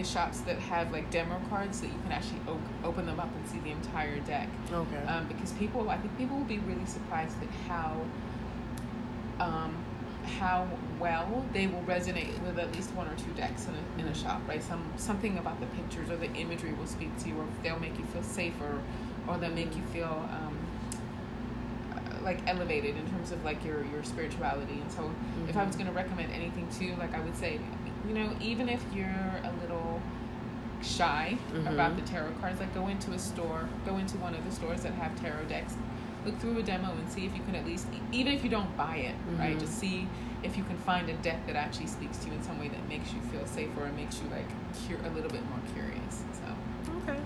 the 0.00 0.08
shops 0.08 0.40
that 0.40 0.58
have 0.58 0.92
like 0.92 1.10
demo 1.10 1.40
cards 1.48 1.80
that 1.80 1.88
you 1.88 1.98
can 2.04 2.12
actually 2.12 2.40
op- 2.48 2.84
open 2.84 3.06
them 3.06 3.20
up 3.20 3.28
and 3.34 3.46
see 3.48 3.58
the 3.60 3.70
entire 3.70 4.18
deck 4.20 4.48
okay 4.72 5.04
um, 5.06 5.26
because 5.26 5.52
people 5.52 5.88
i 5.90 5.98
think 5.98 6.16
people 6.16 6.36
will 6.36 6.44
be 6.44 6.58
really 6.60 6.86
surprised 6.86 7.36
at 7.42 7.48
how 7.68 8.00
um, 9.40 9.74
how 10.38 10.68
well 10.98 11.44
they 11.52 11.66
will 11.66 11.82
resonate 11.82 12.38
with 12.42 12.58
at 12.58 12.72
least 12.74 12.92
one 12.92 13.08
or 13.08 13.14
two 13.16 13.30
decks 13.32 13.66
in 13.66 13.74
a, 13.74 14.02
in 14.02 14.08
a 14.08 14.14
shop, 14.14 14.40
right? 14.46 14.62
Some 14.62 14.84
something 14.96 15.38
about 15.38 15.60
the 15.60 15.66
pictures 15.66 16.10
or 16.10 16.16
the 16.16 16.32
imagery 16.34 16.72
will 16.72 16.86
speak 16.86 17.16
to 17.18 17.28
you, 17.28 17.38
or 17.38 17.46
they'll 17.62 17.80
make 17.80 17.98
you 17.98 18.04
feel 18.06 18.22
safer, 18.22 18.80
or 19.26 19.38
they'll 19.38 19.50
make 19.50 19.74
you 19.74 19.82
feel 19.92 20.28
um, 20.30 20.58
uh, 21.92 22.22
like 22.22 22.46
elevated 22.46 22.96
in 22.96 23.10
terms 23.10 23.32
of 23.32 23.42
like 23.44 23.64
your 23.64 23.84
your 23.86 24.04
spirituality. 24.04 24.80
And 24.80 24.92
so, 24.92 25.02
mm-hmm. 25.02 25.48
if 25.48 25.56
I 25.56 25.64
was 25.64 25.74
mm-hmm. 25.74 25.84
going 25.84 25.94
to 25.94 26.02
recommend 26.02 26.32
anything 26.32 26.68
too, 26.78 26.94
like 26.98 27.14
I 27.14 27.20
would 27.20 27.36
say, 27.36 27.58
you 28.06 28.14
know, 28.14 28.30
even 28.40 28.68
if 28.68 28.84
you're 28.94 29.06
a 29.06 29.52
little 29.62 29.89
shy 30.82 31.36
mm-hmm. 31.52 31.66
about 31.66 31.96
the 31.96 32.02
tarot 32.02 32.32
cards, 32.40 32.60
like 32.60 32.74
go 32.74 32.88
into 32.88 33.12
a 33.12 33.18
store, 33.18 33.68
go 33.84 33.96
into 33.96 34.16
one 34.18 34.34
of 34.34 34.44
the 34.44 34.50
stores 34.50 34.82
that 34.82 34.92
have 34.94 35.20
tarot 35.20 35.44
decks 35.44 35.74
look 36.24 36.38
through 36.38 36.58
a 36.58 36.62
demo 36.62 36.90
and 36.92 37.10
see 37.10 37.24
if 37.24 37.36
you 37.36 37.42
can 37.44 37.54
at 37.54 37.64
least, 37.64 37.86
even 38.12 38.32
if 38.32 38.44
you 38.44 38.50
don't 38.50 38.76
buy 38.76 38.96
it, 38.96 39.14
mm-hmm. 39.14 39.38
right? 39.38 39.58
Just 39.58 39.78
see 39.78 40.06
if 40.42 40.56
you 40.56 40.64
can 40.64 40.76
find 40.78 41.08
a 41.08 41.14
deck 41.14 41.46
that 41.46 41.56
actually 41.56 41.86
speaks 41.86 42.18
to 42.18 42.28
you 42.28 42.34
in 42.34 42.42
some 42.42 42.58
way 42.58 42.68
that 42.68 42.88
makes 42.88 43.12
you 43.12 43.20
feel 43.22 43.46
safer 43.46 43.84
and 43.84 43.96
makes 43.96 44.20
you 44.20 44.28
like 44.30 44.48
cur- 44.88 45.06
a 45.06 45.10
little 45.14 45.30
bit 45.30 45.42
more 45.48 45.60
curious. 45.74 46.22
So. 46.32 46.92
Okay. 47.02 47.20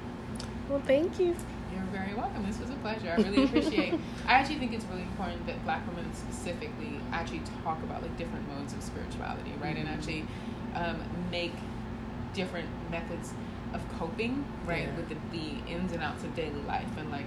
Well, 0.68 0.82
thank 0.86 1.18
you. 1.18 1.36
You're 1.72 1.82
very 1.92 2.14
welcome. 2.14 2.46
This 2.46 2.58
was 2.60 2.70
a 2.70 2.74
pleasure. 2.74 3.10
I 3.10 3.16
really 3.16 3.44
appreciate. 3.44 3.94
I 4.26 4.34
actually 4.34 4.58
think 4.58 4.72
it's 4.72 4.84
really 4.86 5.02
important 5.02 5.44
that 5.46 5.62
Black 5.64 5.86
women 5.88 6.12
specifically 6.14 7.00
actually 7.12 7.42
talk 7.64 7.82
about 7.82 8.02
like 8.02 8.16
different 8.16 8.48
modes 8.48 8.72
of 8.72 8.82
spirituality, 8.82 9.52
right? 9.60 9.76
Mm-hmm. 9.76 9.86
And 9.86 9.88
actually 9.88 10.24
um, 10.74 11.02
make 11.30 11.52
different 12.34 12.68
methods 12.90 13.32
of 13.72 13.80
coping, 13.98 14.44
right, 14.66 14.82
yeah. 14.82 14.96
with 14.96 15.08
the, 15.08 15.16
the 15.32 15.70
ins 15.70 15.92
and 15.92 16.02
outs 16.02 16.22
of 16.22 16.34
daily 16.36 16.62
life 16.62 16.86
and 16.98 17.10
like 17.10 17.26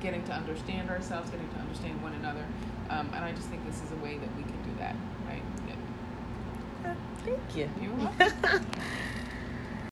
getting 0.00 0.22
to 0.24 0.32
understand 0.32 0.90
ourselves, 0.90 1.30
getting 1.30 1.48
to 1.50 1.56
understand 1.56 2.02
one 2.02 2.12
another. 2.14 2.44
Um, 2.90 3.10
and 3.14 3.24
I 3.24 3.32
just 3.32 3.48
think 3.48 3.64
this 3.66 3.82
is 3.82 3.90
a 3.92 3.96
way 3.96 4.18
that 4.18 4.36
we 4.36 4.42
can 4.42 4.62
do 4.62 4.78
that, 4.78 4.94
right? 5.26 5.42
Yeah. 5.66 6.94
Thank 7.24 7.56
you. 7.56 7.70
You're 7.80 7.94
welcome. 7.96 8.66